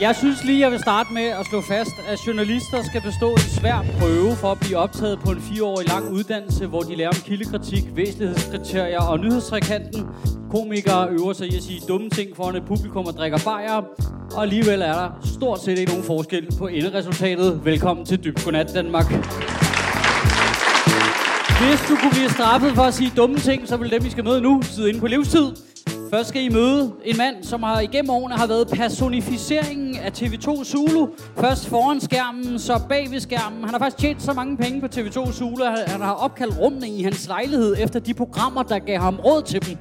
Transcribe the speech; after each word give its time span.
Jeg 0.00 0.16
synes 0.16 0.44
lige, 0.44 0.60
jeg 0.60 0.70
vil 0.70 0.78
starte 0.78 1.12
med 1.12 1.22
at 1.22 1.46
slå 1.46 1.60
fast, 1.60 1.90
at 2.08 2.18
journalister 2.26 2.82
skal 2.82 3.00
bestå 3.00 3.30
en 3.32 3.38
svær 3.38 3.84
prøve 3.98 4.36
for 4.36 4.52
at 4.52 4.58
blive 4.60 4.76
optaget 4.76 5.18
på 5.24 5.30
en 5.30 5.40
fireårig 5.40 5.88
lang 5.88 6.12
uddannelse, 6.12 6.66
hvor 6.66 6.80
de 6.80 6.96
lærer 6.96 7.08
om 7.08 7.14
kildekritik, 7.14 7.84
væsentlighedskriterier 7.96 9.00
og 9.00 9.18
nyhedstrækanten. 9.18 10.06
Komikere 10.50 11.08
øver 11.08 11.32
sig 11.32 11.52
i 11.52 11.56
at 11.56 11.62
sige 11.62 11.80
dumme 11.88 12.10
ting 12.10 12.36
foran 12.36 12.56
et 12.56 12.64
publikum 12.66 13.06
og 13.06 13.12
drikker 13.12 13.38
bajer. 13.44 13.82
Og 14.36 14.42
alligevel 14.42 14.82
er 14.82 14.92
der 14.92 15.08
stort 15.36 15.60
set 15.62 15.78
ikke 15.78 15.90
nogen 15.90 16.04
forskel 16.04 16.48
på 16.58 16.66
enderesultatet. 16.66 17.60
Velkommen 17.64 18.06
til 18.06 18.24
Dybt 18.24 18.44
Godnat 18.44 18.74
Danmark. 18.74 19.06
Hvis 21.60 21.80
du 21.88 21.96
kunne 22.00 22.10
blive 22.10 22.30
straffet 22.30 22.72
for 22.74 22.82
at 22.82 22.94
sige 22.94 23.12
dumme 23.16 23.38
ting, 23.38 23.68
så 23.68 23.76
vil 23.76 23.90
dem, 23.90 24.04
vi 24.04 24.10
skal 24.10 24.24
møde 24.24 24.40
nu, 24.40 24.62
sidde 24.62 24.88
inde 24.88 25.00
på 25.00 25.06
livstid. 25.06 25.69
Først 26.10 26.28
skal 26.28 26.42
I 26.42 26.48
møde 26.48 26.92
en 27.04 27.16
mand, 27.16 27.44
som 27.44 27.62
har 27.62 27.80
igennem 27.80 28.10
årene 28.10 28.36
har 28.36 28.46
været 28.46 28.68
personificeringen 28.68 29.96
af 29.96 30.10
TV2 30.10 30.64
Zulu. 30.64 31.08
Først 31.40 31.68
foran 31.68 32.00
skærmen, 32.00 32.58
så 32.58 32.80
bag 32.88 33.10
ved 33.10 33.20
skærmen. 33.20 33.64
Han 33.64 33.70
har 33.70 33.78
faktisk 33.78 33.96
tjent 33.96 34.22
så 34.22 34.32
mange 34.32 34.56
penge 34.56 34.80
på 34.80 34.86
TV2 34.94 35.32
Zulu, 35.32 35.64
at 35.64 35.90
han 35.90 36.00
har 36.00 36.12
opkaldt 36.12 36.58
rummene 36.58 36.88
i 36.88 37.02
hans 37.02 37.28
lejlighed 37.28 37.76
efter 37.78 38.00
de 38.00 38.14
programmer, 38.14 38.62
der 38.62 38.78
gav 38.78 38.98
ham 38.98 39.16
råd 39.16 39.42
til 39.42 39.66
dem. 39.66 39.76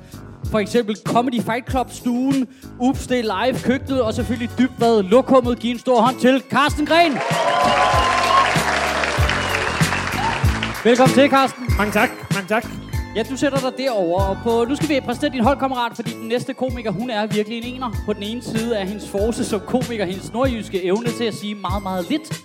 For 0.51 0.59
eksempel 0.59 0.97
Comedy 1.05 1.41
Fight 1.41 1.69
Club 1.69 1.91
stuen, 1.91 2.47
Ups, 2.79 3.07
det 3.07 3.19
er 3.19 3.45
live 3.45 3.59
køkkenet, 3.59 4.01
og 4.01 4.13
selvfølgelig 4.13 4.49
dybvad 4.57 5.03
lokummet. 5.03 5.59
Giv 5.59 5.71
en 5.71 5.79
stor 5.79 6.01
hånd 6.01 6.19
til 6.19 6.43
Carsten 6.49 6.85
Gren. 6.85 7.13
Velkommen 10.83 11.13
til, 11.15 11.29
Carsten. 11.29 11.63
Mange 11.77 11.93
tak, 11.93 12.09
mange 12.33 12.47
tak. 12.47 12.88
Ja, 13.15 13.23
du 13.23 13.37
sætter 13.37 13.59
dig 13.59 13.77
derover 13.77 14.21
og 14.21 14.37
på, 14.43 14.65
nu 14.69 14.75
skal 14.75 14.89
vi 14.89 14.99
præsentere 14.99 15.31
din 15.31 15.43
holdkammerat, 15.43 15.91
fordi 15.95 16.11
den 16.11 16.27
næste 16.27 16.53
komiker, 16.53 16.91
hun 16.91 17.09
er 17.09 17.25
virkelig 17.27 17.57
en 17.57 17.75
ener. 17.75 17.89
På 18.05 18.13
den 18.13 18.23
ene 18.23 18.41
side 18.41 18.75
er 18.75 18.85
hendes 18.85 19.09
force 19.09 19.45
som 19.45 19.59
komiker, 19.59 20.05
hendes 20.05 20.33
nordjyske 20.33 20.83
evne 20.83 21.09
til 21.17 21.23
at 21.23 21.33
sige 21.33 21.55
meget, 21.55 21.83
meget 21.83 22.09
lidt. 22.09 22.41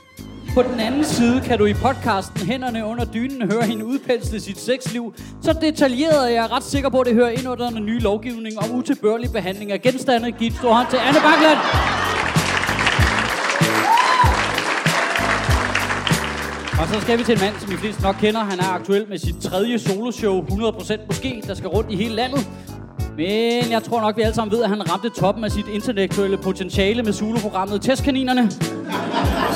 På 0.54 0.62
den 0.62 0.80
anden 0.80 1.04
side 1.04 1.40
kan 1.40 1.58
du 1.58 1.64
i 1.66 1.74
podcasten 1.74 2.46
Hænderne 2.46 2.86
under 2.86 3.04
dynen 3.04 3.52
høre 3.52 3.62
hende 3.62 3.84
udpensle 3.84 4.40
sit 4.40 4.58
sexliv. 4.58 5.14
Så 5.42 5.52
detaljeret 5.60 6.30
er 6.30 6.34
jeg 6.34 6.50
ret 6.50 6.64
sikker 6.64 6.88
på, 6.88 7.00
at 7.00 7.06
det 7.06 7.14
hører 7.14 7.30
ind 7.30 7.48
under 7.48 7.70
den 7.70 7.86
nye 7.86 7.98
lovgivning 8.00 8.58
om 8.58 8.70
utilbørlig 8.70 9.30
behandling 9.32 9.72
af 9.72 9.82
genstande. 9.82 10.32
Giv 10.32 10.46
et 10.46 10.54
stor 10.54 10.72
hånd 10.72 10.88
til 10.90 10.96
Anne 10.96 11.20
Bakland. 11.20 12.13
Og 16.80 16.88
så 16.88 17.00
skal 17.00 17.18
vi 17.18 17.24
til 17.24 17.34
en 17.34 17.40
mand, 17.40 17.54
som 17.60 17.72
I 17.72 17.76
fleste 17.76 18.02
nok 18.02 18.16
kender. 18.20 18.40
Han 18.40 18.60
er 18.60 18.68
aktuel 18.74 19.06
med 19.08 19.18
sit 19.18 19.36
tredje 19.42 19.78
soloshow, 19.78 20.44
100% 20.44 21.06
måske, 21.06 21.42
der 21.46 21.54
skal 21.54 21.68
rundt 21.68 21.90
i 21.90 21.96
hele 21.96 22.14
landet. 22.14 22.48
Men 23.16 23.70
jeg 23.70 23.82
tror 23.82 24.00
nok, 24.00 24.16
vi 24.16 24.22
alle 24.22 24.34
sammen 24.34 24.52
ved, 24.52 24.62
at 24.62 24.68
han 24.68 24.90
ramte 24.90 25.08
toppen 25.08 25.44
af 25.44 25.50
sit 25.50 25.68
intellektuelle 25.68 26.36
potentiale 26.36 27.02
med 27.02 27.12
soloprogrammet 27.12 27.82
Testkaninerne. 27.82 28.50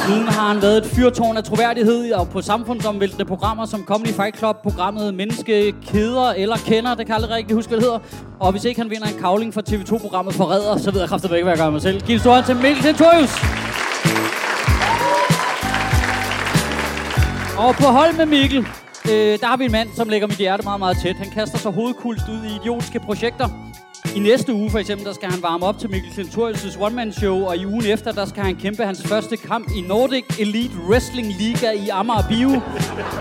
Siden 0.06 0.28
har 0.28 0.48
han 0.52 0.62
været 0.62 0.78
et 0.78 0.86
fyrtårn 0.86 1.36
af 1.36 1.44
troværdighed 1.44 2.12
og 2.12 2.28
på 2.28 2.42
samfundsomvæltende 2.42 3.24
programmer 3.24 3.66
som 3.66 3.84
Comedy 3.84 4.08
Fight 4.08 4.38
Club, 4.38 4.56
programmet 4.62 5.14
Menneske 5.14 5.74
Keder 5.86 6.30
eller 6.30 6.56
Kender, 6.56 6.94
det 6.94 7.06
kan 7.06 7.08
jeg 7.08 7.16
aldrig 7.16 7.36
rigtig 7.36 7.54
huske, 7.56 7.68
hvad 7.68 7.78
det 7.78 7.84
hedder. 7.84 7.98
Og 8.40 8.52
hvis 8.52 8.64
ikke 8.64 8.80
han 8.80 8.90
vinder 8.90 9.06
en 9.06 9.20
kavling 9.20 9.54
fra 9.54 9.62
TV2-programmet 9.68 10.34
Forræder, 10.34 10.76
så 10.76 10.90
ved 10.90 11.00
jeg 11.00 11.08
kraftigt 11.08 11.32
ikke, 11.32 11.44
hvad 11.44 11.52
jeg 11.52 11.64
gør 11.64 11.70
mig 11.70 11.82
selv. 11.82 12.00
Giv 12.00 12.14
en 12.14 12.20
stor 12.20 12.32
hånd 12.32 12.44
til 12.44 12.56
Mikkel 12.56 12.82
Tentorius. 12.82 13.67
Og 17.58 17.74
på 17.74 17.86
hold 17.86 18.16
med 18.16 18.26
Mikkel, 18.26 18.58
øh, 19.10 19.38
der 19.40 19.46
har 19.46 19.56
vi 19.56 19.64
en 19.64 19.72
mand, 19.72 19.88
som 19.96 20.08
lægger 20.08 20.28
mit 20.28 20.36
hjerte 20.36 20.62
meget, 20.62 20.78
meget 20.78 20.96
tæt. 21.02 21.16
Han 21.16 21.30
kaster 21.30 21.58
sig 21.58 21.72
hovedkulst 21.72 22.28
ud 22.28 22.44
i 22.44 22.56
idiotiske 22.60 23.00
projekter. 23.00 23.48
I 24.16 24.18
næste 24.18 24.52
uge 24.52 24.70
for 24.70 24.78
eksempel, 24.78 25.06
der 25.06 25.12
skal 25.12 25.30
han 25.30 25.42
varme 25.42 25.66
op 25.66 25.78
til 25.78 25.90
Mikkel 25.90 26.10
Klintorius' 26.10 26.80
one-man-show, 26.80 27.44
og 27.44 27.56
i 27.56 27.66
ugen 27.66 27.86
efter, 27.86 28.12
der 28.12 28.26
skal 28.26 28.42
han 28.42 28.56
kæmpe 28.56 28.84
hans 28.84 29.02
første 29.06 29.36
kamp 29.36 29.68
i 29.76 29.80
Nordic 29.80 30.24
Elite 30.38 30.74
Wrestling 30.88 31.26
Liga 31.26 31.70
i 31.70 31.88
Amager 31.88 32.28
Bio. 32.28 32.60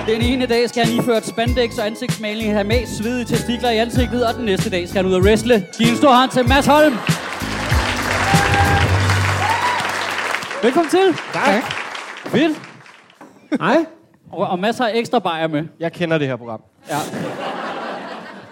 Den 0.08 0.22
ene 0.22 0.46
dag 0.46 0.70
skal 0.70 0.86
han 0.86 1.00
iføre 1.00 1.18
et 1.18 1.26
spandex 1.26 1.78
og 1.78 1.86
ansigtsmaling, 1.86 2.54
have 2.54 2.64
med 2.64 2.86
svedige 2.86 3.26
testikler 3.26 3.70
i 3.70 3.78
ansigtet, 3.78 4.28
og 4.28 4.34
den 4.34 4.46
næste 4.46 4.70
dag 4.70 4.90
skal 4.90 5.04
han 5.04 5.12
ud 5.12 5.16
og 5.16 5.22
wrestle. 5.22 5.66
Giv 5.78 5.88
en 5.88 5.98
stor 5.98 6.14
hånd 6.14 6.32
til 6.32 6.48
Mads 6.48 6.66
Holm. 6.66 6.94
Velkommen 10.64 10.90
til. 10.90 11.14
Tak. 11.34 11.64
Fedt. 12.32 12.62
Hej. 13.62 13.97
Og, 14.32 14.48
og 14.48 14.60
masser 14.60 14.86
af 14.86 14.92
ekstra 14.96 15.20
bajer 15.20 15.48
med. 15.48 15.64
Jeg 15.80 15.94
kender 15.94 16.18
det 16.18 16.28
her 16.28 16.36
program. 16.36 16.62
Ja. 16.90 16.96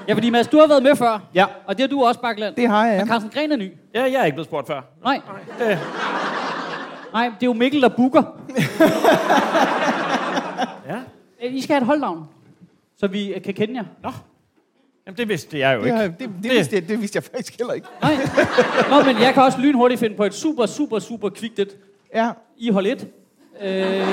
Ja, 0.08 0.13
fordi 0.13 0.30
Mads, 0.30 0.47
du 0.47 0.58
har 0.59 0.68
været 0.68 0.84
med 0.84 0.96
før. 0.96 1.19
Ja. 1.34 1.46
Og 1.66 1.78
det 1.78 1.84
har 1.84 1.88
du 1.88 2.03
også, 2.03 2.19
Bakland. 2.22 2.56
Det 2.56 2.69
har 2.69 2.86
jeg, 2.86 2.94
ja. 2.94 3.00
Men 3.00 3.08
Carsten 3.08 3.31
Gren 3.34 3.52
er 3.52 3.56
ny. 3.56 3.72
Ja, 3.94 4.03
jeg 4.03 4.13
er 4.13 4.25
ikke 4.25 4.36
blevet 4.36 4.47
spurgt 4.47 4.68
før. 4.68 4.81
Nej. 5.03 5.22
Det, 5.59 5.80
Nej, 7.13 7.25
det 7.25 7.44
er 7.44 7.47
jo 7.47 7.53
Mikkel, 7.53 7.81
der 7.81 7.90
booker. 7.90 8.24
ja. 10.90 10.96
Øh, 11.44 11.53
I 11.56 11.62
skal 11.62 11.74
have 11.74 11.81
et 11.81 11.88
holdnavn, 11.88 12.24
så 12.97 13.07
vi 13.07 13.34
øh, 13.34 13.42
kan 13.42 13.53
kende 13.53 13.75
jer. 13.75 13.84
Nå. 14.03 14.12
Jamen, 15.07 15.18
det 15.18 15.30
vidste 15.30 15.59
jeg 15.59 15.75
jo 15.75 15.80
Det, 15.80 15.86
ikke. 15.86 15.97
har, 15.97 16.03
det, 16.07 16.19
det, 16.19 16.30
det, 16.44 16.52
vidste 16.52 16.75
jeg, 16.75 16.88
det 16.88 17.02
vidste 17.02 17.16
jeg 17.18 17.24
faktisk 17.24 17.57
heller 17.57 17.74
ikke. 17.74 17.88
Nej. 18.02 18.16
Nå, 18.90 19.03
men 19.03 19.22
jeg 19.22 19.34
kan 19.34 19.44
også 19.44 19.59
lynhurtigt 19.59 20.00
finde 20.00 20.16
på 20.16 20.24
et 20.24 20.34
super, 20.34 20.66
super, 20.66 21.00
super 21.00 21.30
kvikt 21.30 21.59
et. 21.59 21.69
Ja, 22.16 22.31
I 22.57 22.69
hold 22.69 22.86
1. 22.86 23.07
Øh, 23.62 24.07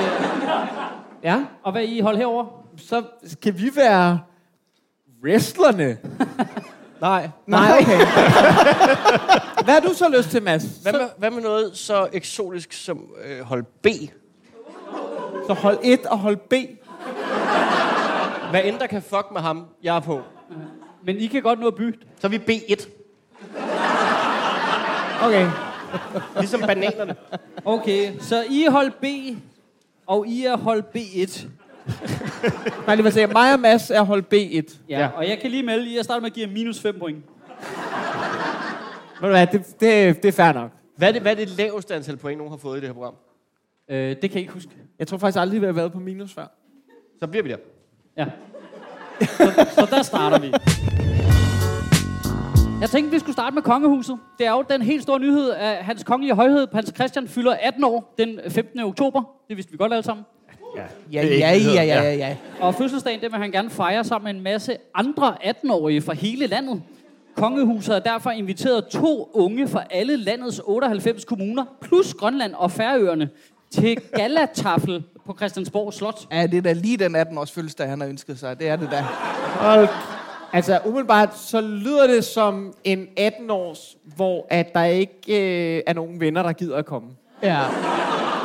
Ja, 1.23 1.45
og 1.63 1.71
hvad 1.71 1.81
er 1.81 1.85
I 1.85 1.99
hold 1.99 2.17
herover? 2.17 2.45
så 2.77 3.03
skal 3.25 3.57
vi 3.57 3.71
være 3.75 4.19
wrestlerne. 5.23 5.97
Nej. 7.01 7.29
Nej, 7.47 7.77
okay. 7.81 7.97
Hvad 9.63 9.73
har 9.73 9.79
du 9.79 9.93
så 9.93 10.09
lyst 10.17 10.29
til, 10.29 10.43
Mads? 10.43 10.63
Hvad 10.63 10.93
med, 10.93 11.01
hvad 11.17 11.31
med 11.31 11.41
noget 11.41 11.77
så 11.77 12.07
eksotisk 12.13 12.73
som 12.73 13.09
øh, 13.25 13.39
hold 13.39 13.63
B? 13.63 13.87
Så 15.47 15.53
hold 15.53 15.77
1 15.83 16.05
og 16.05 16.17
hold 16.17 16.37
B. 16.37 16.53
Hvad 18.49 18.61
end 18.63 18.79
der 18.79 18.87
kan 18.87 19.01
fuck 19.01 19.27
med 19.31 19.41
ham, 19.41 19.65
jeg 19.83 19.95
er 19.95 19.99
på. 19.99 20.21
Men 21.03 21.17
I 21.17 21.27
kan 21.27 21.41
godt 21.41 21.59
nå 21.59 21.67
at 21.67 21.75
bytte. 21.75 21.99
Så 22.19 22.27
er 22.27 22.31
vi 22.31 22.37
B1. 22.37 22.89
Okay. 25.23 25.49
Ligesom 26.39 26.61
bananerne. 26.61 27.15
Okay, 27.65 28.19
så 28.19 28.43
I 28.49 28.65
hold 28.69 28.91
B, 28.91 29.05
og 30.07 30.27
I 30.27 30.45
er 30.45 30.57
hold 30.57 30.83
B1. 30.95 31.47
Nej, 32.87 32.95
det 32.95 33.03
vil 33.03 33.13
sige, 33.13 33.27
mig 33.27 33.53
og 33.53 33.59
Mads 33.59 33.91
er 33.91 34.01
hold 34.01 34.23
B1. 34.33 34.77
Ja, 34.89 34.99
ja. 34.99 35.07
og 35.07 35.29
jeg 35.29 35.39
kan 35.39 35.51
lige 35.51 35.63
melde, 35.63 35.89
at 35.89 35.95
jeg 35.95 36.03
starter 36.03 36.21
med 36.21 36.29
at 36.29 36.33
give 36.33 36.47
jer 36.47 36.53
minus 36.53 36.81
5 36.81 36.99
point. 36.99 37.23
Ved 39.21 39.29
du 39.29 39.35
hvad, 39.35 39.47
det, 39.47 39.65
det, 39.79 40.23
det 40.23 40.27
er 40.27 40.31
fair 40.31 40.53
nok. 40.53 40.71
Hvad 40.97 41.07
er, 41.07 41.11
det, 41.11 41.21
hvad 41.21 41.31
er 41.31 41.35
det 41.35 41.49
laveste 41.49 41.95
antal 41.95 42.17
point, 42.17 42.37
nogen 42.37 42.51
har 42.51 42.57
fået 42.57 42.77
i 42.77 42.79
det 42.79 42.89
her 42.89 42.93
program? 42.93 43.13
Øh, 43.89 43.97
det 43.97 44.19
kan 44.19 44.31
jeg 44.31 44.39
ikke 44.41 44.53
huske. 44.53 44.71
Jeg 44.99 45.07
tror 45.07 45.17
faktisk 45.17 45.39
aldrig, 45.39 45.61
vi 45.61 45.65
har 45.65 45.73
været 45.73 45.91
på 45.91 45.99
minus 45.99 46.33
før. 46.33 46.47
Så 47.19 47.27
bliver 47.27 47.43
vi 47.43 47.49
der. 47.49 47.57
Ja. 48.17 48.25
Så, 49.21 49.67
så 49.75 49.87
der 49.91 50.03
starter 50.03 50.39
vi. 50.39 50.53
Jeg 52.83 52.89
tænkte, 52.89 53.11
vi 53.11 53.19
skulle 53.19 53.33
starte 53.33 53.53
med 53.53 53.63
kongehuset. 53.63 54.17
Det 54.39 54.47
er 54.47 54.51
jo 54.51 54.63
den 54.69 54.81
helt 54.81 55.03
store 55.03 55.19
nyhed, 55.19 55.51
at 55.51 55.75
hans 55.85 56.03
kongelige 56.03 56.35
højhed, 56.35 56.67
prins 56.67 56.91
Christian, 56.95 57.27
fylder 57.27 57.55
18 57.61 57.83
år 57.83 58.13
den 58.17 58.39
15. 58.49 58.79
oktober. 58.79 59.23
Det 59.47 59.57
vidste 59.57 59.71
vi 59.71 59.77
godt 59.77 59.93
alle 59.93 60.03
sammen. 60.03 60.25
Ja, 60.77 60.83
ja, 61.11 61.25
ja, 61.27 61.57
ja, 61.57 61.83
ja, 61.83 62.01
ja. 62.01 62.13
ja. 62.13 62.37
Og 62.59 62.75
fødselsdagen, 62.75 63.21
det 63.21 63.31
vil 63.31 63.39
han 63.39 63.51
gerne 63.51 63.69
fejre 63.69 64.03
sammen 64.03 64.25
med 64.25 64.39
en 64.39 64.43
masse 64.43 64.77
andre 64.95 65.35
18-årige 65.43 66.01
fra 66.01 66.13
hele 66.13 66.47
landet. 66.47 66.81
Kongehuset 67.35 67.93
har 67.93 67.99
derfor 68.01 68.29
inviteret 68.29 68.87
to 68.87 69.29
unge 69.33 69.67
fra 69.67 69.83
alle 69.89 70.17
landets 70.17 70.61
98 70.65 71.25
kommuner, 71.25 71.65
plus 71.81 72.13
Grønland 72.13 72.53
og 72.53 72.71
Færøerne, 72.71 73.29
til 73.71 73.97
galatafel 74.15 75.03
på 75.25 75.35
Christiansborg 75.37 75.93
Slot. 75.93 76.27
Ja, 76.31 76.47
det 76.47 76.57
er 76.57 76.61
da 76.61 76.73
lige 76.73 76.97
den 76.97 77.15
18-års 77.15 77.51
fødselsdag, 77.51 77.89
han 77.89 78.01
har 78.01 78.07
ønsket 78.07 78.39
sig. 78.39 78.59
Det 78.59 78.67
er 78.67 78.75
det 78.75 78.91
da. 78.91 79.01
Hold. 79.59 79.87
Altså, 80.53 80.79
umiddelbart, 80.85 81.37
så 81.37 81.61
lyder 81.61 82.07
det 82.07 82.25
som 82.25 82.73
en 82.83 83.07
18-års, 83.19 83.97
hvor 84.15 84.47
at 84.49 84.73
der 84.73 84.83
ikke 84.83 85.15
øh, 85.27 85.81
er 85.87 85.93
nogen 85.93 86.19
venner, 86.19 86.43
der 86.43 86.53
gider 86.53 86.77
at 86.77 86.85
komme. 86.85 87.09
Ja. 87.43 87.59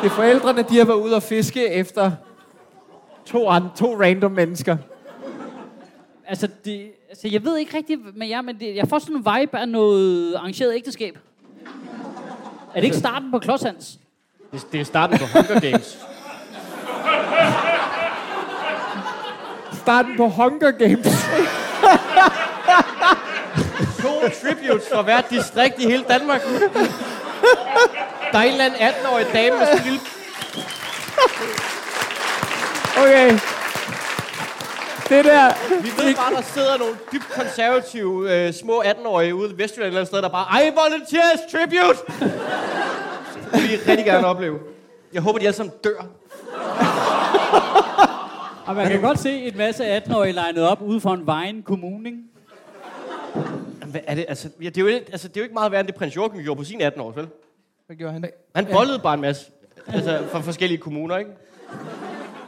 Det 0.02 0.06
er 0.06 0.14
forældrene, 0.14 0.62
de 0.62 0.78
har 0.78 0.84
været 0.84 0.98
ude 0.98 1.16
og 1.16 1.22
fiske 1.22 1.68
efter 1.68 2.12
to, 3.26 3.48
an, 3.48 3.62
to 3.76 4.00
random 4.02 4.32
mennesker. 4.32 4.76
Altså, 6.26 6.48
det, 6.64 6.90
altså, 7.08 7.28
jeg 7.28 7.44
ved 7.44 7.56
ikke 7.56 7.76
rigtigt 7.76 8.00
med 8.16 8.26
jer, 8.28 8.42
men 8.42 8.60
det, 8.60 8.76
jeg 8.76 8.88
får 8.88 8.98
sådan 8.98 9.16
en 9.16 9.26
vibe 9.40 9.58
af 9.58 9.68
noget 9.68 10.34
arrangeret 10.34 10.74
ægteskab. 10.74 11.18
Er 12.74 12.80
det 12.80 12.84
ikke 12.84 12.96
starten 12.96 13.30
på 13.30 13.38
Klodshands? 13.38 13.98
Det, 14.52 14.66
det 14.72 14.80
er 14.80 14.84
starten 14.84 15.18
på 15.18 15.24
Hunger 15.34 15.60
Games. 15.70 15.98
Starten 19.72 20.16
på 20.16 20.28
Hunger 20.28 20.70
Games. 20.70 21.28
Tributes 24.30 24.88
fra 24.92 25.02
hvert 25.02 25.30
distrikt 25.30 25.82
i 25.82 25.86
hele 25.86 26.04
Danmark. 26.08 26.42
Der 28.32 28.38
er 28.38 28.42
en 28.42 28.52
eller 28.52 28.64
anden 28.64 28.80
18-årig 28.80 29.26
dame 29.32 29.58
med 29.58 29.66
sådan 29.66 29.78
en 29.78 29.84
lille... 29.84 30.00
Okay. 32.98 33.38
Det 35.08 35.24
der... 35.24 35.52
Vi 35.82 35.88
ved 36.02 36.14
bare, 36.14 36.34
der 36.34 36.42
sidder 36.42 36.78
nogle 36.78 36.94
dybt 37.12 37.28
konservative 37.30 38.34
øh, 38.34 38.52
små 38.54 38.82
18-årige 38.82 39.34
ude 39.34 39.50
i 39.50 39.58
Vestjylland 39.58 39.92
eller 39.92 40.04
sted, 40.04 40.22
der 40.22 40.28
bare, 40.28 40.66
I 40.66 40.70
volunteers 40.70 41.40
tribute! 41.52 41.98
Det 43.52 43.62
vil 43.62 43.70
vi 43.70 43.76
rigtig 43.90 44.04
gerne 44.04 44.26
opleve. 44.26 44.58
Jeg 45.12 45.22
håber, 45.22 45.38
de 45.38 45.46
alle 45.46 45.56
sammen 45.56 45.74
dør. 45.84 46.06
Og 48.66 48.74
man 48.76 48.88
kan 48.88 49.00
godt 49.00 49.18
se 49.18 49.30
en 49.32 49.56
masse 49.56 49.96
18-årige 49.96 50.32
legnet 50.32 50.68
op 50.68 50.82
ude 50.82 51.00
for 51.00 51.10
en 51.10 51.26
Vejen 51.26 51.62
Kommune, 51.62 52.08
ikke? 52.08 52.18
Hvad 53.90 54.00
er 54.06 54.14
det? 54.14 54.24
Altså, 54.28 54.48
ja, 54.60 54.66
det, 54.68 54.76
er 54.76 54.80
jo, 54.80 54.86
ikke- 54.86 55.06
altså, 55.12 55.28
det 55.28 55.36
er 55.36 55.40
jo 55.40 55.44
ikke 55.44 55.54
meget 55.54 55.72
værre, 55.72 55.80
end 55.80 55.86
det 55.86 55.94
prins 55.96 56.16
Joachim 56.16 56.42
gjorde 56.42 56.58
på 56.58 56.64
sin 56.64 56.80
18 56.80 57.00
år, 57.00 57.10
vel? 57.10 57.28
Hvad 57.86 57.96
gjorde 57.96 58.12
han? 58.12 58.24
Han 58.54 58.66
bollede 58.66 58.98
bare 58.98 59.14
en 59.14 59.20
masse. 59.20 59.46
Altså, 59.86 60.22
fra 60.32 60.40
forskellige 60.40 60.78
kommuner, 60.78 61.16
ikke? 61.16 61.30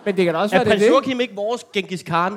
Men 0.05 0.17
det 0.17 0.25
kan 0.25 0.35
da 0.35 0.41
også 0.41 0.57
Er 0.57 0.59
være, 0.59 0.65
det 0.65 0.71
er 0.71 0.75
prins 0.75 0.83
det. 0.85 0.91
Joachim 0.91 1.21
ikke 1.21 1.35
vores 1.35 1.65
Genghis 1.73 2.03
Khan? 2.03 2.33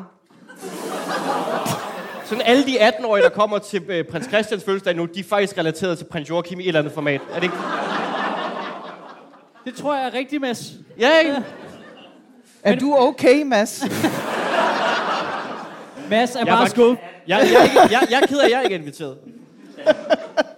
Sådan 2.26 2.42
alle 2.46 2.66
de 2.66 2.88
18-årige, 2.90 3.24
der 3.24 3.30
kommer 3.30 3.58
til 3.58 3.84
øh, 3.88 4.06
prins 4.06 4.26
Christians 4.28 4.64
fødselsdag 4.64 4.96
nu, 4.96 5.06
de 5.06 5.20
er 5.20 5.24
faktisk 5.24 5.58
relateret 5.58 5.98
til 5.98 6.06
prins 6.06 6.30
Joachim 6.30 6.60
i 6.60 6.64
et 6.64 6.68
eller 6.68 6.80
andet 6.80 6.94
format. 6.94 7.22
Er 7.32 7.36
det 7.36 7.44
ikke? 7.44 7.56
Det 9.66 9.76
tror 9.76 9.96
jeg 9.96 10.06
er 10.08 10.14
rigtigt, 10.14 10.42
Mads. 10.42 10.72
Ja, 11.00 11.20
ikke? 11.20 11.36
Er 12.64 12.76
du 12.76 12.96
okay, 12.98 13.42
Mads? 13.44 13.84
Mads 16.14 16.36
er 16.36 16.40
Jeg 16.40 16.48
bare 16.48 16.60
var- 16.60 16.66
skuffet. 16.66 16.98
Jeg, 17.28 17.40
jeg, 17.54 17.60
er 17.60 17.64
ikke- 17.64 17.80
jeg, 18.00 18.08
jeg 18.12 18.22
er 18.22 18.26
ked 18.28 18.40
af, 18.40 18.46
at 18.46 18.52
jeg 18.52 18.64
ikke 18.64 18.76
er 18.76 18.80
inviteret. 18.80 19.18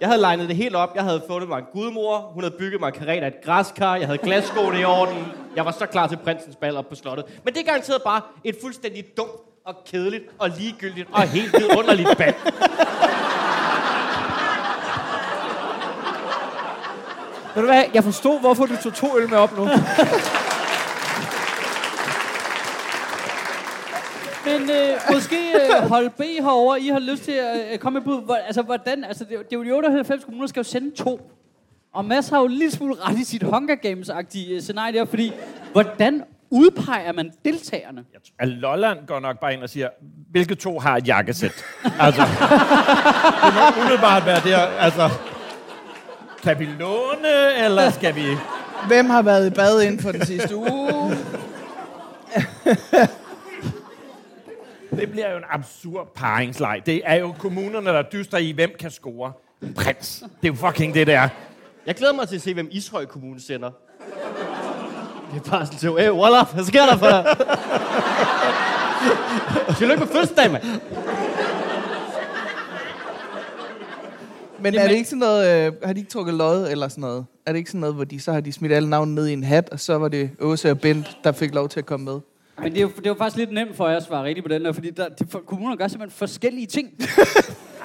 Jeg 0.00 0.08
havde 0.08 0.20
legnet 0.20 0.48
det 0.48 0.56
helt 0.56 0.76
op. 0.76 0.90
Jeg 0.94 1.02
havde 1.02 1.22
fundet 1.28 1.48
mig 1.48 1.58
en 1.58 1.64
gudmor. 1.72 2.18
Hun 2.34 2.42
havde 2.42 2.54
bygget 2.58 2.80
mig 2.80 2.88
en 2.88 2.94
karet 2.94 3.22
af 3.22 3.26
et 3.26 3.34
græskar. 3.44 3.96
Jeg 3.96 4.06
havde 4.06 4.18
glasskoene 4.18 4.80
i 4.80 4.84
orden. 4.84 5.26
Jeg 5.56 5.64
var 5.64 5.70
så 5.70 5.86
klar 5.86 6.06
til 6.06 6.16
prinsens 6.16 6.56
bal 6.56 6.76
op 6.76 6.88
på 6.88 6.94
slottet. 6.94 7.24
Men 7.44 7.54
det 7.54 7.60
er 7.60 7.64
garanteret 7.64 8.02
bare 8.02 8.20
et 8.44 8.56
fuldstændig 8.62 9.04
dumt 9.16 9.30
og 9.66 9.74
kedeligt 9.90 10.24
og 10.38 10.50
ligegyldigt 10.58 11.08
og 11.12 11.22
helt 11.22 11.52
vidunderligt 11.58 12.16
bal. 12.18 12.34
Ved 17.54 17.62
du 17.62 17.68
hvad, 17.68 17.84
jeg 17.94 18.04
forstod, 18.04 18.40
hvorfor 18.40 18.66
du 18.66 18.76
tog 18.82 18.94
to 18.94 19.18
øl 19.18 19.28
med 19.30 19.38
op 19.38 19.56
nu. 19.58 19.68
Men 24.46 24.70
øh, 24.70 25.14
måske 25.14 25.36
øh, 25.54 25.88
hold 25.88 26.10
B 26.10 26.20
herovre, 26.42 26.80
I 26.80 26.88
har 26.88 26.98
lyst 26.98 27.22
til 27.24 27.32
at 27.32 27.72
øh, 27.72 27.78
komme 27.78 27.98
med 28.00 28.04
bud. 28.04 28.22
Hvor, 28.24 28.34
altså, 28.34 28.62
hvordan, 28.62 29.04
altså, 29.04 29.24
det, 29.24 29.32
er 29.32 29.36
jo- 29.36 29.42
det 29.42 29.52
er 29.52 29.56
jo 29.58 29.64
de 29.64 29.70
98 29.72 30.24
kommuner, 30.24 30.46
skal 30.46 30.60
jo 30.60 30.64
sende 30.64 30.96
to. 30.96 31.30
Og 31.94 32.04
Mads 32.04 32.28
har 32.28 32.40
jo 32.40 32.46
lille 32.46 32.70
smule 32.70 32.94
ret 32.94 33.18
i 33.18 33.24
sit 33.24 33.42
Hunger 33.42 33.74
Games-agtige 33.76 34.54
øh, 34.54 34.60
scenarie 34.60 34.92
der, 34.92 35.04
fordi 35.04 35.32
hvordan 35.72 36.22
udpeger 36.50 37.12
man 37.12 37.32
deltagerne? 37.44 38.04
at 38.38 38.48
Lolland 38.48 38.98
går 39.06 39.20
nok 39.20 39.40
bare 39.40 39.52
ind 39.54 39.62
og 39.62 39.68
siger, 39.70 39.88
hvilke 40.30 40.54
to 40.54 40.78
har 40.78 40.96
et 40.96 41.08
jakkesæt? 41.08 41.52
altså, 42.00 42.22
det 42.22 43.54
må 43.54 43.80
umiddelbart 43.82 44.26
være 44.26 44.40
der. 44.44 44.58
Altså, 44.58 45.10
kan 46.42 46.58
vi 46.58 46.64
låne, 46.64 47.64
eller 47.64 47.90
skal 47.90 48.14
vi... 48.14 48.22
Hvem 48.86 49.10
har 49.10 49.22
været 49.22 49.46
i 49.46 49.50
bad 49.50 49.82
inden 49.82 50.00
for 50.00 50.12
den 50.12 50.26
sidste 50.26 50.56
uge? 50.56 51.16
Det 54.90 55.10
bliver 55.10 55.30
jo 55.30 55.36
en 55.36 55.44
absurd 55.50 56.12
paringsleg. 56.14 56.82
Det 56.86 57.02
er 57.04 57.14
jo 57.14 57.34
kommunerne, 57.38 57.90
der 57.90 58.02
dyster 58.02 58.38
i, 58.38 58.50
hvem 58.52 58.70
kan 58.80 58.90
score. 58.90 59.32
En 59.62 59.74
prins. 59.74 60.24
Det 60.42 60.48
er 60.48 60.52
jo 60.52 60.54
fucking 60.54 60.94
det, 60.94 61.06
der. 61.06 61.28
Jeg 61.86 61.94
glæder 61.94 62.12
mig 62.12 62.28
til 62.28 62.36
at 62.36 62.42
se, 62.42 62.54
hvem 62.54 62.68
Ishøj 62.70 63.04
Kommune 63.06 63.40
sender. 63.40 63.70
Det 65.34 65.46
er 65.46 65.50
bare 65.50 65.66
sådan 65.66 65.78
til, 65.78 65.90
hey, 65.90 66.10
Wallaf, 66.10 66.52
hvad 66.54 66.64
sker 66.64 66.86
der 66.86 66.96
for 66.96 67.06
dig? 67.06 67.24
Tillykke 69.78 70.00
med 70.00 70.12
fødselsdag, 70.12 70.50
mand. 70.52 70.62
Men 74.58 74.74
er 74.74 74.88
det 74.88 74.94
ikke 74.94 75.08
sådan 75.08 75.18
noget, 75.18 75.66
øh, 75.66 75.72
har 75.84 75.92
de 75.92 76.00
ikke 76.00 76.10
trukket 76.10 76.34
lod 76.34 76.70
eller 76.70 76.88
sådan 76.88 77.00
noget? 77.00 77.26
Er 77.46 77.52
det 77.52 77.58
ikke 77.58 77.70
sådan 77.70 77.80
noget, 77.80 77.94
hvor 77.94 78.04
de 78.04 78.20
så 78.20 78.32
har 78.32 78.40
de 78.40 78.52
smidt 78.52 78.72
alle 78.72 78.90
navne 78.90 79.14
ned 79.14 79.26
i 79.26 79.32
en 79.32 79.44
hat, 79.44 79.68
og 79.70 79.80
så 79.80 79.98
var 79.98 80.08
det 80.08 80.30
Åse 80.40 80.70
og 80.70 80.80
Bent, 80.80 81.18
der 81.24 81.32
fik 81.32 81.54
lov 81.54 81.68
til 81.68 81.80
at 81.80 81.86
komme 81.86 82.04
med? 82.04 82.20
Men 82.62 82.72
det 82.72 82.78
er, 82.78 82.82
jo, 82.82 82.88
det 82.96 83.06
er 83.06 83.10
jo 83.10 83.14
faktisk 83.14 83.36
lidt 83.36 83.52
nemt 83.52 83.76
for 83.76 83.88
jer 83.88 83.96
at 83.96 84.02
svare 84.02 84.24
rigtigt 84.24 84.44
på 84.44 84.48
den 84.48 84.64
der, 84.64 84.72
fordi 84.72 84.90
der, 84.90 85.08
de, 85.08 85.26
for, 85.30 85.38
kommunerne 85.38 85.76
gør 85.76 85.88
simpelthen 85.88 86.18
forskellige 86.18 86.66
ting. 86.66 86.88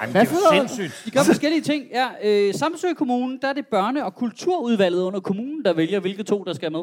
Jamen, 0.00 0.14
det 0.14 0.20
er 0.20 0.56
jo 0.56 0.68
sindssygt. 0.68 1.02
De 1.04 1.10
gør 1.10 1.22
forskellige 1.22 1.62
ting. 1.62 1.84
Ja, 1.90 2.06
øh, 2.24 2.54
Samsø 2.54 2.86
Kommune, 2.96 3.38
der 3.42 3.48
er 3.48 3.52
det 3.52 3.64
børne- 3.74 4.02
og 4.02 4.14
kulturudvalget 4.14 5.02
under 5.02 5.20
kommunen, 5.20 5.64
der 5.64 5.72
vælger, 5.72 6.00
hvilke 6.00 6.22
to, 6.22 6.44
der 6.44 6.52
skal 6.52 6.72
med. 6.72 6.80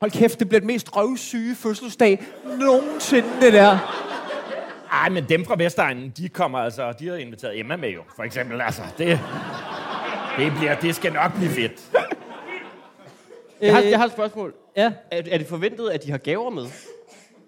Hold 0.00 0.10
kæft, 0.10 0.40
det 0.40 0.48
bliver 0.48 0.60
den 0.60 0.66
mest 0.66 0.96
røvsyge 0.96 1.54
fødselsdag 1.54 2.22
nogensinde, 2.58 3.28
det 3.40 3.52
der. 3.52 3.78
Ej, 4.92 5.08
men 5.08 5.24
dem 5.28 5.44
fra 5.44 5.54
Vestegnen, 5.58 6.12
de 6.16 6.28
kommer 6.28 6.58
altså, 6.58 6.92
de 6.92 7.08
har 7.08 7.16
inviteret 7.16 7.58
Emma 7.58 7.76
med 7.76 7.88
jo, 7.88 8.00
for 8.16 8.22
eksempel. 8.22 8.60
Altså, 8.60 8.82
det, 8.98 9.20
det, 10.38 10.52
bliver, 10.58 10.74
det 10.74 10.94
skal 10.94 11.12
nok 11.12 11.34
blive 11.34 11.50
fedt. 11.50 11.90
Jeg 13.60 13.74
har, 13.74 13.80
jeg 13.80 13.98
har 13.98 14.06
et 14.06 14.12
spørgsmål. 14.12 14.54
Ja. 14.76 14.92
Er, 15.10 15.22
er 15.30 15.38
det 15.38 15.46
forventet, 15.46 15.88
at 15.88 16.04
de 16.04 16.10
har 16.10 16.18
gaver 16.18 16.50
med? 16.50 16.66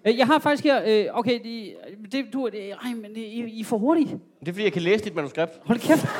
Øh, 0.07 0.17
Jeg 0.17 0.27
har 0.27 0.39
faktisk 0.39 0.63
her... 0.63 0.81
Øh, 0.85 1.05
okay, 1.19 1.39
de, 1.43 1.73
det, 2.11 2.25
du, 2.33 2.49
det, 2.51 2.71
ej, 2.71 2.93
men 2.93 3.15
det, 3.15 3.17
I, 3.17 3.43
I 3.47 3.59
er 3.59 3.65
for 3.65 3.77
hurtige. 3.77 4.19
Det 4.39 4.47
er, 4.47 4.53
fordi 4.53 4.63
jeg 4.63 4.73
kan 4.73 4.81
læse 4.81 5.03
dit 5.03 5.15
manuskript. 5.15 5.51
Hold 5.65 5.79
kæft. 5.79 6.05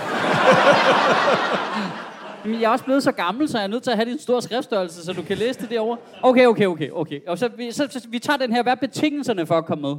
Men 2.45 2.61
jeg 2.61 2.63
er 2.63 2.69
også 2.69 2.85
blevet 2.85 3.03
så 3.03 3.11
gammel, 3.11 3.49
så 3.49 3.57
jeg 3.57 3.63
er 3.63 3.67
nødt 3.67 3.83
til 3.83 3.91
at 3.91 3.97
have 3.97 4.09
din 4.09 4.19
store 4.19 4.41
skriftstørrelse, 4.41 5.05
så 5.05 5.13
du 5.13 5.21
kan 5.21 5.37
læse 5.37 5.59
det 5.59 5.69
derovre. 5.69 5.97
Okay, 6.21 6.45
okay, 6.45 6.65
okay, 6.65 6.89
okay. 6.89 7.19
Og 7.27 7.37
så, 7.37 7.49
vi, 7.57 7.71
så, 7.71 7.87
så 7.89 8.07
vi 8.09 8.19
tager 8.19 8.37
den 8.37 8.53
her. 8.53 8.63
Hvad 8.63 8.71
er 8.73 8.75
betingelserne 8.77 9.45
for 9.45 9.57
at 9.57 9.65
komme 9.65 9.81
med? 9.81 9.95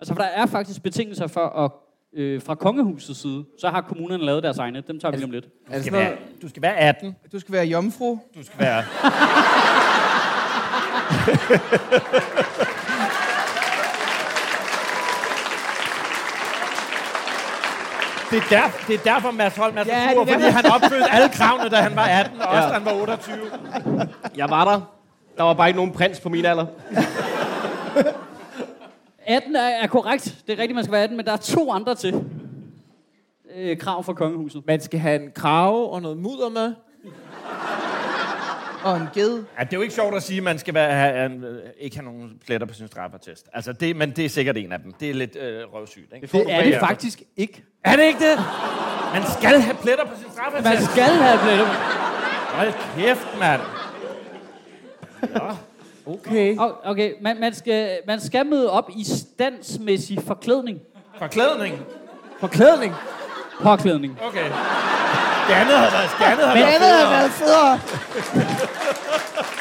Altså, 0.00 0.14
for 0.14 0.22
der 0.22 0.28
er 0.28 0.46
faktisk 0.46 0.82
betingelser 0.82 1.26
for 1.26 1.46
at... 1.46 1.70
Øh, 2.16 2.42
fra 2.42 2.54
kongehusets 2.54 3.20
side, 3.20 3.44
så 3.58 3.68
har 3.68 3.80
kommunerne 3.80 4.24
lavet 4.24 4.42
deres 4.42 4.58
egne. 4.58 4.82
Dem 4.88 5.00
tager 5.00 5.12
vi 5.12 5.16
lige 5.16 5.24
om 5.24 5.30
lidt. 5.30 5.44
Du 5.44 5.50
det 5.72 5.84
skal, 5.84 5.92
være, 5.92 6.16
du 6.42 6.48
skal 6.48 6.62
være 6.62 6.76
18. 6.76 7.16
du 7.32 7.40
skal 7.40 7.52
være 7.52 7.64
jomfru? 7.64 8.18
Du 8.34 8.44
skal 8.44 8.58
være... 8.58 8.84
Det 18.34 18.42
er, 18.42 18.48
der, 18.50 18.62
det 18.86 18.94
er 18.94 19.14
derfor, 19.14 19.30
Mads 19.30 19.56
Holm 19.56 19.76
er 19.78 19.84
så 19.84 19.90
Ja, 19.90 19.96
ja, 19.96 20.02
det 20.02 20.10
er 20.10 20.14
sur, 20.14 20.24
fordi 20.24 20.44
han 20.44 20.66
opfyldte 20.66 21.10
alle 21.12 21.28
kravene, 21.28 21.68
da 21.70 21.76
han 21.76 21.96
var 21.96 22.02
18, 22.04 22.40
og 22.40 22.48
også 22.48 22.60
Ja. 22.62 22.68
da 22.68 22.72
han 22.72 22.84
var 22.84 22.92
28. 23.00 23.36
Jeg 24.36 24.50
var 24.50 24.64
der. 24.64 24.80
Der 25.36 25.42
var 25.42 25.54
bare 25.54 25.68
ikke 25.68 25.76
nogen 25.78 25.92
prins 25.92 26.20
på 26.20 26.28
min 26.28 26.44
alder. 26.44 26.66
18 29.26 29.56
er, 29.56 29.60
er 29.60 29.86
korrekt. 29.86 30.34
Det 30.46 30.52
er 30.52 30.58
rigtigt, 30.58 30.74
man 30.74 30.84
skal 30.84 30.92
være 30.92 31.02
18, 31.02 31.16
men 31.16 31.26
der 31.26 31.32
er 31.32 31.36
to 31.36 31.70
andre 31.72 31.94
til. 31.94 32.24
Øh, 33.56 33.78
krav 33.78 34.04
fra 34.04 34.12
kongehuset. 34.12 34.62
Man 34.66 34.80
skal 34.80 35.00
have 35.00 35.22
en 35.22 35.30
krave 35.34 35.88
og 35.90 36.02
noget 36.02 36.16
mudder 36.18 36.48
med. 36.48 36.74
Og 38.84 38.96
en 38.96 39.08
ged? 39.14 39.44
Ja, 39.58 39.64
det 39.64 39.72
er 39.72 39.76
jo 39.76 39.82
ikke 39.82 39.94
sjovt 39.94 40.14
at 40.14 40.22
sige, 40.22 40.36
at 40.36 40.42
man 40.42 40.58
skal 40.58 40.74
være, 40.74 40.92
have, 40.94 41.26
en, 41.26 41.44
øh, 41.44 41.62
ikke 41.78 41.96
have 41.96 42.04
nogen 42.04 42.30
pletter 42.46 42.66
på 42.66 42.74
sin 42.74 42.88
straffetest. 42.88 43.46
Altså, 43.52 43.72
det, 43.72 43.96
men 43.96 44.10
det 44.10 44.24
er 44.24 44.28
sikkert 44.28 44.56
en 44.56 44.72
af 44.72 44.80
dem. 44.80 44.92
Det 45.00 45.10
er 45.10 45.14
lidt 45.14 45.36
øh, 45.36 45.62
røvsygt, 45.74 46.12
ikke? 46.14 46.26
Det 46.26 46.46
er 46.52 46.62
det 46.62 46.76
faktisk 46.80 47.22
ikke. 47.36 47.64
Er 47.84 47.96
det 47.96 48.02
ikke 48.04 48.18
det? 48.30 48.38
Man 49.14 49.22
skal 49.38 49.60
have 49.60 49.76
pletter 49.82 50.04
på 50.04 50.14
sin 50.16 50.26
Man 50.26 50.32
straffetest. 50.62 50.90
skal 50.92 51.02
have 51.04 51.38
pletter. 51.38 51.66
Hold 52.54 52.72
kæft, 52.96 53.38
mand. 53.40 53.60
Okay. 56.06 56.56
O- 56.56 56.88
Okay, 56.90 57.12
man, 57.20 57.40
man, 57.40 57.54
skal, 57.54 57.98
man 58.06 58.20
skal 58.20 58.46
møde 58.46 58.70
op 58.70 58.90
i 58.96 59.04
standsmæssig 59.04 60.18
forklædning. 60.26 60.78
Forklædning. 61.18 61.74
Forklædning. 62.40 62.94
Påklædning. 63.62 64.18
Okay. 64.22 64.50
Det 65.48 65.54
andet 65.54 65.76
havde 65.78 65.92
været, 65.92 66.10
det 66.18 66.24
andet 66.24 66.46
havde 66.46 66.58
Men 66.58 66.62
været 66.62 66.74
andet 66.74 66.88
federe. 66.90 67.10
været 67.10 67.30
federe. 67.30 67.80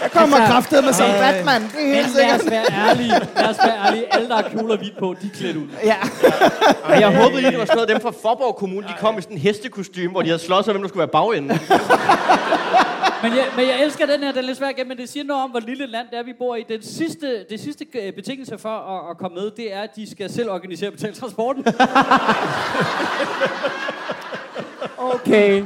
Jeg 0.01 0.11
kommer 0.11 0.37
kraftet 0.37 0.83
med 0.83 0.93
som 0.93 1.09
Batman. 1.09 1.61
Det 1.61 1.69
er 1.73 1.93
helt 1.95 2.15
lad 2.15 2.35
os 2.35 2.41
sikkert. 2.41 2.51
være 2.51 2.65
ærlige. 2.89 3.09
Lad 3.35 3.49
os 3.49 3.57
være 3.65 3.77
ærlige. 3.87 4.13
Alle, 4.15 4.29
der 4.29 4.35
har 4.35 4.41
kjoler 4.49 4.77
hvidt 4.77 4.97
på, 4.99 5.15
de 5.21 5.27
er 5.33 5.37
klædt 5.37 5.57
ud. 5.57 5.67
Ja. 5.83 5.95
Ej, 6.89 6.99
jeg 6.99 7.21
håbede 7.21 7.41
lige, 7.41 7.51
det 7.51 7.59
var 7.59 7.65
sådan 7.65 7.75
noget, 7.77 7.89
dem 7.89 8.01
fra 8.01 8.11
Forborg 8.21 8.55
Kommune, 8.55 8.87
de 8.87 8.93
kom 8.99 9.17
i 9.17 9.21
sådan 9.21 9.37
en 9.37 9.41
hestekostyme, 9.41 10.11
hvor 10.11 10.21
de 10.21 10.27
havde 10.27 10.39
slået 10.39 10.65
sig, 10.65 10.71
hvem 10.71 10.81
der 10.81 10.87
skulle 10.89 10.99
være 10.99 11.07
bagenden. 11.07 11.59
Men 13.23 13.31
jeg, 13.37 13.45
men 13.55 13.67
jeg 13.67 13.83
elsker 13.83 14.05
den 14.05 14.19
her, 14.23 14.31
den 14.31 14.37
er 14.43 14.47
lidt 14.47 14.57
svær 14.57 14.69
igen, 14.69 14.87
men 14.87 14.97
det 14.97 15.09
siger 15.09 15.23
noget 15.23 15.43
om, 15.43 15.49
hvor 15.49 15.59
lille 15.59 15.85
land 15.87 16.07
det 16.11 16.19
er, 16.19 16.23
vi 16.23 16.33
bor 16.39 16.55
i. 16.55 16.65
Den 16.69 16.83
sidste, 16.83 17.45
det 17.49 17.59
sidste 17.59 17.85
øh, 17.93 18.13
betingelse 18.13 18.57
for 18.57 18.69
at, 18.69 19.09
at 19.11 19.17
komme 19.17 19.35
med, 19.35 19.51
det 19.57 19.73
er, 19.73 19.81
at 19.81 19.89
de 19.95 20.11
skal 20.11 20.33
selv 20.33 20.49
organisere 20.49 20.89
og 20.89 20.93
betale 20.93 21.13
transporten. 21.13 21.65
Okay. 25.03 25.63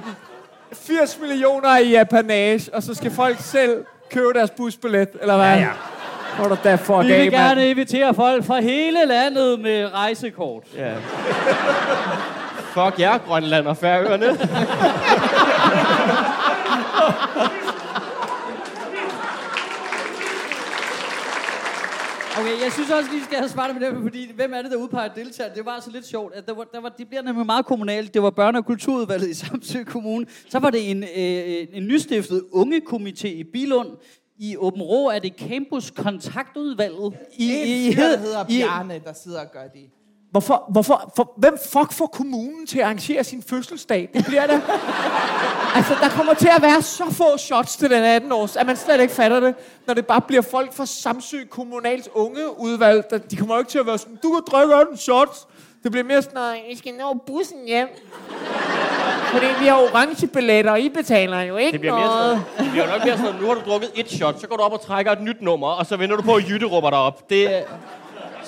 80 0.74 1.20
millioner 1.22 1.78
i 1.78 1.96
apanage, 1.96 2.70
og 2.74 2.84
så 2.84 2.94
skal 2.94 3.12
folk 3.12 3.38
selv 3.40 3.86
købe 4.12 4.34
deres 4.34 4.50
busbillet, 4.50 5.10
eller 5.22 5.38
hvad? 5.38 5.46
Ja, 5.46 5.60
ja. 5.60 5.70
Hvor 6.38 6.48
du 6.48 6.58
da 6.64 6.76
for 6.76 7.02
Vi 7.02 7.08
vil 7.08 7.32
gerne 7.32 7.70
invitere 7.70 8.14
folk 8.14 8.46
fra 8.46 8.60
hele 8.60 9.06
landet 9.06 9.60
med 9.60 9.94
rejsekort. 9.94 10.64
Ja. 10.76 10.94
Fuck 12.74 13.00
jer, 13.00 13.18
Grønland 13.18 13.68
og 13.68 13.78
Færøerne. 13.78 14.26
Okay, 22.40 22.64
jeg 22.64 22.72
synes 22.72 22.90
også 22.92 23.10
lige, 23.12 23.20
vi 23.20 23.26
skal 23.26 23.38
have 23.38 23.50
svaret 23.50 23.76
med 23.76 23.88
det, 23.88 23.98
fordi 24.02 24.32
hvem 24.36 24.54
er 24.54 24.62
det, 24.62 24.72
der 24.72 24.78
udpeger 24.78 25.14
deltagere? 25.14 25.56
Det 25.56 25.66
var 25.66 25.72
altså 25.72 25.92
lidt 25.92 26.06
sjovt, 26.06 26.34
at 26.36 26.46
der 26.48 26.54
var, 26.56 26.64
der 26.74 26.82
var, 26.82 26.90
det 26.90 27.08
bliver 27.08 27.22
nemlig 27.22 27.46
meget 27.46 27.66
kommunalt. 27.66 28.14
Det 28.14 28.22
var 28.22 28.32
børne- 28.40 28.58
og 28.58 28.66
kulturudvalget 28.66 29.30
i 29.30 29.34
Samsø 29.34 29.84
Kommune. 29.84 30.26
Så 30.50 30.60
var 30.60 30.70
det 30.70 30.92
en, 30.92 31.04
øh, 31.04 31.68
en 31.74 31.88
nystiftet 31.88 32.44
ungekomité 32.54 33.28
i 33.28 33.44
Bilund. 33.44 33.88
I 34.40 34.58
Åben 34.58 34.82
Rå 34.82 35.10
er 35.10 35.20
det 35.20 35.34
Campus 35.38 35.92
Kontaktudvalget. 35.92 37.14
I, 37.38 37.48
Det 37.48 37.60
er 37.62 37.90
i, 37.90 37.94
fyr, 37.96 38.02
der 38.02 38.18
hedder 38.18 38.46
i, 38.50 38.58
Bjarne, 38.60 39.02
der 39.06 39.14
sidder 39.14 39.40
og 39.40 39.52
gør 39.52 39.68
det. 39.74 39.90
Hvorfor, 40.38 40.64
hvorfor, 40.70 41.12
for, 41.16 41.34
hvem 41.38 41.58
fuck 41.72 41.94
får 41.94 42.08
kommunen 42.08 42.68
til 42.68 42.80
at 42.80 42.86
arrangere 42.86 43.24
sin 43.24 43.44
fødselsdag? 43.50 44.10
Det 44.14 44.26
bliver 44.26 44.48
det. 44.48 44.62
altså, 45.78 45.94
der 46.02 46.10
kommer 46.10 46.34
til 46.34 46.50
at 46.56 46.62
være 46.62 46.82
så 46.82 47.04
få 47.12 47.38
shots 47.38 47.78
til 47.78 47.90
den 47.90 48.04
18 48.04 48.32
års, 48.32 48.56
at 48.56 48.66
man 48.66 48.78
slet 48.78 49.02
ikke 49.02 49.14
fatter 49.14 49.40
det, 49.40 49.56
når 49.88 49.94
det 49.94 50.06
bare 50.06 50.22
bliver 50.22 50.42
folk 50.42 50.74
fra 50.74 50.86
Samsø 50.86 51.38
Kommunals 51.50 52.10
unge 52.16 52.60
udvalg. 52.60 53.04
Der, 53.10 53.18
de 53.18 53.36
kommer 53.36 53.56
jo 53.56 53.60
ikke 53.60 53.72
til 53.72 53.80
at 53.80 53.86
være 53.86 53.98
sådan, 53.98 54.20
du 54.24 54.32
kan 54.32 54.42
drikke 54.52 54.76
18 54.76 54.98
shots. 54.98 55.48
Det 55.84 55.92
bliver 55.92 56.06
mere 56.06 56.22
sådan, 56.22 56.56
I 56.70 56.76
skal 56.76 56.94
nå 56.94 57.14
bussen 57.28 57.58
hjem. 57.68 57.88
Fordi 59.34 59.46
vi 59.60 59.66
har 59.68 59.76
orange 59.76 60.28
billetter, 60.28 60.72
og 60.72 60.80
I 60.80 60.90
betaler 60.90 61.42
jo 61.42 61.58
ikke 61.58 61.72
Det 61.72 61.80
bliver, 61.80 61.96
mere 61.96 62.08
noget. 62.08 62.42
sådan, 62.50 62.66
det 62.66 62.72
bliver 62.72 62.88
nok 62.88 63.06
mere 63.06 63.18
sådan, 63.18 63.42
nu 63.42 63.48
har 63.48 63.54
du 63.54 63.62
drukket 63.66 63.92
et 63.96 64.12
shot, 64.12 64.42
så 64.42 64.48
går 64.48 64.56
du 64.58 64.64
op 64.64 64.74
og 64.74 64.82
trækker 64.82 65.12
et 65.12 65.22
nyt 65.22 65.42
nummer, 65.42 65.68
og 65.68 65.86
så 65.86 65.98
venter 65.98 66.16
du 66.16 66.22
på, 66.22 66.36
at 66.36 66.50
Jytte 66.50 66.66
råber 66.66 66.90
dig 66.90 67.00
op. 67.00 67.30
Det, 67.30 67.64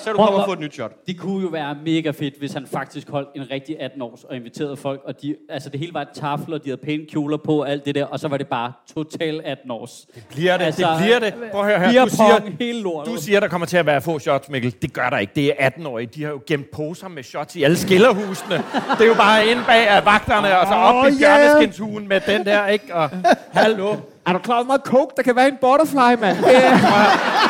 så 0.00 0.10
er 0.10 0.14
du 0.14 0.18
kommet 0.18 0.40
og 0.40 0.46
få 0.46 0.52
et 0.52 0.60
nyt 0.60 0.74
shot. 0.74 0.92
Det 1.06 1.18
kunne 1.18 1.42
jo 1.42 1.48
være 1.48 1.76
mega 1.86 2.10
fedt, 2.10 2.34
hvis 2.38 2.52
han 2.52 2.66
faktisk 2.72 3.10
holdt 3.10 3.28
en 3.36 3.50
rigtig 3.50 3.76
18 3.80 4.02
års 4.02 4.24
og 4.24 4.36
inviterede 4.36 4.76
folk, 4.76 5.00
og 5.06 5.22
de, 5.22 5.36
altså 5.48 5.68
det 5.70 5.80
hele 5.80 5.94
var 5.94 6.00
et 6.02 6.08
tafel, 6.14 6.54
og 6.54 6.64
de 6.64 6.68
havde 6.70 6.80
pæne 6.84 7.02
kjoler 7.10 7.36
på 7.36 7.60
og 7.60 7.70
alt 7.70 7.84
det 7.84 7.94
der, 7.94 8.04
og 8.04 8.20
så 8.20 8.28
var 8.28 8.36
det 8.36 8.48
bare 8.48 8.72
total 8.94 9.40
18 9.44 9.70
års. 9.70 10.06
Bliver 10.30 10.56
det, 10.56 10.64
Altså, 10.64 10.82
det 10.90 10.98
bliver 11.02 11.18
det. 11.18 11.34
Prøv 11.52 11.60
at 11.60 11.66
høre 11.66 11.90
her. 11.92 12.04
Du 12.04 12.10
siger, 12.10 12.50
hele 12.60 12.80
lortet. 12.82 13.14
du 13.14 13.20
siger, 13.20 13.40
der 13.40 13.48
kommer 13.48 13.66
til 13.66 13.76
at 13.76 13.86
være 13.86 14.00
få 14.00 14.18
shots, 14.18 14.48
Mikkel. 14.48 14.74
Det 14.82 14.92
gør 14.92 15.10
der 15.10 15.18
ikke. 15.18 15.32
Det 15.36 15.52
er 15.58 15.70
18-årige. 15.70 16.06
De 16.14 16.22
har 16.24 16.30
jo 16.30 16.40
gemt 16.46 16.70
poser 16.70 17.08
med 17.08 17.22
shots 17.22 17.56
i 17.56 17.62
alle 17.62 17.76
skillerhusene. 17.76 18.56
Det 18.98 19.00
er 19.00 19.06
jo 19.06 19.14
bare 19.14 19.46
inde 19.46 19.62
bag 19.66 19.88
af 19.88 20.04
vagterne, 20.04 20.58
og 20.60 20.66
så 20.66 20.74
op 20.74 20.94
Åh, 21.04 21.12
i 21.12 21.14
bjørneskinshuen 21.18 22.08
med 22.08 22.20
den 22.26 22.44
der, 22.46 22.66
ikke? 22.66 22.94
Og 22.94 23.10
hallo. 23.52 23.96
Er 24.26 24.32
du 24.32 24.38
klar 24.38 24.54
over, 24.54 24.64
hvor 24.64 24.72
meget 24.72 24.82
coke, 24.84 25.12
der 25.16 25.22
kan 25.22 25.36
være 25.36 25.48
en 25.48 25.56
butterfly, 25.60 26.20
mand? 26.20 26.36
Det 26.44 26.56
er- 26.56 27.49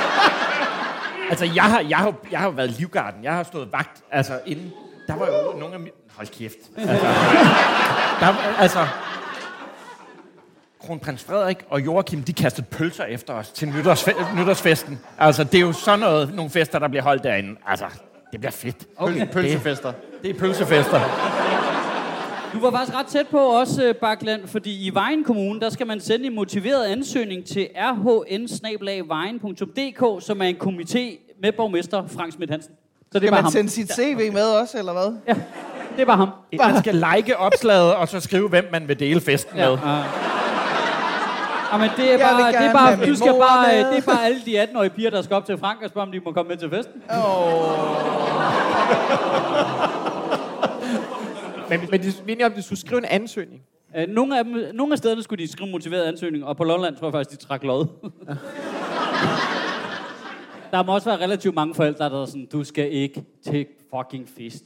Altså, 1.31 1.45
jeg 1.55 1.65
har, 1.65 1.81
jeg, 1.81 1.99
har, 1.99 2.15
jeg 2.31 2.41
har 2.41 2.51
været 2.51 2.71
livgarden. 2.71 3.25
Jeg 3.25 3.33
har 3.35 3.43
stået 3.43 3.73
vagt, 3.73 4.03
altså 4.11 4.41
inden... 4.47 4.73
Der 5.07 5.17
var 5.17 5.27
jo 5.27 5.59
nogle 5.59 5.75
af 5.75 5.81
mine... 5.81 5.91
Hold 6.17 6.29
kæft. 6.29 6.57
Altså, 6.77 7.07
der, 8.21 8.35
altså, 8.59 8.87
kronprins 10.87 11.25
Frederik 11.25 11.59
og 11.69 11.81
Joachim, 11.85 12.23
de 12.23 12.33
kastede 12.33 12.67
pølser 12.71 13.05
efter 13.05 13.35
os 13.35 13.51
til 13.51 13.67
nytårsfe- 13.67 14.37
nytårsfesten. 14.41 15.01
Altså, 15.19 15.45
det 15.45 15.55
er 15.55 15.61
jo 15.61 15.73
sådan 15.73 15.99
noget, 15.99 16.35
nogle 16.35 16.51
fester, 16.51 16.79
der 16.79 16.89
bliver 16.89 17.03
holdt 17.03 17.23
derinde. 17.23 17.57
Altså, 17.67 17.85
det 18.33 18.41
bliver 18.41 18.53
fedt. 18.53 18.77
Okay. 18.97 19.27
Pølsefester. 19.33 19.93
Det 20.23 20.31
er 20.31 20.39
pølsefester. 20.39 21.01
Du 22.55 22.61
var 22.61 22.71
faktisk 22.71 22.99
ret 22.99 23.07
tæt 23.07 23.27
på 23.29 23.39
også, 23.39 23.85
øh, 23.85 23.95
Bakland, 23.95 24.47
fordi 24.49 24.87
i 24.87 24.95
Vejen 24.95 25.25
Kommune, 25.25 25.61
der 25.61 25.71
skal 25.71 25.87
man 25.87 26.01
sende 26.01 26.27
en 26.27 26.35
motiveret 26.35 26.85
ansøgning 26.85 27.45
til 27.45 27.69
rhn 27.77 28.49
som 30.21 30.41
er 30.43 30.47
en 30.47 30.57
komité 30.63 30.99
med 31.43 31.53
borgmester 31.53 32.03
Frank 32.17 32.33
Schmidt 32.33 32.51
Hansen. 32.51 32.73
Så 33.13 33.19
det 33.19 33.27
er 33.27 33.31
Kan 33.31 33.31
bare 33.31 33.37
man 33.37 33.45
ham. 33.45 33.53
sende 33.53 33.71
sit 33.71 33.93
CV 33.95 34.33
med 34.33 34.43
også, 34.45 34.79
eller 34.79 34.93
hvad? 34.93 35.17
Ja, 35.29 35.35
det 35.97 36.03
er 36.03 36.07
bare 36.07 36.17
ham. 36.17 36.29
Man 36.59 36.79
skal 36.79 37.05
like 37.17 37.37
opslaget, 37.37 37.95
og 37.95 38.09
så 38.09 38.21
skrive, 38.21 38.49
hvem 38.49 38.65
man 38.73 38.89
vil 38.89 38.99
dele 39.01 39.21
festen 39.21 39.57
med. 39.57 39.63
Ja, 41.73 41.79
men 41.79 41.91
det 41.97 42.13
er 42.15 42.19
bare, 42.19 42.53
det 42.53 42.57
er 42.67 42.73
bare, 42.73 43.07
du 43.07 43.15
skal 43.17 43.33
bare, 43.41 43.67
med. 43.69 43.79
øh, 43.87 43.93
det 43.93 43.99
er 43.99 44.13
bare 44.13 44.25
alle 44.25 44.41
de 44.47 44.63
18-årige 44.63 44.91
piger, 44.91 45.11
der 45.11 45.23
skal 45.23 45.37
op 45.37 45.47
til 45.47 45.59
Frank 45.59 45.79
og 45.83 45.89
spørge, 45.89 46.07
om 46.07 46.13
de 46.13 46.21
må 46.25 46.33
komme 46.33 46.49
med 46.49 46.57
til 46.57 46.71
festen. 46.71 47.03
Men, 51.71 51.81
men 51.91 52.03
de, 52.03 52.13
vi 52.25 52.33
er 52.41 52.47
om, 52.47 52.53
at 52.53 52.57
de 52.57 52.63
skulle 52.63 52.79
skrive 52.79 52.99
en 52.99 53.05
ansøgning. 53.05 53.63
Øh, 53.97 54.09
Nogle 54.09 54.39
af, 54.39 54.45
dem, 54.45 54.57
nogle 54.75 54.93
af 54.93 54.99
stederne 54.99 55.23
skulle 55.23 55.45
de 55.47 55.53
skrive 55.53 55.71
motiveret 55.71 56.03
ansøgning, 56.03 56.45
og 56.45 56.57
på 56.57 56.65
Lolland 56.65 56.97
tror 56.97 57.07
jeg 57.07 57.13
faktisk, 57.13 57.41
de 57.41 57.47
trak 57.47 57.65
lod. 57.65 57.87
der 60.73 60.83
må 60.83 60.95
også 60.95 61.11
være 61.11 61.21
relativt 61.21 61.55
mange 61.55 61.75
forældre, 61.75 62.05
der 62.05 62.23
er 62.23 62.27
sådan, 62.27 62.47
du 62.53 62.65
skal 62.65 62.93
ikke 62.93 63.25
til 63.47 63.67
fucking 63.95 64.29
fest 64.39 64.65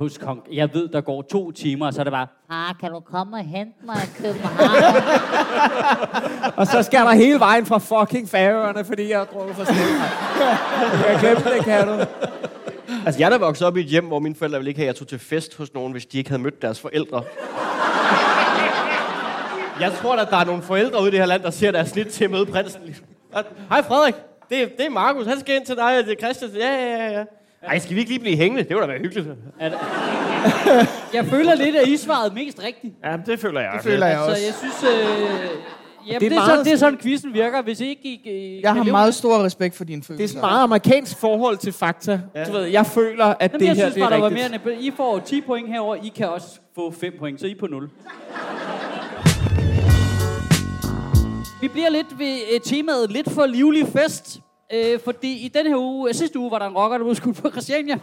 hos 0.00 0.18
Kong. 0.18 0.42
Jeg 0.52 0.74
ved, 0.74 0.88
der 0.88 1.00
går 1.00 1.22
to 1.22 1.50
timer, 1.50 1.86
og 1.86 1.94
så 1.94 2.00
er 2.00 2.04
det 2.04 2.12
bare, 2.12 2.26
Far, 2.50 2.76
kan 2.80 2.90
du 2.92 3.00
komme 3.00 3.36
og 3.36 3.44
hente 3.44 3.72
mig 3.86 3.96
i 3.96 4.08
København? 4.22 4.58
Og 6.56 6.66
så 6.66 6.82
skal 6.82 7.00
der 7.00 7.12
hele 7.12 7.40
vejen 7.40 7.66
fra 7.66 7.78
fucking 7.78 8.28
Færøerne, 8.28 8.84
fordi 8.84 9.10
jeg 9.10 9.18
har 9.18 9.24
drukket 9.24 9.56
for 9.56 9.64
sent. 9.64 9.78
Jeg 11.08 11.18
glemte 11.20 11.44
det, 11.56 11.64
kan 11.64 11.88
du. 11.88 11.94
Altså, 13.06 13.18
jeg 13.18 13.26
er 13.26 13.30
da 13.30 13.36
vokset 13.36 13.66
op 13.66 13.76
i 13.76 13.80
et 13.80 13.86
hjem, 13.86 14.04
hvor 14.06 14.18
mine 14.18 14.34
forældre 14.34 14.58
ville 14.58 14.68
ikke 14.70 14.78
have, 14.78 14.88
at 14.88 14.94
jeg 14.94 14.96
tog 14.98 15.08
til 15.08 15.18
fest 15.18 15.56
hos 15.56 15.74
nogen, 15.74 15.92
hvis 15.92 16.06
de 16.06 16.18
ikke 16.18 16.30
havde 16.30 16.42
mødt 16.42 16.62
deres 16.62 16.80
forældre. 16.80 17.22
Jeg 19.80 19.92
tror, 19.92 20.16
at 20.16 20.28
der 20.30 20.36
er 20.36 20.44
nogle 20.44 20.62
forældre 20.62 21.00
ude 21.00 21.08
i 21.08 21.10
det 21.10 21.18
her 21.18 21.26
land, 21.26 21.42
der 21.42 21.50
ser 21.50 21.70
deres 21.70 21.88
snit 21.88 22.06
til 22.06 22.24
at 22.24 22.30
møde 22.30 22.46
prinsen. 22.46 22.80
Hej 23.70 23.82
Frederik, 23.82 24.14
det, 24.50 24.62
er- 24.62 24.66
det 24.78 24.86
er 24.86 24.90
Markus. 24.90 25.26
Han 25.26 25.40
skal 25.40 25.56
ind 25.56 25.66
til 25.66 25.76
dig, 25.76 26.04
det 26.06 26.12
er 26.12 26.16
Christian. 26.16 26.50
Ja, 26.50 26.68
ja, 26.74 26.96
ja, 27.06 27.18
ja. 27.18 27.24
Ej, 27.62 27.78
skal 27.78 27.94
vi 27.94 28.00
ikke 28.00 28.10
lige 28.10 28.20
blive 28.20 28.36
hængende? 28.36 28.62
Det 28.62 28.68
ville 28.70 28.82
da 28.82 28.86
være 28.86 28.98
hyggeligt. 28.98 29.28
at, 29.60 29.72
jeg 31.14 31.24
føler 31.26 31.54
lidt, 31.54 31.76
at 31.76 31.88
I 31.88 31.96
svarede 31.96 32.34
mest 32.34 32.62
rigtigt. 32.66 32.94
Ja, 33.04 33.16
det 33.26 33.40
føler 33.40 33.60
jeg. 33.60 33.70
Det 33.74 33.82
føler 33.82 34.06
jeg 34.06 34.18
Så 34.18 34.30
også. 34.30 34.42
jeg 34.46 34.54
synes, 34.54 34.84
øh, 34.84 35.48
jamen, 36.06 36.20
det, 36.20 36.26
er 36.32 36.34
meget 36.34 36.48
sådan, 36.50 36.64
det 36.64 36.72
er 36.72 36.76
sådan, 36.76 36.98
quizzen 36.98 37.34
virker. 37.34 37.62
Hvis 37.62 37.80
I 37.80 37.88
ikke 37.88 38.02
I, 38.04 38.56
I, 38.56 38.60
Jeg 38.62 38.74
har 38.74 38.82
leve- 38.84 38.92
meget 38.92 39.14
stor 39.14 39.44
respekt 39.44 39.76
for 39.76 39.84
dine 39.84 40.00
Det 40.00 40.06
følelser. 40.06 40.24
er 40.24 40.28
sådan 40.28 40.40
meget 40.40 40.62
amerikansk 40.62 41.18
forhold 41.18 41.56
til 41.56 41.72
fakta. 41.72 42.20
Ja. 42.34 42.44
Du 42.44 42.52
ved, 42.52 42.62
jeg 42.64 42.86
føler, 42.86 43.24
at 43.24 43.36
Jamen, 43.40 43.60
det 43.60 43.66
jeg 43.66 43.74
her 43.76 43.82
synes 43.82 43.94
det 43.94 44.00
er 44.02 44.04
bare, 44.08 44.14
der 44.16 44.20
var 44.22 44.30
rigtigt. 44.30 44.64
mere 44.64 44.74
end, 44.76 44.82
I 44.84 44.90
får 44.96 45.18
10 45.18 45.40
point 45.40 45.68
herover. 45.68 45.94
I 45.96 46.08
kan 46.16 46.28
også 46.28 46.46
få 46.74 46.90
5 47.00 47.12
point, 47.18 47.40
så 47.40 47.46
I 47.46 47.50
er 47.50 47.54
på 47.60 47.66
0. 47.66 47.88
Vi 51.60 51.68
bliver 51.68 51.88
lidt 51.90 52.18
ved 52.18 52.38
øh, 52.54 52.60
temaet 52.60 53.10
lidt 53.12 53.30
for 53.30 53.46
livlig 53.46 53.86
fest. 53.88 54.40
Øh, 54.74 55.00
fordi 55.04 55.32
i 55.32 55.48
den 55.48 55.66
her 55.66 55.76
uge, 55.76 56.08
øh, 56.08 56.14
sidste 56.14 56.38
uge, 56.38 56.50
var 56.50 56.58
der 56.58 56.66
en 56.66 56.74
rocker, 56.76 56.98
der 56.98 57.04
blev 57.04 57.14
skudt 57.14 57.36
på 57.42 57.50
Christiania. 57.50 57.98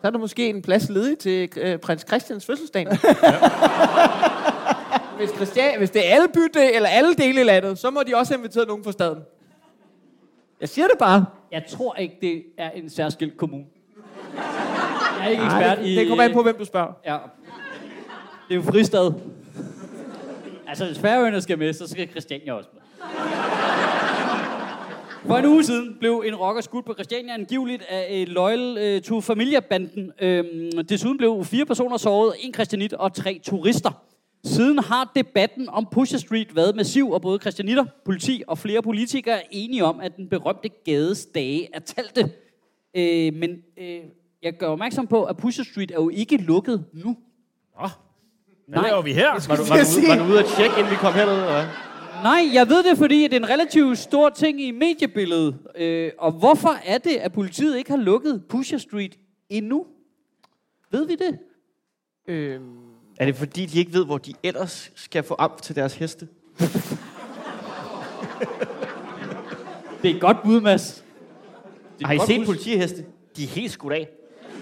Så 0.00 0.06
er 0.08 0.10
der 0.10 0.18
måske 0.18 0.48
en 0.48 0.62
plads 0.62 0.88
ledig 0.88 1.18
til 1.18 1.48
øh, 1.56 1.78
prins 1.78 2.04
Christians 2.08 2.46
fødselsdag. 2.46 2.86
hvis, 5.22 5.36
Christian, 5.36 5.78
hvis 5.78 5.90
det 5.90 6.08
er 6.08 6.14
alle 6.14 6.28
bydel, 6.28 6.70
eller 6.74 6.88
alle 6.88 7.14
dele 7.14 7.40
i 7.40 7.44
landet, 7.44 7.78
så 7.78 7.90
må 7.90 8.02
de 8.02 8.16
også 8.16 8.32
have 8.32 8.38
inviteret 8.38 8.68
nogen 8.68 8.84
fra 8.84 8.92
staden. 8.92 9.18
Jeg 10.60 10.68
siger 10.68 10.86
det 10.88 10.98
bare. 10.98 11.24
Jeg 11.52 11.64
tror 11.68 11.94
ikke, 11.94 12.16
det 12.20 12.42
er 12.58 12.70
en 12.70 12.90
særskilt 12.90 13.36
kommune. 13.36 13.64
Jeg 15.18 15.26
er 15.26 15.28
ikke 15.28 15.44
ekspert 15.44 15.78
det, 15.78 15.86
i... 15.86 15.96
det 15.96 16.08
kommer 16.08 16.24
an 16.24 16.32
på, 16.32 16.42
hvem 16.42 16.56
du 16.58 16.64
spørger. 16.64 16.92
Ja. 17.06 17.18
Det 18.48 18.54
er 18.54 18.54
jo 18.54 18.62
fristad. 18.62 19.12
Altså, 20.66 20.84
hvis 20.86 20.98
Færøerne 20.98 21.40
skal 21.40 21.58
med, 21.58 21.72
så 21.72 21.88
skal 21.88 22.08
Christiania 22.10 22.52
også 22.52 22.68
med. 22.72 22.82
For 25.26 25.36
en 25.36 25.46
uge 25.46 25.64
siden 25.64 25.96
blev 26.00 26.22
en 26.26 26.34
rocker 26.34 26.62
skudt 26.62 26.84
på 26.84 26.94
Christiania 26.94 27.34
angiveligt 27.34 27.82
af 27.88 28.06
et 28.10 28.28
Loyal 28.28 28.96
uh, 28.96 29.02
to 29.02 29.20
Familia-banden. 29.20 30.12
Øhm, 30.20 30.86
desuden 30.88 31.18
blev 31.18 31.44
fire 31.44 31.66
personer 31.66 31.96
såret, 31.96 32.34
en 32.40 32.54
christianit 32.54 32.92
og 32.92 33.14
tre 33.14 33.40
turister. 33.44 34.02
Siden 34.44 34.78
har 34.78 35.12
debatten 35.16 35.68
om 35.68 35.86
Pusher 35.92 36.18
Street 36.18 36.56
været 36.56 36.76
massiv, 36.76 37.10
og 37.10 37.22
både 37.22 37.38
christianitter, 37.38 37.84
politi 38.04 38.42
og 38.46 38.58
flere 38.58 38.82
politikere 38.82 39.36
er 39.36 39.48
enige 39.50 39.84
om, 39.84 40.00
at 40.00 40.16
den 40.16 40.28
berømte 40.28 40.68
gades 40.84 41.26
dage 41.26 41.68
er 41.74 41.80
talte. 41.80 42.32
Øh, 42.96 43.34
men 43.34 43.50
øh, 43.78 44.00
jeg 44.42 44.52
gør 44.58 44.66
opmærksom 44.66 45.06
på, 45.06 45.24
at 45.24 45.36
Pusher 45.36 45.64
Street 45.64 45.90
er 45.90 45.94
jo 45.94 46.08
ikke 46.08 46.36
lukket 46.36 46.84
nu. 46.92 47.16
Hvad 48.68 48.82
laver 48.82 49.02
vi 49.02 49.12
her? 49.12 49.48
Var 49.48 49.56
du, 49.56 49.62
var, 49.62 49.76
du 49.76 50.00
ude, 50.00 50.08
var 50.08 50.26
du 50.26 50.32
ude 50.32 50.38
at 50.38 50.46
tjekke, 50.56 50.78
inden 50.78 50.90
vi 50.90 50.96
kom 50.96 51.14
herned? 51.14 51.34
Eller? 51.34 51.66
Nej, 52.22 52.54
jeg 52.54 52.68
ved 52.68 52.90
det, 52.90 52.98
fordi 52.98 53.22
det 53.22 53.32
er 53.32 53.36
en 53.36 53.48
relativt 53.48 53.98
stor 53.98 54.28
ting 54.28 54.60
i 54.60 54.70
mediebilledet. 54.70 55.58
Øh, 55.76 56.10
og 56.18 56.32
hvorfor 56.32 56.76
er 56.84 56.98
det, 56.98 57.16
at 57.16 57.32
politiet 57.32 57.78
ikke 57.78 57.90
har 57.90 57.98
lukket 57.98 58.44
Pusher 58.48 58.78
Street 58.78 59.18
endnu? 59.48 59.86
Ved 60.90 61.06
vi 61.06 61.14
det? 61.14 61.38
Øhm, 62.28 62.91
Er 63.16 63.26
det 63.26 63.36
fordi, 63.36 63.66
de 63.66 63.78
ikke 63.78 63.92
ved, 63.92 64.04
hvor 64.04 64.18
de 64.18 64.32
ellers 64.42 64.90
skal 64.94 65.22
få 65.22 65.36
amp 65.38 65.62
til 65.62 65.76
deres 65.76 65.94
heste? 65.94 66.28
Det 70.02 70.10
er 70.10 70.14
et 70.14 70.20
godt 70.20 70.42
bud, 70.42 70.60
Mads. 70.60 71.04
Det 71.98 72.06
Har 72.06 72.14
I 72.14 72.18
set 72.26 72.38
bud. 72.40 72.46
politiheste? 72.46 73.04
De 73.36 73.44
er 73.44 73.48
helt 73.48 73.72
skudt 73.72 73.92
af. 73.92 74.08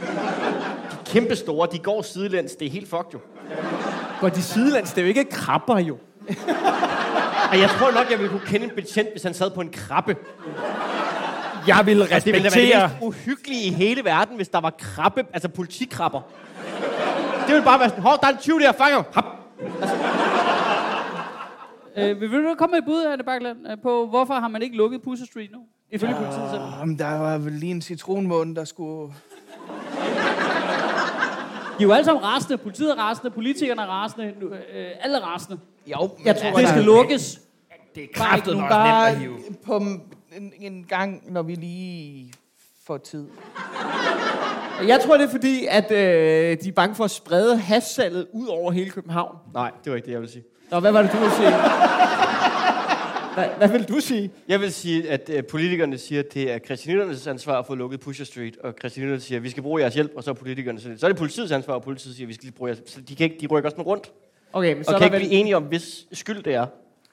De 0.01 0.07
er 0.07 1.05
kæmpe 1.07 1.37
store, 1.37 1.69
de 1.73 1.79
går 1.79 2.03
sidelæns. 2.03 2.57
Det 2.57 2.67
er 2.67 2.71
helt 2.71 2.89
fucked 2.89 3.13
jo. 3.15 3.19
går 4.21 4.29
de 4.29 4.43
sidelands? 4.43 4.91
Det 4.93 4.99
er 4.99 5.03
jo 5.03 5.09
ikke 5.09 5.25
krabber, 5.25 5.79
jo. 5.79 5.99
Og 7.53 7.59
jeg 7.59 7.71
tror 7.79 7.91
nok, 7.91 8.11
jeg 8.11 8.19
ville 8.19 8.31
kunne 8.31 8.47
kende 8.47 8.67
en 8.67 8.73
betjent, 8.75 9.11
hvis 9.11 9.23
han 9.23 9.35
sad 9.35 9.51
på 9.51 9.61
en 9.61 9.69
krabbe. 9.71 10.17
Jeg 11.67 11.83
vil 11.87 12.03
Altså, 12.03 12.17
det 12.25 12.35
ville 12.35 12.51
da 12.51 12.55
være 12.55 12.65
respektere... 12.65 12.83
det 12.83 12.91
mest 12.93 13.03
uhyggelige 13.03 13.65
i 13.65 13.71
hele 13.71 14.05
verden, 14.05 14.37
hvis 14.37 14.49
der 14.49 14.61
var 14.61 14.71
krabbe, 14.79 15.25
altså 15.33 15.49
politikrabber. 15.49 16.21
Det 17.51 17.55
ville 17.57 17.65
bare 17.65 17.81
være 17.81 17.89
sådan, 17.89 18.03
hov, 18.03 18.13
der 18.21 18.27
er 18.27 18.31
en 18.33 18.39
20 18.39 18.59
der, 18.61 18.73
fanger. 18.73 19.03
Hop. 19.15 19.25
Øh, 21.97 22.21
vil 22.21 22.45
du 22.45 22.55
komme 22.59 22.73
med 22.73 22.79
et 22.79 22.85
bud, 22.85 23.05
Anne 23.13 23.25
Bakland, 23.25 23.59
øh, 23.71 23.77
på 23.83 24.07
hvorfor 24.07 24.35
har 24.35 24.49
man 24.49 24.63
ikke 24.63 24.77
lukket 24.77 25.03
Pusher 25.03 25.27
Street 25.27 25.51
nu? 25.53 25.59
Ifølge 25.91 26.15
politiet 26.15 26.51
selv. 26.51 26.63
Jamen, 26.81 26.99
der 26.99 27.19
var 27.19 27.39
vel 27.39 27.53
lige 27.53 27.71
en 27.71 27.83
citronmåne, 27.83 28.55
der 28.55 28.65
skulle... 28.65 29.13
De 31.79 31.85
er 31.85 31.89
jo 31.89 31.93
alle 31.93 32.05
sammen 32.05 32.25
rasende. 32.25 32.59
Politiet 32.59 32.91
er 32.91 32.95
rasende, 32.95 33.31
politikerne 33.31 33.83
er 33.83 33.87
rasende, 33.87 34.35
nu, 34.41 34.47
øh, 34.49 34.57
alle 35.01 35.17
er 35.17 35.21
rasende. 35.21 35.59
Jo, 35.87 36.11
Jeg 36.25 36.37
tror, 36.37 36.59
Det 36.59 36.69
skal 36.69 36.83
lukkes. 36.85 37.41
Det 37.95 38.05
er 38.05 38.07
Bare 38.19 38.27
kraftet 38.29 38.51
ikke 38.53 38.61
nok 38.61 38.71
Bare 38.71 39.13
nemt 39.13 39.17
at 39.17 39.21
hive. 39.21 39.37
på 39.67 39.77
en, 39.77 40.53
en 40.61 40.85
gang, 40.89 41.33
når 41.33 41.43
vi 41.43 41.55
lige 41.55 42.33
får 42.87 42.97
tid. 42.97 43.27
Jeg 44.89 45.01
tror, 45.05 45.17
det 45.17 45.25
er 45.25 45.31
fordi, 45.31 45.67
at 45.69 45.91
øh, 45.91 46.57
de 46.63 46.69
er 46.69 46.73
bange 46.77 46.95
for 46.95 47.05
at 47.05 47.11
sprede 47.11 47.57
hashsalget 47.57 48.27
ud 48.33 48.47
over 48.47 48.73
hele 48.73 48.91
København. 48.91 49.37
Nej, 49.55 49.71
det 49.85 49.91
var 49.91 49.97
ikke 49.97 50.07
det, 50.07 50.13
jeg 50.13 50.21
ville 50.21 50.33
sige. 50.33 50.45
Nå, 50.71 50.81
hvad 50.81 50.93
var 50.93 51.03
det, 51.03 51.13
du 51.13 51.17
ville 51.17 51.35
sige? 51.35 51.51
Hvad, 53.35 53.45
hvad 53.59 53.69
vil 53.69 53.89
du 53.89 54.01
sige? 54.01 54.31
Jeg 54.49 54.61
vil 54.61 54.73
sige, 54.73 55.11
at 55.11 55.31
øh, 55.33 55.45
politikerne 55.45 55.99
siger, 55.99 56.21
at 56.21 56.35
det 56.35 56.53
er 56.53 56.59
christianisternes 56.59 57.27
ansvar 57.27 57.59
at 57.59 57.67
få 57.67 57.75
lukket 57.75 58.01
Pusher 58.01 58.25
Street, 58.25 58.57
og 58.57 58.75
christianitterne 58.81 59.21
siger, 59.21 59.39
at 59.39 59.43
vi 59.43 59.51
skal 59.51 59.63
bruge 59.63 59.83
jeres 59.83 59.95
hjælp, 59.95 60.13
og 60.17 60.25
så 60.25 60.31
er 60.31 60.35
politikerne 60.35 60.81
så, 60.81 60.89
så 60.97 61.07
er 61.07 61.11
det 61.11 61.19
politiets 61.19 61.53
ansvar, 61.53 61.75
og 61.75 61.83
politiet 61.83 62.15
siger, 62.17 62.25
at 62.25 62.29
vi 62.29 62.35
skal 62.35 62.45
lige 62.45 62.55
bruge 62.57 62.69
jeres 62.69 62.83
Så 62.87 63.01
de, 63.01 63.17
kan 63.17 63.25
ikke, 63.25 63.37
de 63.41 63.47
rykker 63.47 63.71
sådan 63.71 63.85
rundt, 63.85 64.13
Okay, 64.53 64.75
men 64.75 64.85
så 64.85 64.91
og 64.91 64.95
er 64.95 64.99
kan 64.99 65.11
der 65.11 65.15
ikke 65.15 65.25
vel... 65.25 65.29
blive 65.29 65.41
enige 65.41 65.57
om, 65.57 65.63
hvis 65.63 66.07
skyld 66.13 66.43
det 66.43 66.55
er. 66.55 66.67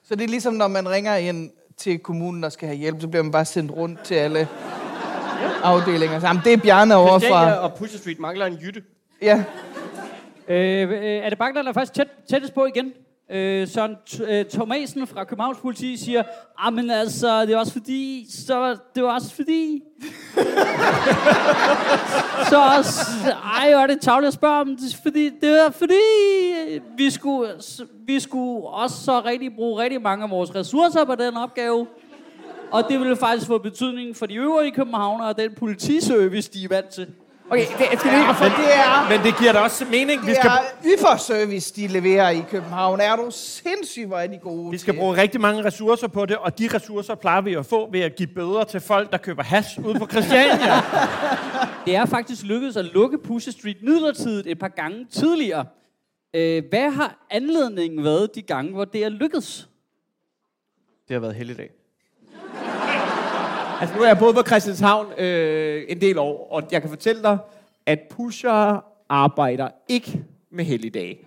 Så 0.03 0.15
det 0.15 0.23
er 0.23 0.27
ligesom, 0.27 0.53
når 0.53 0.67
man 0.67 0.89
ringer 0.89 1.15
ind 1.15 1.51
til 1.77 1.99
kommunen 1.99 2.43
og 2.43 2.51
skal 2.51 2.67
have 2.67 2.77
hjælp, 2.77 3.01
så 3.01 3.07
bliver 3.07 3.23
man 3.23 3.31
bare 3.31 3.45
sendt 3.45 3.71
rundt 3.71 4.03
til 4.03 4.15
alle 4.15 4.47
afdelinger. 5.63 6.19
Så, 6.19 6.27
jamen, 6.27 6.41
det 6.45 6.53
er 6.53 6.57
Bjarne 6.57 6.95
over 6.95 7.19
fra... 7.19 7.53
og 7.53 7.73
Pusher 7.73 7.99
Street 7.99 8.19
mangler 8.19 8.45
en 8.45 8.53
jytte. 8.53 8.81
Ja, 9.21 9.43
Øh, 10.49 10.91
øh, 10.91 11.03
er 11.03 11.29
det 11.29 11.37
Bakland, 11.37 11.65
der 11.65 11.69
er 11.69 11.73
faktisk 11.73 11.93
tæt, 11.93 12.07
tættest 12.29 12.53
på 12.53 12.65
igen? 12.65 12.91
Øh, 13.31 13.67
Søren 13.67 13.95
T- 14.09 14.31
øh, 14.31 14.45
Thomasen 14.45 15.07
fra 15.07 15.23
Københavns 15.23 15.57
Politi 15.57 15.97
siger, 15.97 16.23
ah, 16.57 16.73
men 16.73 16.89
altså, 16.89 17.41
det 17.41 17.53
er 17.53 17.57
også 17.57 17.73
fordi, 17.73 18.25
så, 18.29 18.77
det 18.95 19.03
var 19.03 19.13
også 19.13 19.35
fordi... 19.35 19.81
så 22.49 22.57
også, 22.77 23.01
ej, 23.59 23.71
hvor 23.71 23.81
er 23.81 23.87
det 23.87 24.01
tavligt 24.01 24.27
at 24.27 24.33
spørge 24.33 24.61
om, 24.61 24.67
det 24.67 24.93
er 24.93 24.97
fordi, 25.03 25.29
det 25.41 25.65
er 25.65 25.71
fordi, 25.71 25.95
vi 26.97 27.09
skulle, 27.09 27.51
vi 28.07 28.19
skulle 28.19 28.67
også 28.67 29.03
så 29.03 29.21
rigtig 29.21 29.55
bruge 29.55 29.83
rigtig 29.83 30.01
mange 30.01 30.23
af 30.23 30.29
vores 30.29 30.55
ressourcer 30.55 31.05
på 31.05 31.15
den 31.15 31.37
opgave. 31.37 31.87
Og 32.71 32.83
det 32.89 32.99
ville 32.99 33.15
faktisk 33.15 33.47
få 33.47 33.57
betydning 33.57 34.15
for 34.15 34.25
de 34.25 34.35
øvrige 34.35 34.71
københavnere 34.71 35.27
og 35.29 35.37
den 35.37 35.53
politiservice, 35.55 36.51
de 36.51 36.63
er 36.63 36.67
vant 36.67 36.89
til. 36.89 37.07
Okay, 37.49 37.59
det, 37.61 37.99
skal 37.99 38.11
vi 38.11 38.17
ikke... 38.17 38.33
for 38.33 38.45
det 38.45 38.75
er... 38.75 39.09
Men 39.09 39.25
det 39.25 39.37
giver 39.39 39.51
da 39.53 39.59
også 39.59 39.85
mening. 39.85 40.21
Vi 40.21 40.27
Det 40.27 40.35
skal, 40.37 40.49
er 40.49 40.93
yfferservice, 40.97 41.73
de 41.75 41.87
leverer 41.87 42.29
i 42.29 42.43
København. 42.49 42.99
Er 43.01 43.15
du 43.15 43.27
sindssygt, 43.31 44.07
hvor 44.07 44.17
er 44.17 44.27
de 44.27 44.37
gode 44.37 44.71
vi 44.71 44.77
skal 44.77 44.93
til- 44.93 44.99
bruge 44.99 45.17
rigtig 45.17 45.41
mange 45.41 45.63
ressourcer 45.65 46.07
på 46.07 46.25
det, 46.25 46.37
og 46.37 46.59
de 46.59 46.69
ressourcer 46.73 47.15
plejer 47.15 47.41
vi 47.41 47.53
at 47.53 47.65
få 47.65 47.91
ved 47.91 47.99
at 47.99 48.15
give 48.15 48.27
bøder 48.35 48.63
til 48.63 48.79
folk, 48.79 49.11
der 49.11 49.17
køber 49.17 49.43
hash 49.43 49.79
ude 49.85 49.99
på 49.99 50.07
Christiania. 50.07 50.73
Det 51.85 51.95
er 51.95 52.05
faktisk 52.05 52.43
lykkedes 52.43 52.77
at 52.77 52.85
lukke 52.85 53.17
Pusher 53.17 53.51
Street 53.51 53.77
midlertidigt 53.83 54.47
et 54.47 54.59
par 54.59 54.67
gange 54.67 55.05
tidligere. 55.11 55.65
Øh, 56.33 56.63
hvad 56.69 56.91
har 56.91 57.25
anledningen 57.31 58.03
været 58.03 58.35
de 58.35 58.41
gange, 58.41 58.71
hvor 58.73 58.85
det 58.85 59.03
er 59.03 59.09
lykkedes? 59.09 59.69
Det 61.07 61.13
har 61.13 61.19
været 61.19 61.35
heldigdag. 61.35 61.69
Altså, 63.81 63.95
nu 63.95 64.01
er 64.03 64.07
jeg 64.07 64.17
boet 64.17 64.35
på 64.35 64.41
Christianshavn 64.47 65.07
øh, 65.17 65.83
en 65.87 66.01
del 66.01 66.17
år, 66.17 66.47
og 66.51 66.63
jeg 66.71 66.81
kan 66.81 66.89
fortælle 66.89 67.23
dig, 67.23 67.37
at 67.85 67.99
pusher 68.09 68.83
arbejder 69.09 69.69
ikke 69.89 70.23
med 70.51 70.65
helligdage. 70.65 71.17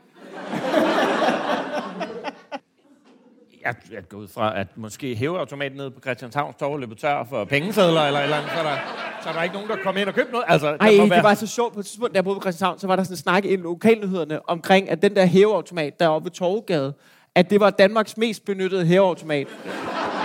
Jeg, 3.64 3.74
jeg 3.92 4.08
går 4.08 4.18
ud 4.18 4.28
fra, 4.28 4.60
at 4.60 4.66
måske 4.76 5.14
hæveautomaten 5.16 5.76
nede 5.76 5.90
på 5.90 6.00
Christianshavns 6.00 6.56
Torv 6.56 6.74
er 6.74 6.78
løbet 6.78 6.98
tør 6.98 7.24
for 7.30 7.44
pengesedler 7.44 8.00
eller 8.00 8.20
eller 8.20 8.36
andet, 8.36 8.50
så 8.52 8.58
er 8.58 8.62
der, 8.62 8.76
så 9.22 9.28
er 9.28 9.32
der 9.32 9.42
ikke 9.42 9.54
nogen, 9.54 9.68
der 9.70 9.76
kommer 9.82 10.00
ind 10.00 10.08
og 10.08 10.14
køber 10.14 10.30
noget. 10.32 10.44
Altså, 10.48 10.66
Ej, 10.80 10.96
må 10.96 11.02
det 11.02 11.10
være- 11.10 11.22
var 11.22 11.34
så 11.34 11.46
sjovt. 11.46 11.74
På 11.74 11.80
et 11.80 11.86
tidspunkt, 11.86 12.14
da 12.14 12.16
jeg 12.16 12.24
boede 12.24 12.36
på 12.36 12.42
Christianshavn, 12.42 12.78
så 12.78 12.86
var 12.86 12.96
der 12.96 13.02
sådan 13.02 13.12
en 13.12 13.18
snak 13.18 13.44
i 13.44 13.56
lokalnyhederne 13.56 14.48
omkring, 14.48 14.90
at 14.90 15.02
den 15.02 15.16
der 15.16 15.24
hæveautomat, 15.26 16.00
der 16.00 16.06
er 16.06 16.10
oppe 16.10 16.24
ved 16.26 16.30
Torvegade, 16.30 16.94
at 17.34 17.50
det 17.50 17.60
var 17.60 17.70
Danmarks 17.70 18.16
mest 18.16 18.44
benyttede 18.44 18.86
hæveautomat. 18.86 19.46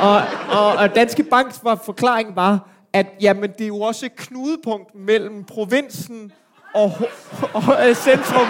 Og, 0.01 0.21
og, 0.59 0.73
og 0.75 0.95
Danske 0.95 1.23
Banks 1.23 1.59
var, 1.63 1.75
forklaring 1.85 2.35
var, 2.35 2.59
at 2.93 3.05
jamen, 3.21 3.51
det 3.51 3.61
er 3.61 3.67
jo 3.67 3.81
også 3.81 4.05
et 4.05 4.15
knudepunkt 4.15 4.95
mellem 4.95 5.43
provinsen 5.43 6.31
og, 6.73 6.85
ho- 6.85 7.49
og 7.53 7.89
øh, 7.89 7.95
centrum. 7.95 8.47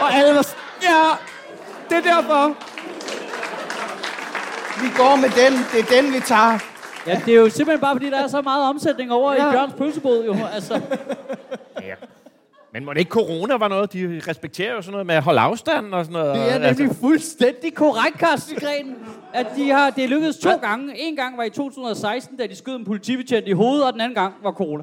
og 0.00 0.14
alle 0.14 0.34
var 0.34 0.46
ja, 0.82 1.02
det 1.90 1.96
er 2.06 2.14
derfor. 2.14 2.54
Vi 4.82 4.88
går 4.96 5.16
med 5.16 5.28
den. 5.28 5.58
Det 5.72 5.80
er 5.80 6.02
den, 6.02 6.12
vi 6.14 6.20
tager. 6.20 6.58
Ja, 7.06 7.20
det 7.26 7.34
er 7.34 7.38
jo 7.38 7.48
simpelthen 7.50 7.80
bare, 7.80 7.94
fordi 7.94 8.10
der 8.10 8.18
er 8.24 8.28
så 8.28 8.42
meget 8.42 8.68
omsætning 8.68 9.12
over. 9.12 9.32
Ja. 9.32 9.48
i 9.48 9.52
Bjørns 9.52 9.72
pølsebod. 9.78 10.24
Jo. 10.24 10.36
Altså, 10.54 10.80
Ja. 11.82 11.94
Men 12.72 12.84
må 12.84 12.92
det 12.92 13.00
ikke 13.00 13.10
corona 13.10 13.56
var 13.56 13.68
noget? 13.68 13.92
De 13.92 14.20
respekterer 14.28 14.74
jo 14.74 14.82
sådan 14.82 14.92
noget 14.92 15.06
med 15.06 15.14
at 15.14 15.22
holde 15.22 15.40
afstand 15.40 15.94
og 15.94 16.04
sådan 16.04 16.20
noget. 16.20 16.34
det 16.34 16.42
er 16.42 16.54
altså, 16.54 16.82
nemlig 16.82 16.96
fuldstændig 17.00 17.74
korrekt, 17.74 18.18
Carsten 18.18 18.56
Gren, 18.56 18.96
at 19.34 19.46
de 19.56 19.70
har, 19.70 19.90
det 19.90 20.04
er 20.04 20.08
lykkedes 20.08 20.36
to 20.36 20.50
gange. 20.50 20.98
En 20.98 21.16
gang 21.16 21.38
var 21.38 21.44
i 21.44 21.50
2016, 21.50 22.36
da 22.36 22.46
de 22.46 22.56
skød 22.56 22.76
en 22.76 22.84
politibetjent 22.84 23.48
i 23.48 23.52
hovedet, 23.52 23.86
og 23.86 23.92
den 23.92 24.00
anden 24.00 24.14
gang 24.14 24.34
var 24.42 24.52
corona. 24.52 24.82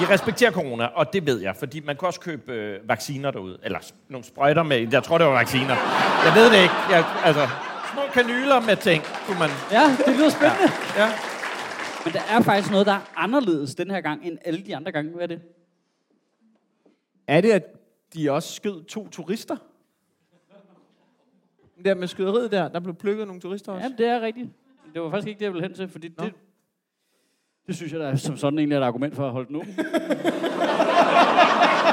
de 0.00 0.12
respekterer 0.12 0.50
corona, 0.50 0.84
og 0.84 1.12
det 1.12 1.26
ved 1.26 1.40
jeg, 1.40 1.56
fordi 1.56 1.80
man 1.80 1.96
kan 1.96 2.06
også 2.06 2.20
købe 2.20 2.52
øh, 2.52 2.88
vacciner 2.88 3.30
derude. 3.30 3.58
Eller 3.62 3.78
nogle 4.08 4.24
sprøjter 4.24 4.62
med, 4.62 4.88
jeg 4.92 5.02
tror 5.02 5.18
det 5.18 5.26
var 5.26 5.32
vacciner. 5.32 5.76
Jeg 6.24 6.32
ved 6.36 6.50
det 6.50 6.62
ikke. 6.62 6.74
Jeg, 6.90 7.04
altså, 7.24 7.48
små 7.92 8.02
kanyler 8.12 8.60
med 8.60 8.76
ting, 8.76 9.02
kunne 9.26 9.38
man... 9.38 9.50
Ja, 9.72 9.96
det 10.06 10.16
lyder 10.16 10.30
spændende. 10.30 10.72
Ja. 10.96 11.08
Men 12.04 12.12
der 12.12 12.20
er 12.30 12.40
faktisk 12.40 12.70
noget, 12.70 12.86
der 12.86 12.92
er 12.92 13.12
anderledes 13.16 13.74
den 13.74 13.90
her 13.90 14.00
gang, 14.00 14.26
end 14.26 14.38
alle 14.44 14.62
de 14.66 14.76
andre 14.76 14.92
gange. 14.92 15.10
Hvad 15.14 15.22
er 15.22 15.26
det? 15.26 15.40
Er 17.26 17.40
det, 17.40 17.50
at 17.50 17.62
de 18.14 18.32
også 18.32 18.52
skød 18.52 18.84
to 18.84 19.08
turister? 19.08 19.56
Der 21.84 21.94
med 21.94 22.08
skyderiet 22.08 22.52
der, 22.52 22.68
der 22.68 22.80
blev 22.80 22.94
plukket 22.94 23.26
nogle 23.26 23.40
turister 23.40 23.72
også. 23.72 23.86
Ja, 23.98 24.04
det 24.04 24.12
er 24.12 24.20
rigtigt. 24.20 24.48
Det 24.94 25.02
var 25.02 25.10
faktisk 25.10 25.28
ikke 25.28 25.38
det, 25.38 25.44
jeg 25.44 25.52
ville 25.52 25.66
hen 25.66 25.74
til, 25.74 25.88
fordi 25.88 26.08
det, 26.08 26.32
det 27.66 27.76
synes 27.76 27.92
jeg, 27.92 28.00
der 28.00 28.08
er 28.08 28.16
som 28.16 28.36
sådan 28.36 28.58
egentlig 28.58 28.76
er 28.76 28.80
et 28.80 28.84
argument 28.84 29.16
for 29.16 29.26
at 29.26 29.32
holde 29.32 29.48
den 29.48 29.56
åben. 29.56 29.76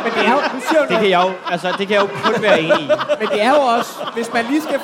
Men 0.03 0.11
det 0.11 0.25
er 0.27 0.31
jo, 0.31 0.39
nu 0.53 0.59
siger 0.69 0.81
Det 0.89 0.97
kan 0.99 1.09
jeg 1.09 1.23
jo, 1.27 1.51
altså, 1.51 1.67
det 1.77 1.87
kan 1.87 1.95
jeg 1.95 2.01
jo 2.01 2.07
kun 2.07 2.43
være 2.43 2.59
enig 2.59 2.79
i. 2.79 2.87
Men 3.19 3.27
det 3.27 3.41
er 3.41 3.49
jo 3.49 3.61
også, 3.77 3.91
hvis 4.13 4.33
man 4.33 4.45
lige 4.45 4.61
skal... 4.61 4.79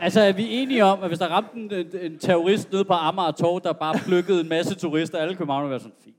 Altså, 0.00 0.20
er 0.20 0.32
vi 0.32 0.46
enige 0.48 0.84
om, 0.84 1.02
at 1.02 1.08
hvis 1.08 1.18
der 1.18 1.26
ramte 1.28 1.50
en, 1.56 1.72
en, 1.72 1.86
en 2.00 2.18
terrorist 2.18 2.72
nede 2.72 2.84
på 2.84 2.92
Amager 2.92 3.30
Torv, 3.30 3.60
der 3.64 3.72
bare 3.72 3.98
plukkede 4.06 4.40
en 4.40 4.48
masse 4.48 4.74
turister, 4.74 5.18
alle 5.18 5.34
København 5.34 5.62
ville 5.62 5.70
være 5.70 5.80
sådan, 5.80 5.94
fint. 6.04 6.16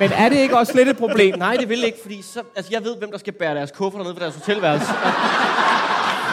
Men 0.00 0.12
er 0.12 0.28
det 0.28 0.36
ikke 0.36 0.58
også 0.58 0.76
lidt 0.76 0.88
et 0.88 0.96
problem? 0.96 1.38
Nej, 1.38 1.56
det 1.60 1.68
vil 1.68 1.84
ikke, 1.84 1.98
fordi 2.02 2.22
så, 2.22 2.42
altså, 2.56 2.72
jeg 2.72 2.84
ved, 2.84 2.96
hvem 2.96 3.10
der 3.10 3.18
skal 3.18 3.32
bære 3.32 3.54
deres 3.54 3.70
kuffer 3.70 4.04
ned 4.04 4.14
på 4.14 4.20
deres 4.20 4.34
hotelværelse. 4.34 4.86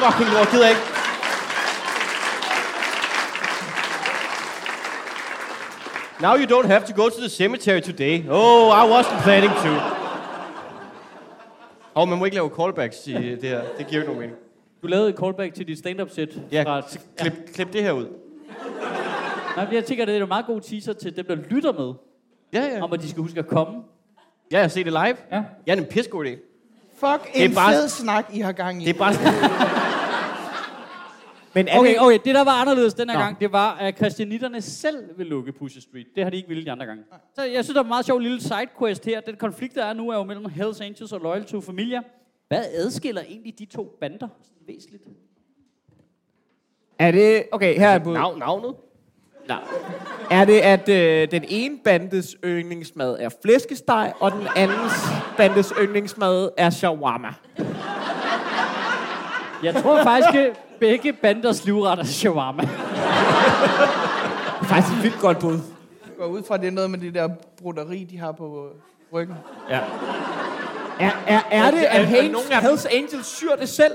Fucking 0.04 0.30
lort, 0.34 0.50
gider 0.52 0.70
ikke. 0.70 0.82
Now 6.22 6.36
you 6.38 6.46
don't 6.46 6.68
have 6.68 6.82
to 6.82 6.94
go 7.02 7.10
to 7.10 7.20
the 7.20 7.30
cemetery 7.30 7.82
today. 7.82 8.24
Oh, 8.30 8.72
I 8.72 8.84
wasn't 8.94 9.24
planning 9.24 9.54
to. 9.54 9.70
Åh, 11.96 12.02
oh, 12.02 12.10
man 12.10 12.18
må 12.18 12.26
ikke 12.26 12.38
lave 12.38 12.52
callbacks 12.60 13.08
i 13.08 13.14
det 13.14 13.44
her. 13.44 13.62
Det 13.78 13.88
giver 13.88 14.02
jo 14.02 14.06
nogen 14.08 14.20
mening. 14.20 14.38
Du 14.82 14.88
lavede 14.88 15.10
et 15.10 15.16
callback 15.20 15.54
til 15.54 15.68
dit 15.68 15.80
stand-up 15.80 16.10
set. 16.10 16.42
Ja, 16.52 16.64
fra, 16.64 16.82
klip, 17.18 17.34
klip 17.54 17.74
det 17.74 17.84
her 17.84 17.92
ud. 17.92 18.08
Nej, 19.56 19.68
jeg 19.72 19.86
tænker, 19.86 20.06
det 20.06 20.18
er 20.18 20.22
en 20.22 20.28
meget 20.28 20.46
god 20.46 20.62
teaser 20.62 20.94
til 20.94 21.16
dem, 21.16 21.26
der 21.26 21.36
lytter 21.36 21.74
med, 21.74 21.94
Ja, 22.54 22.66
ja. 22.66 22.82
om 22.84 22.94
at 22.94 23.02
de 23.02 23.10
skal 23.10 23.22
huske 23.22 23.40
at 23.40 23.48
komme. 23.48 23.74
Ja, 24.52 24.58
jeg 24.58 24.62
har 24.64 24.68
set 24.68 24.86
det 24.86 24.94
live. 24.94 25.18
Ja. 25.32 25.44
Ja, 25.68 25.72
det 25.76 25.80
er 25.80 25.84
en 25.84 25.86
pissegod 25.86 26.26
idé. 26.26 26.38
Fuck 26.96 27.34
Det 27.34 27.42
er 27.42 27.46
en 27.50 27.56
bare- 27.56 27.74
fed 27.74 27.88
snak, 27.90 28.26
I 28.34 28.40
har 28.40 28.52
gang 28.52 28.82
i. 28.82 28.86
Det 28.86 28.96
er 28.96 29.00
bare 29.00 29.14
Men 31.56 31.68
er 31.68 31.80
Okay, 31.80 31.90
det, 31.94 32.02
okay, 32.02 32.20
det 32.26 32.36
der 32.36 32.44
var 32.44 32.52
anderledes 32.62 32.94
den 32.94 33.10
her 33.10 33.18
Nå. 33.18 33.24
gang, 33.24 33.40
det 33.40 33.52
var, 33.52 33.74
at 33.76 33.98
christianitterne 33.98 34.62
selv 34.62 35.18
vil 35.18 35.28
lukke 35.28 35.52
Pusher 35.52 35.82
Street. 35.82 36.08
Det 36.16 36.24
har 36.24 36.30
de 36.30 36.36
ikke 36.38 36.48
ville 36.50 36.66
de 36.66 36.72
andre 36.72 36.86
gange. 36.86 37.04
Så 37.36 37.44
jeg 37.44 37.64
synes, 37.64 37.68
der 37.74 37.80
er 37.80 37.84
en 37.84 37.88
meget 37.88 38.06
sjov 38.06 38.20
lille 38.20 38.42
sidequest 38.42 39.06
her. 39.06 39.22
Den 39.22 39.36
konflikt, 39.36 39.76
der 39.76 39.86
er 39.86 39.94
nu, 39.94 40.10
er 40.10 40.16
jo 40.18 40.24
mellem 40.24 40.46
Hells 40.46 40.82
Angels 40.82 41.12
og 41.12 41.20
Loyal 41.22 41.46
to 41.46 41.62
Familia. 41.62 42.02
Hvad 42.48 42.64
adskiller 42.74 43.22
egentlig 43.22 43.60
de 43.60 43.66
to 43.66 43.98
bander 44.00 44.28
sådan 44.44 44.68
væsentligt? 44.68 45.04
er 47.00 47.12
det... 47.12 47.44
Okay, 47.52 47.78
her 47.78 47.88
er 47.90 47.96
et 47.96 48.04
bud. 48.04 48.14
navn, 48.14 48.40
navnet. 48.40 48.76
Er 50.32 50.46
det, 50.46 50.60
at 50.60 50.90
øh, 50.90 51.32
den 51.32 51.44
ene 51.48 51.78
bandes 51.84 52.36
yndlingsmad 52.46 53.18
er 53.20 53.30
flæskesteg, 53.42 54.14
og 54.20 54.32
den 54.32 54.48
andens 54.56 54.94
bandes 55.38 55.74
yndlingsmad 55.82 56.50
er 56.58 56.70
shawarma? 56.70 57.28
Jeg 59.64 59.76
tror 59.84 60.04
faktisk, 60.04 60.36
at 60.36 60.52
begge 60.80 61.14
banders 61.14 61.66
livret 61.66 62.00
er 62.00 62.04
shawarma. 62.04 62.62
Det 62.62 62.70
er 64.62 64.66
faktisk 64.66 64.98
et 64.98 65.04
vildt 65.04 65.20
godt 65.20 65.40
bud. 65.40 65.54
Jeg 65.54 66.18
går 66.18 66.26
ud 66.26 66.44
fra, 66.44 66.56
at 66.56 66.62
det 66.62 66.68
er 66.68 66.72
noget 66.72 66.92
med 66.92 67.00
det 67.00 67.14
der 67.14 67.30
broderi, 67.62 68.04
de 68.04 68.18
har 68.18 68.32
på 68.32 68.68
ryggen. 69.14 69.36
Ja. 69.70 69.80
Er, 71.00 71.12
er, 71.28 71.42
er 71.52 71.72
det, 71.72 71.84
at 71.84 72.08
Hells, 72.08 72.86
Angels 72.86 73.28
syr 73.28 73.56
det 73.56 73.70
selv? 73.70 73.94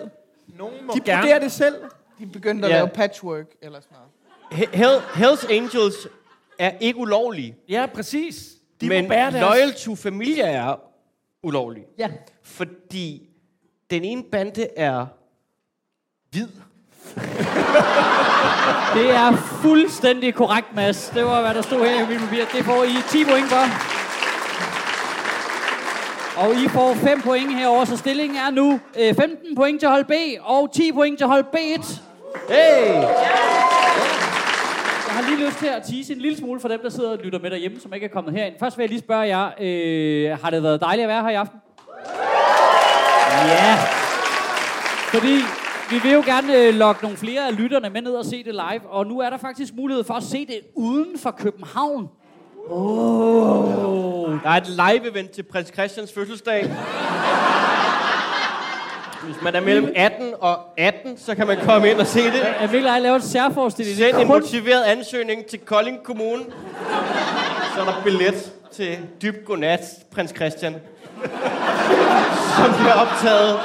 Nogen 0.58 0.74
må 0.86 0.92
De 0.94 1.00
gerne... 1.00 1.40
det 1.40 1.52
selv? 1.52 1.74
De 2.18 2.26
begyndte 2.26 2.68
at 2.68 2.72
Ja. 2.72 2.76
lave 2.76 2.88
patchwork 2.88 3.46
eller 3.62 3.80
sådan 3.80 3.94
noget. 3.96 4.07
He- 4.52 4.76
Hell, 4.76 5.00
Hells 5.14 5.44
Angels 5.44 5.94
er 6.58 6.70
ikke 6.80 6.98
ulovlige, 6.98 7.56
Ja, 7.68 7.86
præcis. 7.94 8.36
De 8.80 8.88
men 8.88 9.02
må 9.04 9.08
bære 9.08 9.30
deres... 9.30 9.42
Loyal 9.54 9.72
to 9.74 9.96
Familia 9.96 10.46
er 10.46 10.74
ulovlig. 11.42 11.82
Ja. 11.98 12.08
Fordi 12.44 13.28
den 13.90 14.04
ene 14.04 14.22
bande 14.32 14.66
er 14.76 15.06
hvid. 16.30 16.48
Det 18.94 19.10
er 19.10 19.36
fuldstændig 19.62 20.34
korrekt, 20.34 20.66
Mads. 20.74 21.10
Det 21.14 21.24
var, 21.24 21.40
hvad 21.42 21.54
der 21.54 21.62
stod 21.62 21.86
her 21.86 22.04
i 22.04 22.08
min 22.08 22.18
papir. 22.18 22.44
Det 22.54 22.64
får 22.64 22.84
I 22.84 22.96
10 23.10 23.24
point 23.24 23.46
for. 23.48 23.64
Og 26.40 26.54
I 26.54 26.68
får 26.68 26.94
5 26.94 27.20
point 27.22 27.54
herover, 27.54 27.84
så 27.84 27.96
stillingen 27.96 28.38
er 28.38 28.50
nu 28.50 28.80
øh, 28.98 29.14
15 29.14 29.56
point 29.56 29.80
til 29.80 29.88
hold 29.88 30.04
B 30.04 30.12
og 30.40 30.72
10 30.72 30.92
point 30.92 31.18
til 31.18 31.26
hold 31.26 31.44
B1. 31.56 32.00
Hey! 32.48 32.92
Jeg 32.94 33.08
har 35.18 35.30
lige 35.30 35.46
lyst 35.46 35.58
til 35.58 35.66
at 35.66 35.82
tease 35.82 36.12
en 36.12 36.18
lille 36.18 36.38
smule 36.38 36.60
for 36.60 36.68
dem, 36.68 36.80
der 36.82 36.88
sidder 36.88 37.10
og 37.10 37.18
lytter 37.18 37.38
med 37.38 37.50
derhjemme, 37.50 37.80
som 37.80 37.94
ikke 37.94 38.04
er 38.04 38.10
kommet 38.10 38.34
herind. 38.34 38.54
Først 38.60 38.78
vil 38.78 38.82
jeg 38.82 38.90
lige 38.90 39.00
spørge 39.00 39.20
jer, 39.20 39.50
øh, 39.60 40.38
har 40.42 40.50
det 40.50 40.62
været 40.62 40.80
dejligt 40.80 41.04
at 41.04 41.08
være 41.08 41.22
her 41.22 41.30
i 41.30 41.34
aften? 41.34 41.60
Ja. 43.46 43.74
Fordi 45.12 45.34
vi 45.90 45.98
vil 46.02 46.12
jo 46.12 46.22
gerne 46.26 46.56
øh, 46.56 46.74
lokke 46.74 47.02
nogle 47.02 47.16
flere 47.16 47.46
af 47.46 47.56
lytterne 47.58 47.90
med 47.90 48.02
ned 48.02 48.12
og 48.12 48.24
se 48.24 48.44
det 48.44 48.54
live, 48.54 48.86
og 48.90 49.06
nu 49.06 49.20
er 49.20 49.30
der 49.30 49.36
faktisk 49.36 49.74
mulighed 49.74 50.04
for 50.04 50.14
at 50.14 50.22
se 50.22 50.46
det 50.46 50.60
uden 50.74 51.18
for 51.18 51.30
København. 51.30 52.08
Der 54.44 54.50
er 54.50 54.56
et 54.56 54.68
live-event 54.68 55.34
til 55.34 55.42
prins 55.42 55.68
Christians 55.74 56.12
fødselsdag. 56.12 56.70
Hvis 59.28 59.42
man 59.42 59.54
er 59.54 59.60
mellem 59.60 59.92
18 59.96 60.34
og 60.40 60.58
18, 60.76 61.18
så 61.18 61.34
kan 61.34 61.46
man 61.46 61.58
komme 61.64 61.90
ind 61.90 62.00
og 62.00 62.06
se 62.06 62.24
det. 62.24 62.46
Jeg 62.60 62.72
vil 62.72 62.82
lave 62.82 63.16
et 63.16 63.22
særforestilling. 63.22 63.96
Send 63.96 64.16
en 64.16 64.28
motiveret 64.28 64.82
ansøgning 64.82 65.46
til 65.46 65.58
Kolding 65.58 66.02
Kommune. 66.02 66.44
Så 67.74 67.80
er 67.80 67.84
der 67.84 68.02
billet 68.04 68.52
til 68.72 68.98
dyb 69.22 69.44
godnat, 69.46 69.80
prins 70.14 70.32
Christian. 70.36 70.76
Som 72.56 72.74
bliver 72.78 72.92
optaget 72.92 73.60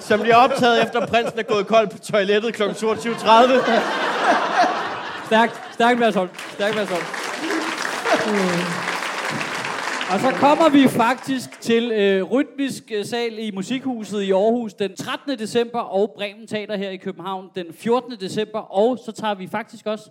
som 0.00 0.20
bliver 0.20 0.36
optaget 0.36 0.82
efter 0.82 1.06
prinsen 1.06 1.38
er 1.38 1.42
gået 1.42 1.66
kold 1.66 1.88
på 1.88 1.98
toilettet 1.98 2.54
kl. 2.54 2.62
22.30. 2.62 2.68
Stærkt, 5.26 5.60
stærkt 5.72 5.98
Mads 5.98 6.14
Holm. 6.14 6.28
Stærkt 6.52 6.76
Mads 6.76 6.88
Holm. 6.88 7.04
Og 10.12 10.20
så 10.20 10.30
kommer 10.30 10.68
vi 10.68 10.88
faktisk 10.88 11.60
til 11.60 11.92
øh, 11.92 12.22
Rytmisk 12.22 12.82
øh, 12.94 13.04
Sal 13.04 13.38
i 13.38 13.50
Musikhuset 13.50 14.22
i 14.22 14.30
Aarhus 14.32 14.74
den 14.74 14.96
13. 14.96 15.38
december, 15.38 15.78
og 15.80 16.12
Bremen 16.16 16.46
Teater 16.46 16.76
her 16.76 16.90
i 16.90 16.96
København 16.96 17.48
den 17.54 17.66
14. 17.72 18.12
december. 18.20 18.58
Og 18.58 18.98
så 19.06 19.12
tager 19.12 19.34
vi 19.34 19.46
faktisk 19.46 19.86
også 19.86 20.10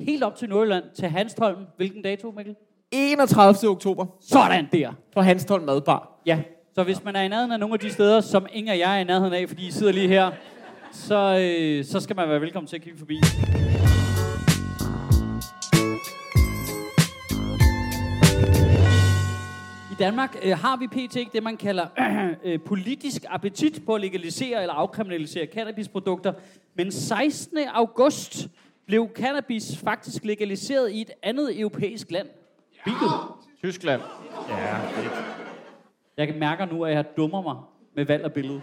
helt 0.00 0.22
op 0.24 0.36
til 0.36 0.48
Nordjylland, 0.48 0.84
til 0.96 1.08
Hanstholm. 1.08 1.58
Hvilken 1.76 2.02
dato, 2.02 2.30
Mikkel? 2.36 2.54
31. 2.92 3.70
oktober 3.70 4.06
Sådan 4.20 4.68
der. 4.72 4.92
på 5.14 5.20
Hanstholm 5.20 5.64
Madbar. 5.64 6.20
Ja, 6.26 6.38
så 6.74 6.82
hvis 6.82 7.04
man 7.04 7.16
er 7.16 7.22
i 7.22 7.28
nærheden 7.28 7.52
af 7.52 7.60
nogle 7.60 7.74
af 7.74 7.80
de 7.80 7.90
steder, 7.92 8.20
som 8.20 8.46
ingen 8.52 8.72
af 8.72 8.78
jer 8.78 8.90
er 8.90 9.00
i 9.00 9.04
nærheden 9.04 9.32
af, 9.34 9.48
fordi 9.48 9.66
I 9.66 9.70
sidder 9.70 9.92
lige 9.92 10.08
her, 10.08 10.30
så, 10.92 11.38
øh, 11.40 11.84
så 11.84 12.00
skal 12.00 12.16
man 12.16 12.28
være 12.28 12.40
velkommen 12.40 12.66
til 12.68 12.76
at 12.76 12.82
kigge 12.82 12.98
forbi. 12.98 13.20
Danmark 19.98 20.36
øh, 20.42 20.58
har 20.58 20.76
vi 20.76 20.86
pt. 20.86 21.16
ikke 21.16 21.30
det, 21.32 21.42
man 21.42 21.56
kalder 21.56 21.86
øh, 22.44 22.60
politisk 22.66 23.24
appetit 23.28 23.82
på 23.86 23.94
at 23.94 24.00
legalisere 24.00 24.60
eller 24.60 24.74
afkriminalisere 24.74 25.46
cannabisprodukter. 25.54 26.32
Men 26.74 26.92
16. 26.92 27.58
august 27.72 28.48
blev 28.86 29.08
cannabis 29.14 29.76
faktisk 29.84 30.24
legaliseret 30.24 30.90
i 30.90 31.00
et 31.00 31.10
andet 31.22 31.60
europæisk 31.60 32.10
land. 32.10 32.28
Hvilket? 32.84 33.08
Tyskland. 33.64 34.02
Jeg 36.16 36.34
mærker 36.38 36.66
nu, 36.66 36.84
at 36.84 36.94
jeg 36.94 37.04
dummer 37.16 37.42
mig 37.42 37.56
med 37.96 38.04
valg 38.04 38.24
af 38.24 38.32
billede. 38.32 38.62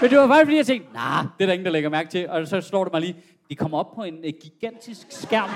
Men 0.00 0.10
det 0.10 0.18
var 0.18 0.26
bare 0.26 0.44
fordi, 0.44 0.56
jeg 0.56 0.66
tænkte, 0.66 0.92
nej, 0.92 1.22
nah, 1.22 1.24
det 1.38 1.44
er 1.44 1.46
der 1.46 1.52
ingen, 1.52 1.66
der 1.66 1.72
lægger 1.72 1.90
mærke 1.90 2.08
til. 2.08 2.28
Og 2.28 2.46
så 2.46 2.60
slår 2.60 2.84
det 2.84 2.92
mig 2.92 3.00
lige, 3.00 3.16
de 3.50 3.56
kommer 3.56 3.78
op 3.78 3.94
på 3.94 4.02
en 4.02 4.14
uh, 4.18 4.30
gigantisk 4.42 5.06
skærm, 5.10 5.50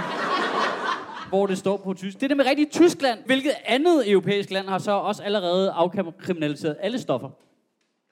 hvor 1.29 1.47
det 1.47 1.59
står 1.59 1.77
på 1.77 1.95
tysk. 1.95 2.17
Det 2.17 2.23
er 2.23 2.29
det 2.29 2.37
med 2.37 2.47
rigtigt 2.47 2.71
Tyskland. 2.73 3.19
Hvilket 3.27 3.53
andet 3.65 4.11
europæisk 4.11 4.51
land 4.51 4.69
har 4.69 4.79
så 4.79 4.93
også 4.93 5.23
allerede 5.23 5.71
afkriminaliseret 5.71 6.77
alle 6.81 6.99
stoffer? 6.99 7.29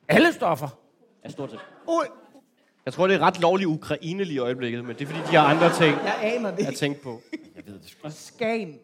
Alle 0.08 0.32
stoffer. 0.32 0.68
Ja, 1.24 1.28
stort 1.30 1.50
set. 1.50 1.60
Jeg 2.84 2.92
tror, 2.92 3.06
det 3.06 3.14
er 3.16 3.18
ret 3.20 3.40
lovligt 3.40 3.68
Ukraine 3.68 4.24
lige 4.24 4.34
i 4.34 4.38
øjeblikket, 4.38 4.84
men 4.84 4.96
det 4.96 5.02
er 5.02 5.06
fordi, 5.06 5.20
de 5.30 5.36
har 5.36 5.46
andre 5.46 5.72
ting 5.74 5.96
Jeg 6.04 6.18
aner 6.22 6.50
det 6.50 6.58
at 6.58 6.68
ikke. 6.68 6.78
tænke 6.78 7.02
på. 7.02 7.20
Skagen. 8.08 8.74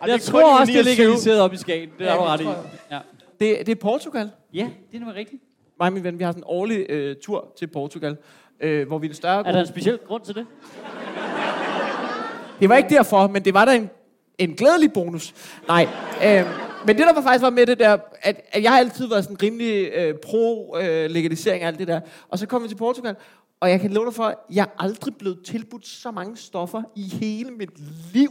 Og 0.00 0.08
Jeg 0.08 0.18
det 0.18 0.28
er 0.28 0.32
kun 0.32 0.40
tror 0.40 0.58
i 0.58 0.60
også, 0.60 0.72
det 0.72 0.80
er 0.80 0.84
29. 0.84 1.04
legaliseret 1.06 1.40
op 1.40 1.52
i 1.52 1.56
Skagen. 1.56 1.90
Det 1.98 2.04
Ja, 2.04 2.10
har 2.10 2.16
du 2.18 2.22
det 2.22 2.30
ret 2.32 2.40
i. 2.40 2.44
jeg. 2.44 2.56
Ja. 2.90 2.98
Det, 3.40 3.66
det 3.66 3.72
er 3.72 3.80
Portugal. 3.80 4.30
ja, 4.54 4.68
det 4.90 4.96
er 4.96 4.98
nemlig 4.98 5.14
rigtigt. 5.16 5.42
Mig 5.82 5.86
og 5.86 5.92
min 5.92 6.04
ven, 6.04 6.18
vi 6.18 6.24
har 6.24 6.32
sådan 6.32 6.40
en 6.40 6.46
årlig 6.46 6.86
øh, 6.88 7.16
tur 7.22 7.52
til 7.58 7.66
Portugal, 7.66 8.16
øh, 8.60 8.86
hvor 8.86 8.98
vi 8.98 9.06
er 9.06 9.08
det 9.08 9.16
større 9.16 9.46
Er 9.46 9.52
der 9.52 9.60
en 9.60 9.66
speciel 9.66 9.98
grund 10.06 10.22
til 10.22 10.34
det? 10.34 10.46
Det 12.60 12.68
var 12.68 12.76
ikke 12.76 12.88
derfor, 12.88 13.26
men 13.26 13.44
det 13.44 13.54
var 13.54 13.64
da 13.64 13.74
en, 13.76 13.90
en 14.38 14.54
glædelig 14.54 14.92
bonus. 14.92 15.34
Nej, 15.68 15.88
øh, 16.24 16.46
men 16.86 16.96
det 16.96 17.06
der 17.06 17.14
var 17.14 17.22
faktisk 17.22 17.42
var 17.42 17.50
med 17.50 17.66
det 17.66 17.78
der, 17.78 17.98
at, 18.22 18.40
at 18.52 18.62
jeg 18.62 18.70
har 18.70 18.78
altid 18.78 19.08
været 19.08 19.24
sådan 19.24 19.42
rimelig 19.42 19.90
øh, 19.94 20.14
pro-legalisering 20.14 21.60
øh, 21.60 21.62
af 21.62 21.66
alt 21.66 21.78
det 21.78 21.88
der. 21.88 22.00
Og 22.28 22.38
så 22.38 22.46
kom 22.46 22.62
vi 22.62 22.68
til 22.68 22.76
Portugal, 22.76 23.16
og 23.60 23.70
jeg 23.70 23.80
kan 23.80 23.90
love 23.92 24.06
dig 24.06 24.14
for, 24.14 24.24
at 24.24 24.36
jeg 24.52 24.62
er 24.62 24.82
aldrig 24.84 25.16
blevet 25.16 25.38
tilbudt 25.44 25.86
så 25.86 26.10
mange 26.10 26.36
stoffer 26.36 26.82
i 26.96 27.02
hele 27.02 27.50
mit 27.50 27.70
liv. 28.12 28.30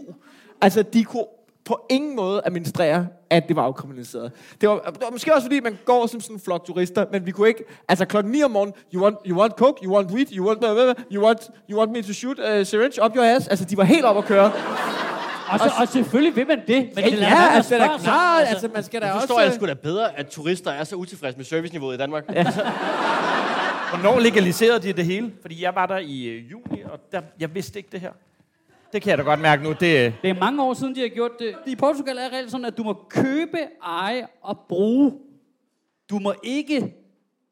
Altså, 0.61 0.83
de 0.83 1.03
kunne 1.03 1.25
på 1.71 1.85
ingen 1.89 2.15
måde 2.15 2.41
administrere, 2.45 3.07
at 3.29 3.47
det 3.47 3.55
var 3.55 3.63
afkriminaliseret. 3.63 4.31
Det 4.61 4.69
var, 4.69 4.79
det 4.79 5.01
var 5.03 5.09
måske 5.11 5.33
også 5.35 5.45
fordi, 5.45 5.59
man 5.59 5.77
går 5.85 6.07
som 6.07 6.21
sådan 6.21 6.35
en 6.35 6.39
flok 6.39 6.65
turister, 6.65 7.05
men 7.11 7.25
vi 7.25 7.31
kunne 7.31 7.47
ikke... 7.47 7.63
Altså 7.87 8.05
klokken 8.05 8.31
9 8.31 8.43
om 8.43 8.51
morgenen, 8.51 8.73
you 8.93 9.03
want, 9.03 9.17
you 9.25 9.39
want 9.39 9.53
coke, 9.53 9.85
you 9.85 9.93
want 9.95 10.11
weed, 10.11 10.25
you 10.33 10.47
want, 10.47 10.59
blah, 10.59 10.73
blah, 10.75 10.93
you 11.11 11.23
want, 11.25 11.49
you 11.69 11.79
want 11.79 11.91
me 11.91 12.01
to 12.01 12.13
shoot 12.13 12.39
a 12.39 12.63
syringe 12.63 13.03
up 13.05 13.15
your 13.15 13.25
ass. 13.25 13.47
Altså, 13.47 13.65
de 13.65 13.77
var 13.77 13.83
helt 13.83 14.05
op 14.05 14.17
at 14.17 14.25
køre. 14.25 14.51
Og, 15.51 15.59
så, 15.59 15.71
og 15.81 15.87
selvfølgelig 15.87 16.35
vil 16.35 16.47
man 16.47 16.61
det. 16.67 16.89
Men 16.95 17.03
Ja, 17.03 17.09
det 17.09 17.19
lader 17.19 17.27
ja 17.31 17.47
altså, 17.55 17.75
det 17.75 17.81
er 17.83 17.97
sig. 17.97 18.03
klart. 18.03 18.43
Altså, 18.47 18.69
man 18.73 18.83
skal 18.83 19.01
da 19.01 19.05
Jeg 19.05 19.15
også... 19.15 19.27
forstår 19.27 19.41
jeg 19.41 19.53
sgu 19.53 19.65
da 19.65 19.73
bedre, 19.73 20.19
at 20.19 20.27
turister 20.27 20.71
er 20.71 20.83
så 20.83 20.95
utilfredse 20.95 21.37
med 21.37 21.45
serviceniveauet 21.45 21.95
i 21.95 21.97
Danmark. 21.97 22.23
Ja. 22.33 22.43
Hvornår 23.93 24.19
legaliserede 24.19 24.79
de 24.87 24.93
det 24.93 25.05
hele? 25.05 25.31
Fordi 25.41 25.63
jeg 25.63 25.75
var 25.75 25.85
der 25.85 25.97
i 25.97 26.23
øh, 26.25 26.51
juni, 26.51 26.81
og 26.91 26.99
der, 27.11 27.21
jeg 27.39 27.55
vidste 27.55 27.79
ikke 27.79 27.89
det 27.91 27.99
her. 28.01 28.11
Det 28.93 29.01
kan 29.01 29.09
jeg 29.09 29.17
da 29.17 29.23
godt 29.23 29.39
mærke 29.39 29.63
nu. 29.63 29.69
Det, 29.69 30.05
øh, 30.05 30.13
Det 30.21 30.29
er 30.29 30.33
mange 30.39 30.63
år 30.63 30.73
siden, 30.73 30.95
de 30.95 31.01
har 31.01 31.07
gjort 31.07 31.31
det. 31.39 31.55
I 31.67 31.75
Portugal 31.75 32.17
er 32.17 32.29
reglen 32.33 32.49
sådan, 32.49 32.65
at 32.65 32.77
du 32.77 32.83
må 32.83 32.93
købe, 33.09 33.57
eje 33.83 34.27
og 34.41 34.59
bruge. 34.69 35.13
Du 36.09 36.19
må 36.19 36.33
ikke 36.43 36.95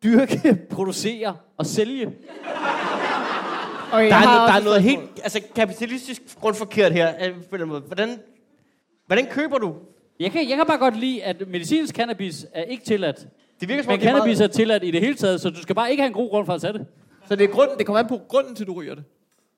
dyrke, 0.04 0.56
producere 0.76 1.36
og 1.58 1.66
sælge. 1.66 2.06
Okay, 3.94 4.10
Der 4.10 4.16
er, 4.16 4.26
no, 4.26 4.32
der 4.32 4.54
er 4.54 4.58
et 4.58 4.64
noget 4.64 4.82
spørgsmål. 4.82 4.82
helt 4.82 5.20
altså, 5.24 5.42
kapitalistisk 5.56 6.22
grundforkert 6.40 6.92
her. 6.92 7.14
øh. 7.28 7.36
Hvordan, 7.88 8.20
hvordan 9.08 9.26
køber 9.32 9.58
du? 9.58 9.76
Jeg 10.20 10.32
kan, 10.32 10.50
jeg 10.50 10.58
kan 10.58 10.66
bare 10.68 10.78
godt 10.78 11.00
lide, 11.00 11.24
at 11.24 11.48
medicinsk 11.48 11.96
cannabis 11.96 12.46
er 12.54 12.64
ikke 12.64 12.84
tilladt. 12.84 13.28
Det 13.60 13.68
virker 13.70 13.84
som 13.84 13.92
om, 13.94 14.00
Men 14.00 14.08
er 14.08 14.12
cannabis 14.12 14.38
meget... 14.40 14.50
er 14.50 14.54
tilladt 14.54 14.84
i 14.84 14.92
det 14.92 15.00
hele 15.02 15.16
taget, 15.16 15.42
så 15.42 15.50
du 15.50 15.62
skal 15.62 15.76
bare 15.76 15.92
ikke 15.92 16.02
have 16.04 16.08
en 16.08 16.14
god 16.14 16.30
grund 16.30 16.46
for 16.46 16.54
at 16.54 16.62
tage 16.62 16.74
det. 16.74 16.86
Så 17.28 17.36
det 17.36 17.44
er 17.44 17.48
grunden, 17.48 17.78
det 17.78 17.86
kommer 17.86 18.00
an 18.00 18.08
på 18.08 18.22
grunden 18.28 18.56
til, 18.56 18.64
at 18.64 18.68
du 18.68 18.74
ryger 18.74 18.96
det. 18.96 19.04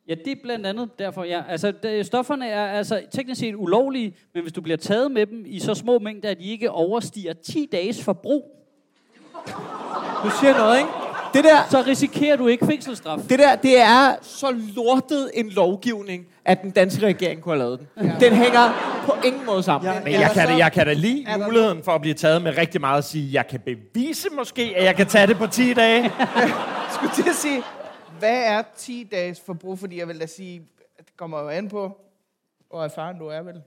Ja, 0.08 0.16
det 0.26 0.32
er 0.32 0.36
blandt 0.44 0.66
andet 0.66 0.90
derfor, 1.00 1.24
ja. 1.24 1.42
Altså, 1.50 1.72
det, 1.84 2.06
stofferne 2.06 2.48
er 2.48 2.66
altså 2.68 3.02
teknisk 3.12 3.40
set 3.40 3.56
ulovlige, 3.56 4.16
men 4.34 4.44
hvis 4.44 4.54
du 4.54 4.62
bliver 4.62 4.78
taget 4.78 5.12
med 5.12 5.26
dem 5.26 5.44
i 5.46 5.60
så 5.60 5.74
små 5.74 6.00
mængder, 6.00 6.30
at 6.30 6.38
de 6.40 6.44
ikke 6.44 6.72
overstiger 6.72 7.34
10 7.34 7.70
dages 7.72 8.04
forbrug, 8.04 8.58
Du 10.24 10.30
siger 10.40 10.58
noget, 10.58 10.78
ikke? 10.78 10.90
Det 11.34 11.44
der, 11.44 11.58
så 11.70 11.84
risikerer 11.88 12.36
du 12.36 12.48
ikke 12.48 12.66
fængselsstraf. 12.66 13.20
det 13.30 13.40
der, 13.40 13.56
det 13.56 13.80
er 13.80 14.16
så 14.22 14.56
lortet 14.76 15.32
en 15.34 15.50
lovgivning, 15.50 16.26
at 16.46 16.62
den 16.62 16.72
danske 16.72 17.06
regering 17.06 17.42
kunne 17.42 17.56
have 17.56 17.60
lavet 17.60 17.80
den. 17.80 18.12
Den 18.20 18.34
hænger 18.34 19.02
på 19.06 19.14
ingen 19.26 19.46
måde 19.46 19.64
sammen. 19.64 19.94
Men 20.04 20.14
jeg 20.14 20.32
kan, 20.34 20.48
da, 20.48 20.58
jeg 20.58 20.72
kan 20.72 20.86
da 20.86 20.94
lige 20.94 21.28
muligheden 21.46 21.84
for 21.84 21.92
at 21.92 22.02
blive 22.02 22.14
taget 22.14 22.42
med 22.42 22.58
rigtig 22.58 22.82
meget 22.82 22.98
at 22.98 23.04
sige, 23.04 23.30
jeg 23.34 23.48
kan 23.48 23.60
bevise 23.60 24.28
måske, 24.38 24.74
at 24.76 24.86
jeg 24.86 24.96
kan 24.96 25.06
tage 25.06 25.28
det 25.28 25.38
på 25.38 25.48
10 25.48 25.74
dage. 25.74 26.12
skulle 26.96 27.14
til 27.16 27.30
at 27.30 27.36
sige, 27.36 27.62
hvad 28.20 28.44
er 28.46 28.64
10 28.78 29.08
dages 29.12 29.42
forbrug? 29.46 29.80
Fordi 29.80 30.00
jeg 30.00 30.08
vil 30.08 30.20
da 30.20 30.26
sige, 30.26 30.62
at 30.98 31.06
det 31.06 31.18
kommer 31.18 31.42
jo 31.42 31.50
an 31.50 31.70
på, 31.70 31.98
hvor 32.70 32.84
erfaren 32.84 33.20
du 33.20 33.28
er, 33.28 33.42
vel? 33.42 33.62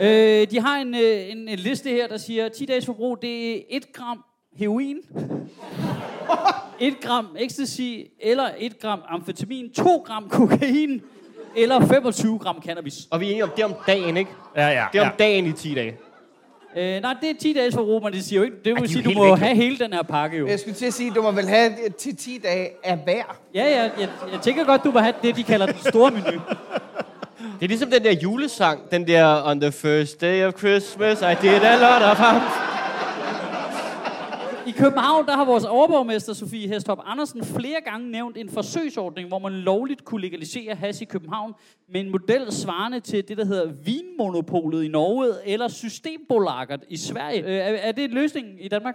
Øh, 0.00 0.50
de 0.50 0.60
har 0.60 0.76
en, 0.76 0.94
øh, 0.94 1.30
en, 1.30 1.48
en 1.48 1.58
liste 1.58 1.90
her, 1.90 2.06
der 2.08 2.16
siger, 2.16 2.48
10 2.48 2.66
dages 2.66 2.86
forbrug, 2.86 3.22
det 3.22 3.56
er 3.56 3.62
1 3.68 3.92
gram 3.92 4.24
heroin, 4.56 4.98
1 6.80 6.94
gram 7.00 7.36
ecstasy, 7.38 8.00
eller 8.20 8.50
1 8.58 8.80
gram 8.80 9.02
amfetamin, 9.08 9.72
2 9.72 9.96
gram 9.96 10.28
kokain, 10.28 11.02
eller 11.56 11.86
25 11.86 12.38
gram 12.38 12.62
cannabis. 12.62 13.08
Og 13.10 13.20
vi 13.20 13.26
er 13.26 13.30
enige 13.30 13.44
om, 13.44 13.50
det 13.56 13.62
er 13.62 13.66
om 13.66 13.74
dagen, 13.86 14.16
ikke? 14.16 14.30
Ja, 14.56 14.68
ja. 14.68 14.86
Det 14.92 14.98
er 14.98 15.02
om 15.02 15.12
ja. 15.18 15.24
dagen 15.24 15.46
i 15.46 15.52
10 15.52 15.74
dage. 15.74 15.96
Øh, 16.78 17.02
nej, 17.02 17.14
det 17.20 17.30
er 17.30 17.34
10 17.40 17.52
dages 17.52 17.74
forbrug, 17.74 18.02
men 18.02 18.12
det 18.12 18.24
siger 18.24 18.40
jo 18.40 18.44
ikke, 18.44 18.56
det 18.56 18.64
de 18.64 18.74
vil 18.74 18.82
jo 18.82 18.88
sige, 18.88 19.02
du 19.02 19.10
må 19.10 19.30
væk, 19.30 19.38
have 19.38 19.56
hele 19.56 19.78
den 19.78 19.92
her 19.92 20.02
pakke 20.02 20.38
jo. 20.38 20.46
Jeg 20.46 20.58
skulle 20.60 20.74
til 20.74 20.86
at 20.86 20.94
sige, 20.94 21.10
at 21.10 21.16
du 21.16 21.22
må 21.22 21.30
vel 21.30 21.48
have 21.48 21.72
til 21.98 22.16
10 22.16 22.40
dage 22.44 22.68
af 22.84 22.98
hver. 23.04 23.38
Ja, 23.54 23.64
ja, 23.64 23.82
jeg, 23.82 24.08
jeg 24.32 24.40
tænker 24.42 24.64
godt, 24.64 24.84
du 24.84 24.90
må 24.90 24.98
have 24.98 25.14
det, 25.22 25.36
de 25.36 25.42
kalder 25.42 25.66
den 25.66 25.80
store 25.88 26.10
menu. 26.10 26.40
Det 27.38 27.64
er 27.64 27.68
ligesom 27.68 27.90
den 27.90 28.04
der 28.04 28.12
julesang, 28.12 28.90
den 28.90 29.06
der 29.06 29.42
On 29.44 29.60
the 29.60 29.72
first 29.72 30.20
day 30.20 30.46
of 30.46 30.54
Christmas, 30.58 31.20
I 31.20 31.34
did 31.42 31.62
a 31.62 31.76
lot 31.76 32.02
of 32.10 32.16
harm. 32.18 32.67
I 34.68 34.70
København, 34.70 35.26
der 35.26 35.32
har 35.36 35.44
vores 35.44 35.64
overborgmester 35.64 36.32
Sofie 36.32 36.68
Hestop 36.68 36.98
Andersen 37.04 37.44
flere 37.44 37.80
gange 37.84 38.10
nævnt 38.10 38.36
en 38.36 38.48
forsøgsordning, 38.48 39.28
hvor 39.28 39.38
man 39.38 39.52
lovligt 39.52 40.04
kunne 40.04 40.20
legalisere 40.20 40.74
hash 40.74 41.02
i 41.02 41.04
København 41.04 41.52
med 41.92 42.00
en 42.00 42.10
model 42.10 42.52
svarende 42.52 43.00
til 43.00 43.28
det, 43.28 43.36
der 43.36 43.44
hedder 43.44 43.66
Vinmonopolet 43.84 44.84
i 44.84 44.88
Norge 44.88 45.28
eller 45.44 45.68
Systembolaget 45.68 46.84
i 46.88 46.96
Sverige. 46.96 47.42
Øh, 47.42 47.50
er, 47.52 47.58
er 47.60 47.92
det 47.92 48.04
en 48.04 48.10
løsning 48.10 48.64
i 48.64 48.68
Danmark? 48.68 48.94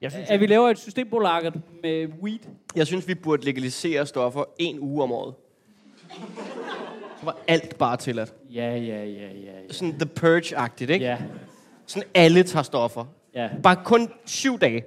Jeg 0.00 0.12
synes, 0.12 0.30
At 0.30 0.40
vi 0.40 0.46
laver 0.46 0.68
et 0.68 0.78
Systembolaget 0.78 1.54
med 1.82 2.06
weed? 2.22 2.38
Jeg 2.76 2.86
synes, 2.86 3.08
vi 3.08 3.14
burde 3.14 3.44
legalisere 3.44 4.06
stoffer 4.06 4.44
en 4.58 4.80
uge 4.80 5.02
om 5.02 5.12
året. 5.12 5.34
Så 7.18 7.24
var 7.24 7.36
alt 7.48 7.78
bare 7.78 7.96
tilladt. 7.96 8.34
Ja, 8.54 8.70
ja, 8.76 8.78
ja, 8.78 9.04
ja. 9.04 9.28
ja. 9.28 9.52
Sådan 9.72 9.98
The 9.98 10.08
Purge-agtigt, 10.20 10.90
ikke? 10.92 11.04
Ja, 11.04 11.18
Sådan 11.86 12.08
alle 12.14 12.42
tager 12.42 12.62
stoffer. 12.62 13.04
ja. 13.34 13.48
Bare 13.62 13.76
kun 13.84 14.08
syv 14.24 14.58
dage. 14.58 14.84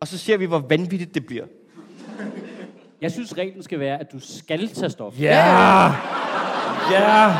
Og 0.00 0.08
så 0.08 0.18
ser 0.18 0.36
vi, 0.36 0.44
hvor 0.44 0.58
vanvittigt 0.68 1.14
det 1.14 1.26
bliver. 1.26 1.44
Jeg 3.00 3.12
synes, 3.12 3.38
reglen 3.38 3.62
skal 3.62 3.80
være, 3.80 4.00
at 4.00 4.12
du 4.12 4.18
skal 4.20 4.68
tage 4.68 4.90
stof. 4.90 5.20
Ja! 5.20 5.92
Ja! 6.92 7.34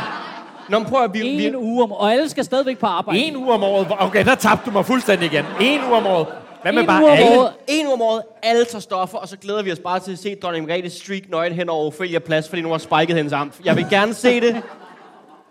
Nå, 0.69 0.79
men 0.79 0.87
prøv 0.87 1.03
at 1.03 1.13
vi... 1.13 1.19
vi 1.19 1.45
En 1.45 1.55
uge 1.55 1.83
om, 1.83 1.91
og 1.91 2.13
alle 2.13 2.29
skal 2.29 2.45
stadigvæk 2.45 2.77
på 2.77 2.85
arbejde. 2.85 3.19
En 3.19 3.35
uge 3.35 3.53
om 3.53 3.63
året. 3.63 3.87
Okay, 3.99 4.25
der 4.25 4.35
tabte 4.35 4.65
du 4.65 4.71
mig 4.71 4.85
fuldstændig 4.85 5.31
igen. 5.31 5.45
En 5.61 5.81
uge 5.83 5.95
om 5.95 6.05
året. 6.05 6.27
Hvad 6.61 6.73
med 6.73 6.81
En 6.81 6.87
bare 6.87 7.01
uge 7.01 7.11
om 7.11 7.17
alle? 7.17 7.39
året. 7.39 7.53
en 7.67 7.85
uge 7.85 7.93
om 7.93 8.01
året, 8.01 8.21
alle 8.43 8.65
tager 8.65 8.81
stoffer, 8.81 9.17
og 9.17 9.27
så 9.27 9.37
glæder 9.37 9.63
vi 9.63 9.71
os 9.71 9.79
bare 9.79 9.99
til 9.99 10.11
at 10.11 10.19
se 10.19 10.35
dronning 10.35 10.67
Margrethe 10.67 10.89
streak 10.89 11.21
nøgen 11.29 11.53
hen 11.53 11.69
over 11.69 11.85
Ophelia 11.87 12.19
Plads, 12.19 12.49
fordi 12.49 12.61
nu 12.61 12.69
har 12.69 12.77
spiket 12.77 13.15
hendes 13.15 13.33
amf. 13.33 13.59
Jeg 13.65 13.75
vil 13.75 13.85
gerne 13.89 14.13
se 14.13 14.41
det. 14.41 14.61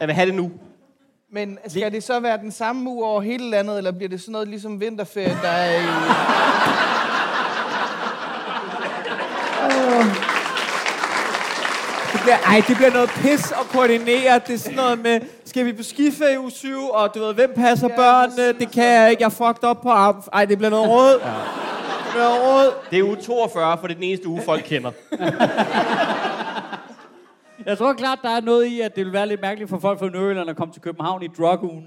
Jeg 0.01 0.09
vil 0.09 0.14
have 0.14 0.27
det 0.27 0.35
nu. 0.35 0.51
Men 1.33 1.59
skal 1.68 1.92
det 1.92 2.05
så 2.05 2.21
være 2.21 2.38
den 2.38 2.53
samme 2.53 2.90
uge 2.90 3.05
over 3.05 3.21
hele 3.21 3.51
landet, 3.51 3.79
eller 3.79 3.92
bliver 3.92 4.09
det 4.09 4.21
sådan 4.21 4.33
noget 4.33 4.49
ligesom 4.49 4.81
vinterferie, 4.81 5.38
der 5.42 5.49
er 5.49 5.81
i... 5.81 5.85
bliver, 12.28 12.54
ej, 12.54 12.62
det 12.68 12.76
bliver 12.76 12.92
noget 12.92 13.10
pis 13.10 13.52
at 13.52 13.66
koordinere. 13.72 14.40
Det 14.46 14.54
er 14.54 14.58
sådan 14.58 14.76
noget 14.76 15.02
med, 15.02 15.20
skal 15.44 15.66
vi 15.66 15.72
på 15.72 15.82
skiferie 15.82 16.34
i 16.34 16.38
uge 16.38 16.50
7, 16.50 16.88
og 16.88 17.14
du 17.14 17.20
ved, 17.20 17.34
hvem 17.34 17.52
passer 17.56 17.88
Ja, 17.90 17.96
børnene? 17.96 18.58
Det 18.58 18.70
kan 18.70 18.84
jeg 18.84 19.10
ikke, 19.10 19.22
jeg 19.22 19.26
er 19.26 19.30
fucked 19.30 19.64
op 19.64 19.80
på 19.80 19.88
arm. 19.88 20.22
Ej, 20.32 20.44
det 20.44 20.58
bliver 20.58 20.70
noget 20.70 20.88
råd. 20.88 21.20
Ja. 21.22 21.28
Det 21.28 21.34
bliver 22.10 22.24
noget 22.28 22.42
råd. 22.42 22.72
Det 22.90 22.98
er 22.98 23.02
uge 23.02 23.16
42, 23.16 23.78
for 23.80 23.86
det 23.86 23.94
er 23.94 23.98
den 23.98 24.04
eneste 24.04 24.28
uge, 24.28 24.42
folk 24.44 24.62
kender. 24.64 24.90
Jeg 27.66 27.78
tror 27.78 27.92
klart, 27.92 28.18
der 28.22 28.30
er 28.30 28.40
noget 28.40 28.66
i, 28.66 28.80
at 28.80 28.96
det 28.96 29.04
vil 29.04 29.12
være 29.12 29.28
lidt 29.28 29.40
mærkeligt 29.40 29.70
for 29.70 29.78
folk 29.78 29.98
fra 29.98 30.08
Nørreland 30.08 30.50
at 30.50 30.56
komme 30.56 30.72
til 30.72 30.82
København 30.82 31.22
i 31.22 31.28
drugugen. 31.38 31.84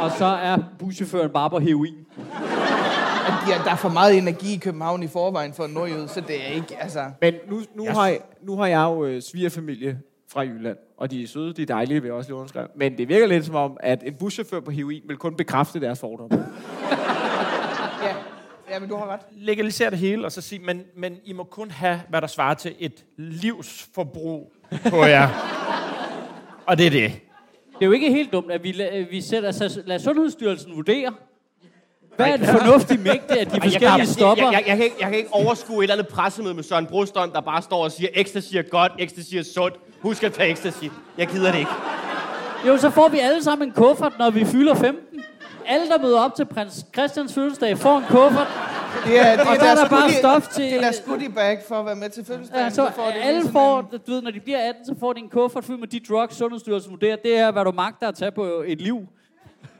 Og 0.00 0.10
så 0.18 0.24
er 0.24 0.56
buschaufføren 0.78 1.30
bare 1.30 1.50
på 1.50 1.58
heroin. 1.58 1.94
At 3.28 3.58
de- 3.58 3.64
der 3.64 3.70
er 3.70 3.76
for 3.76 3.88
meget 3.88 4.18
energi 4.18 4.54
i 4.54 4.58
København 4.58 5.02
i 5.02 5.08
forvejen 5.08 5.52
for 5.52 5.64
en 5.64 5.70
nordjyd, 5.70 6.08
så 6.08 6.20
det 6.20 6.36
er 6.46 6.48
ikke, 6.54 6.76
altså... 6.80 7.04
Men 7.20 7.34
nu, 7.50 7.60
nu, 7.74 7.84
har, 7.86 8.06
jeg, 8.06 8.20
nu 8.42 8.56
har 8.56 8.66
jeg 8.66 8.82
jo 8.82 9.04
øh, 9.04 9.22
svigerfamilie 9.22 9.98
fra 10.32 10.40
Jylland, 10.40 10.76
og 10.98 11.10
de 11.10 11.22
er 11.22 11.26
søde, 11.28 11.52
de 11.52 11.62
er 11.62 11.66
dejlige, 11.66 12.00
vil 12.02 12.08
jeg 12.08 12.14
også 12.16 12.30
lige 12.30 12.36
underskrive. 12.36 12.66
Men 12.76 12.98
det 12.98 13.08
virker 13.08 13.26
lidt 13.26 13.44
som 13.46 13.54
om, 13.54 13.76
at 13.80 14.02
en 14.06 14.14
buschauffør 14.14 14.60
på 14.60 14.70
heroin 14.70 15.02
vil 15.08 15.16
kun 15.16 15.34
bekræfte 15.36 15.80
deres 15.80 16.00
fordomme. 16.00 16.46
Ja, 18.02 18.14
ja 18.74 18.78
men 18.80 18.88
du 18.88 18.96
har 18.96 19.06
ret. 19.06 19.20
Legalisere 19.36 19.90
det 19.90 19.98
hele, 19.98 20.24
og 20.24 20.32
så 20.32 20.40
sige, 20.40 20.58
men, 20.64 20.82
men 20.96 21.16
I 21.24 21.32
må 21.32 21.44
kun 21.44 21.70
have, 21.70 22.00
hvad 22.08 22.20
der 22.20 22.26
svarer 22.26 22.54
til 22.54 22.74
et 22.78 23.04
livsforbrug 23.16 24.52
på 24.90 25.04
jer. 25.04 25.28
og 26.66 26.78
det 26.78 26.86
er 26.86 26.90
det. 26.90 27.12
Det 27.72 27.82
er 27.84 27.86
jo 27.86 27.92
ikke 27.92 28.10
helt 28.12 28.32
dumt, 28.32 28.50
at 28.52 28.62
vi, 28.62 28.70
la- 28.72 29.10
vi 29.10 29.20
sætter, 29.20 29.50
så 29.50 29.82
lader 29.86 30.00
Sundhedsstyrelsen 30.00 30.76
vurdere, 30.76 31.12
hvad 32.18 32.26
er 32.26 32.34
en 32.34 32.46
fornuftig 32.46 33.00
mængde 33.00 33.40
af 33.40 33.46
de 33.46 33.60
forskellige 33.60 34.06
stoffer? 34.06 34.44
Jeg, 34.44 34.52
jeg, 34.52 34.62
jeg, 34.68 34.76
kan 34.76 34.84
ikke, 34.84 34.96
jeg 35.00 35.08
kan 35.08 35.18
ikke 35.18 35.32
overskue 35.32 35.76
et 35.78 35.82
eller 35.82 35.94
andet 35.94 36.08
pressemøde 36.08 36.54
med 36.54 36.62
Søren 36.62 36.86
Brostrøm, 36.86 37.30
der 37.30 37.40
bare 37.40 37.62
står 37.62 37.84
og 37.84 37.92
siger, 37.92 38.08
ecstasy 38.14 38.54
er 38.54 38.62
godt, 38.62 38.92
ecstasy 38.98 39.34
er 39.34 39.42
sundt. 39.42 39.76
Husk 40.02 40.22
at 40.24 40.32
tage 40.32 40.50
ecstasy. 40.52 40.84
Jeg 41.18 41.26
gider 41.26 41.52
det 41.52 41.58
ikke. 41.58 41.70
Jo, 42.66 42.76
så 42.76 42.90
får 42.90 43.08
vi 43.08 43.18
alle 43.18 43.42
sammen 43.42 43.68
en 43.68 43.74
kuffert, 43.74 44.12
når 44.18 44.30
vi 44.30 44.44
fylder 44.44 44.74
15. 44.74 44.96
Alle, 45.66 45.88
der 45.88 45.98
møder 46.02 46.20
op 46.20 46.34
til 46.34 46.44
prins 46.44 46.86
Christians 46.94 47.34
fødselsdag, 47.34 47.78
får 47.78 47.98
en 47.98 48.04
kuffert. 48.08 48.46
Det 49.06 49.20
er, 49.20 49.30
det 49.36 49.40
Og 49.40 49.56
så 49.56 49.66
er 49.66 49.74
der 49.74 49.88
bare 49.88 50.10
stof 50.10 50.48
til- 50.48 50.64
Det 50.64 50.74
er 50.76 50.80
deres 50.80 51.02
goodie 51.06 51.28
bag 51.30 51.58
for 51.68 51.74
at 51.74 51.86
være 51.86 51.96
med 51.96 52.08
til 52.10 52.24
fødselsdagen. 52.24 52.64
Ja, 52.64 52.70
så 52.70 52.90
får 52.96 53.06
de 53.06 53.12
alle 53.22 53.40
lige 53.40 53.52
får, 53.52 53.82
sådan 53.90 54.00
du 54.06 54.12
ved, 54.12 54.22
når 54.22 54.30
de 54.30 54.40
bliver 54.40 54.58
18, 54.68 54.84
så 54.86 54.94
får 55.00 55.12
de 55.12 55.20
en 55.20 55.28
kuffert 55.28 55.64
fyldt 55.64 55.80
med 55.80 55.88
de 55.88 56.00
drugs, 56.08 56.36
Sundhedsstyrelsen 56.36 56.90
vurderer. 56.90 57.16
Det 57.16 57.38
er, 57.38 57.50
hvad 57.50 57.64
du 57.64 57.72
magter 57.72 58.08
at 58.08 58.14
tage 58.14 58.30
på 58.30 58.62
et 58.66 58.80
liv. 58.80 58.98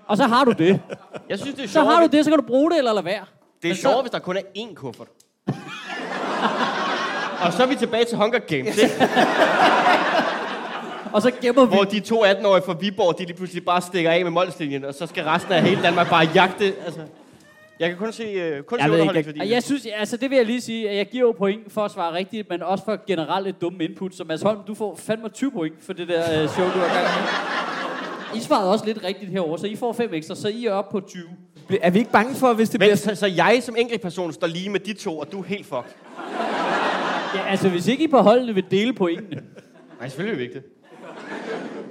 Og 0.09 0.17
så 0.17 0.25
har 0.27 0.45
du 0.45 0.53
det. 0.53 0.81
Jeg 1.29 1.39
synes, 1.39 1.55
det 1.55 1.65
er 1.65 1.67
Så 1.69 1.73
sjovt. 1.73 1.87
har 1.87 2.01
du 2.07 2.17
det, 2.17 2.25
så 2.25 2.31
kan 2.31 2.39
du 2.39 2.45
bruge 2.47 2.71
det 2.71 2.79
eller 2.79 2.93
lade 2.93 3.05
være. 3.05 3.25
Det 3.63 3.71
er 3.71 3.75
så- 3.75 3.81
sjovt, 3.81 4.01
hvis 4.03 4.11
der 4.11 4.19
kun 4.19 4.37
er 4.37 4.41
én 4.59 4.75
kuffert. 4.75 5.07
og 7.45 7.53
så 7.53 7.63
er 7.63 7.67
vi 7.67 7.75
tilbage 7.75 8.05
til 8.05 8.19
Hunger 8.19 8.39
Games, 8.39 8.77
ikke? 8.79 8.95
Og 11.13 11.23
så 11.23 11.31
gemmer 11.43 11.65
vi 11.67 11.75
hvor 11.75 11.85
de 11.85 12.01
to 12.01 12.25
18-årige 12.25 12.63
fra 12.67 12.73
Viborg, 12.81 13.19
de 13.19 13.25
lige 13.25 13.37
pludselig 13.37 13.65
bare 13.65 13.81
stikker 13.81 14.11
af 14.11 14.23
med 14.23 14.31
målslinjen, 14.31 14.85
og 14.85 14.95
så 14.95 15.07
skal 15.07 15.25
resten 15.25 15.53
af 15.53 15.63
hele 15.63 15.83
Danmark 15.83 16.11
bare 16.11 16.29
jagte. 16.35 16.65
Altså, 16.85 17.01
jeg 17.81 17.89
kan 17.89 17.99
kun 17.99 18.13
se, 18.13 18.25
uh, 18.59 18.65
kun 18.65 18.79
se 18.79 18.83
Jeg 18.83 18.91
ved 18.91 18.97
ikke, 18.99 19.03
underholdningsværdi. 19.03 19.39
jeg, 19.41 19.51
jeg 19.51 19.63
synes, 19.63 19.87
altså 19.97 20.17
det 20.17 20.31
vil 20.31 20.37
jeg 20.37 20.47
lige 20.47 20.61
sige, 20.61 20.91
at 20.91 20.97
jeg 20.97 21.07
giver 21.07 21.27
jo 21.27 21.33
point 21.39 21.73
for 21.73 21.85
at 21.85 21.91
svare 21.91 22.13
rigtigt, 22.15 22.51
men 22.51 22.63
også 22.63 22.85
for 22.85 22.99
generelt 23.07 23.47
et 23.49 23.61
dumme 23.61 23.85
input. 23.85 24.15
Så 24.15 24.25
Mads 24.25 24.43
Holm, 24.43 24.59
du 24.67 24.75
får 24.75 24.97
fandme 25.07 25.29
20 25.29 25.51
point 25.51 25.75
for 25.87 25.93
det 25.93 26.09
der 26.09 26.43
uh, 26.45 26.51
show, 26.51 26.65
du 26.65 26.71
har 26.79 26.87
gang 26.95 27.05
med. 27.05 27.23
I 28.35 28.41
svarede 28.41 28.73
også 28.73 28.85
lidt 28.85 29.05
rigtigt 29.05 29.31
herover, 29.31 29.57
så 29.57 29.67
I 29.67 29.77
får 29.77 29.93
5 29.93 30.15
ekstra, 30.15 30.35
så 30.35 30.49
I 30.49 30.67
er 30.67 30.73
oppe 30.73 31.01
på 31.01 31.07
20. 31.09 31.29
Er 31.83 31.91
vi 31.91 31.99
ikke 31.99 32.11
bange 32.11 32.35
for, 32.35 32.53
hvis 32.53 32.71
det 32.71 32.81
Men 32.81 32.87
bliver... 32.87 32.97
så, 32.97 33.15
så 33.15 33.27
jeg 33.27 33.59
som 33.63 33.77
enkeltperson 33.79 34.33
står 34.33 34.47
lige 34.47 34.71
med 34.71 34.81
de 34.81 34.93
to, 34.93 35.19
og 35.19 35.33
du 35.33 35.41
er 35.41 35.45
helt 35.45 35.67
fucked. 35.67 35.95
Ja, 37.35 37.47
altså 37.49 37.69
hvis 37.69 37.87
ikke 37.87 38.05
I 38.05 38.09
på 38.09 38.19
holdene 38.19 38.55
vil 38.55 38.65
dele 38.71 38.93
pointene. 38.93 39.43
Nej, 39.99 40.09
selvfølgelig 40.09 40.45
er 40.45 40.49
det 40.49 40.55
vigtigt. 40.55 40.75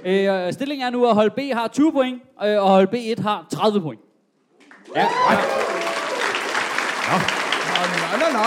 Øh, 0.04 0.52
stillingen 0.52 0.86
er 0.86 0.90
nu, 0.90 1.06
at 1.06 1.14
hold 1.14 1.30
B 1.30 1.54
har 1.54 1.68
20 1.68 1.92
point, 1.92 2.22
øh, 2.44 2.62
og 2.62 2.68
hold 2.68 2.88
B1 2.94 3.22
har 3.22 3.46
30 3.52 3.80
point. 3.80 4.00
Nå, 4.94 5.00
nå, 8.18 8.38
nå. 8.38 8.44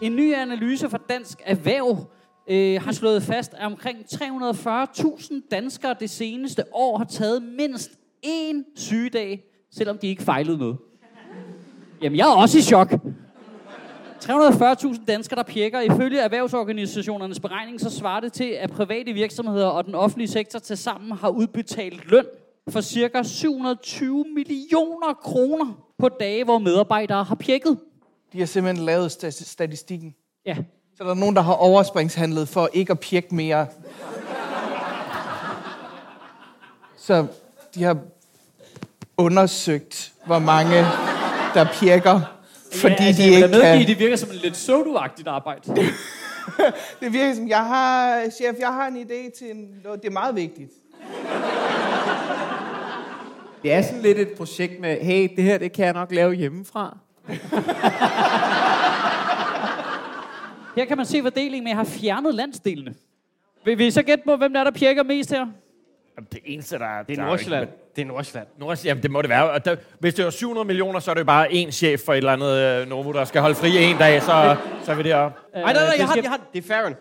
En 0.00 0.16
ny 0.16 0.34
analyse 0.34 0.90
fra 0.90 0.98
Dansk 1.08 1.42
Erhverv 1.44 2.06
øh, 2.48 2.82
har 2.82 2.92
slået 2.92 3.22
fast, 3.22 3.54
at 3.54 3.66
omkring 3.66 3.98
340.000 3.98 5.48
danskere 5.50 5.94
det 6.00 6.10
seneste 6.10 6.64
år 6.72 6.98
har 6.98 7.04
taget 7.04 7.42
mindst 7.42 7.90
én 8.26 8.64
sygedag, 8.76 9.44
selvom 9.70 9.98
de 9.98 10.06
ikke 10.06 10.22
fejlede 10.22 10.58
noget. 10.58 10.76
Jamen, 12.02 12.18
jeg 12.18 12.28
er 12.30 12.34
også 12.36 12.58
i 12.58 12.60
chok. 12.62 12.92
340.000 14.24 15.04
danskere, 15.04 15.36
der 15.36 15.42
pjekker. 15.42 15.80
Ifølge 15.80 16.20
erhvervsorganisationernes 16.20 17.40
beregning, 17.40 17.80
så 17.80 17.90
svarer 17.90 18.20
det 18.20 18.32
til, 18.32 18.44
at 18.44 18.70
private 18.70 19.12
virksomheder 19.12 19.66
og 19.66 19.84
den 19.84 19.94
offentlige 19.94 20.28
sektor 20.28 20.58
til 20.58 20.76
sammen 20.76 21.12
har 21.12 21.28
udbetalt 21.28 22.10
løn 22.10 22.24
for 22.68 22.80
cirka 22.80 23.22
720 23.22 24.24
millioner 24.34 25.12
kroner 25.14 25.86
på 25.98 26.08
dage, 26.08 26.44
hvor 26.44 26.58
medarbejdere 26.58 27.24
har 27.24 27.34
pjekket. 27.34 27.78
De 28.32 28.38
har 28.38 28.46
simpelthen 28.46 28.86
lavet 28.86 29.08
sta- 29.24 29.44
statistikken. 29.44 30.14
Ja. 30.46 30.56
Så 30.96 31.04
der 31.04 31.10
er 31.10 31.14
nogen, 31.14 31.36
der 31.36 31.42
har 31.42 31.52
overspringshandlet 31.52 32.48
for 32.48 32.68
ikke 32.72 32.90
at 32.90 33.00
pjekke 33.00 33.34
mere. 33.34 33.66
Så 36.96 37.26
de 37.74 37.82
har 37.82 37.96
undersøgt, 39.16 40.12
hvor 40.26 40.38
mange 40.38 40.76
der 41.54 41.66
pjekker, 41.80 42.20
fordi 42.72 42.94
ja, 42.94 43.06
altså, 43.06 43.22
de 43.22 43.28
ikke 43.28 43.48
kan... 43.48 43.86
Det 43.86 43.98
virker 43.98 44.16
som 44.16 44.30
en 44.30 44.36
lidt 44.36 44.56
sodu-agtigt 44.56 45.28
arbejde. 45.28 45.62
Det 47.00 47.12
virker 47.12 47.34
som, 47.34 47.48
jeg 47.48 47.64
har, 47.66 48.22
chef, 48.30 48.58
jeg 48.60 48.68
har 48.72 48.86
en 48.86 48.96
idé 48.96 49.38
til 49.38 49.50
en... 49.50 49.68
Det 49.92 50.06
er 50.06 50.10
meget 50.10 50.36
vigtigt. 50.36 50.70
Det 53.62 53.72
er 53.72 53.82
sådan 53.82 54.02
lidt 54.02 54.18
et 54.18 54.28
projekt 54.36 54.80
med, 54.80 55.00
hey, 55.00 55.28
det 55.36 55.44
her, 55.44 55.58
det 55.58 55.72
kan 55.72 55.84
jeg 55.84 55.92
nok 55.92 56.12
lave 56.12 56.34
hjemmefra. 56.34 56.98
Her 60.76 60.84
kan 60.84 60.96
man 60.96 61.06
se 61.06 61.22
fordelingen 61.22 61.66
at 61.66 61.70
jeg 61.70 61.76
har 61.76 61.84
fjernet 61.84 62.34
landsdelene. 62.34 62.94
Vil 63.64 63.78
vi 63.78 63.90
så 63.90 64.02
gætte 64.02 64.24
på, 64.24 64.36
hvem 64.36 64.52
der 64.52 64.60
er, 64.60 64.64
der 64.64 64.70
pjekker 64.70 65.02
mest 65.02 65.30
her? 65.30 65.46
Jamen, 66.16 66.28
Det 66.32 66.38
eneste, 66.44 66.78
der 66.78 66.84
er... 66.84 67.02
Det 67.02 67.16
der 67.16 67.22
er 67.22 67.26
jo 67.26 67.30
Nordsjælland. 67.30 67.62
ikke- 67.62 67.74
Det 67.96 68.02
er 68.02 68.06
Nordsjælland. 68.06 68.46
Nordsjælland, 68.58 68.86
jamen, 68.90 69.02
det 69.02 69.10
må 69.10 69.22
det 69.22 69.30
være. 69.30 69.50
Og 69.50 69.64
der, 69.64 69.76
hvis 69.98 70.14
det 70.14 70.24
var 70.24 70.30
700 70.30 70.66
millioner, 70.66 71.00
så 71.00 71.10
er 71.10 71.14
det 71.14 71.20
jo 71.20 71.24
bare 71.24 71.48
én 71.48 71.70
chef 71.70 72.00
for 72.00 72.12
et 72.12 72.16
eller 72.16 72.32
andet 72.32 72.82
øh, 72.82 72.88
Novo, 72.88 73.12
der 73.12 73.24
skal 73.24 73.40
holde 73.40 73.54
fri 73.54 73.84
en 73.84 73.96
dag, 73.98 74.22
så, 74.22 74.56
så 74.84 74.92
er 74.92 74.96
vi 74.96 75.02
deroppe. 75.02 75.38
Ej, 75.54 75.62
nej, 75.62 75.72
nej, 75.72 75.82
det 75.92 75.98
jeg 75.98 76.06
har, 76.06 76.16
jeg 76.22 76.30
har. 76.30 76.40
Det 76.52 76.64
er 76.64 76.68
Farron. 76.68 76.94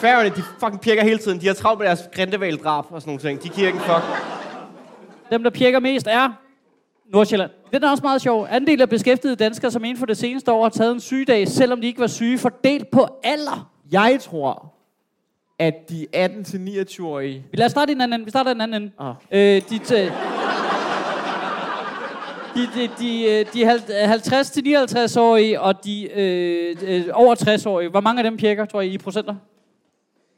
Farron, 0.00 0.24
de 0.24 0.42
fucking 0.60 0.80
pirker 0.80 1.02
hele 1.02 1.18
tiden. 1.18 1.40
De 1.40 1.46
har 1.46 1.54
travlt 1.54 1.78
med 1.78 1.86
deres 1.86 2.00
grindevaldrab 2.14 2.84
og 2.90 3.00
sådan 3.02 3.10
nogle 3.10 3.20
ting. 3.20 3.42
De 3.42 3.48
giver 3.48 3.66
ikke 3.66 3.76
en 3.78 3.84
fuck. 3.84 4.02
Dem, 5.30 5.42
der 5.42 5.50
pjekker 5.50 5.80
mest, 5.80 6.06
er 6.06 6.28
Nordsjælland. 7.12 7.50
Den 7.72 7.84
er 7.84 7.90
også 7.90 8.02
meget 8.02 8.22
sjov. 8.22 8.46
Andel 8.50 8.80
af 8.82 8.88
beskæftigede 8.88 9.36
danskere, 9.36 9.70
som 9.70 9.84
inden 9.84 9.98
for 9.98 10.06
det 10.06 10.16
seneste 10.16 10.52
år 10.52 10.62
har 10.62 10.70
taget 10.70 10.92
en 10.92 11.00
sygedag, 11.00 11.48
selvom 11.48 11.80
de 11.80 11.86
ikke 11.86 12.00
var 12.00 12.06
syge, 12.06 12.38
fordelt 12.38 12.90
på 12.90 13.06
alder. 13.24 13.70
Jeg 13.92 14.18
tror, 14.20 14.72
at 15.58 15.74
de 15.88 16.06
18-29-årige... 16.16 17.44
Vi 17.50 17.56
lader 17.56 17.66
os 17.66 17.70
starte 17.70 17.92
i 17.92 17.94
den 17.94 18.02
anden. 18.02 18.24
Vi 18.24 18.30
starter 18.30 18.50
i 18.50 18.54
den 18.54 18.60
anden 18.60 18.82
ende. 18.82 18.92
Ah. 19.00 19.14
Øh, 19.30 19.62
de, 19.70 19.76
t- 19.76 20.12
de, 22.54 22.68
de, 22.74 22.88
de, 22.98 23.24
øh, 23.24 23.46
de 23.52 23.64
hal- 23.64 24.12
50-59-årige 24.12 25.60
og 25.60 25.84
de 25.84 26.08
øh, 26.20 26.76
øh, 26.82 27.04
over 27.12 27.34
60-årige. 27.34 27.88
Hvor 27.90 28.00
mange 28.00 28.20
af 28.20 28.24
dem 28.30 28.36
pjekker, 28.36 28.64
tror 28.64 28.80
I, 28.80 28.88
i 28.88 28.98
procenter? 28.98 29.34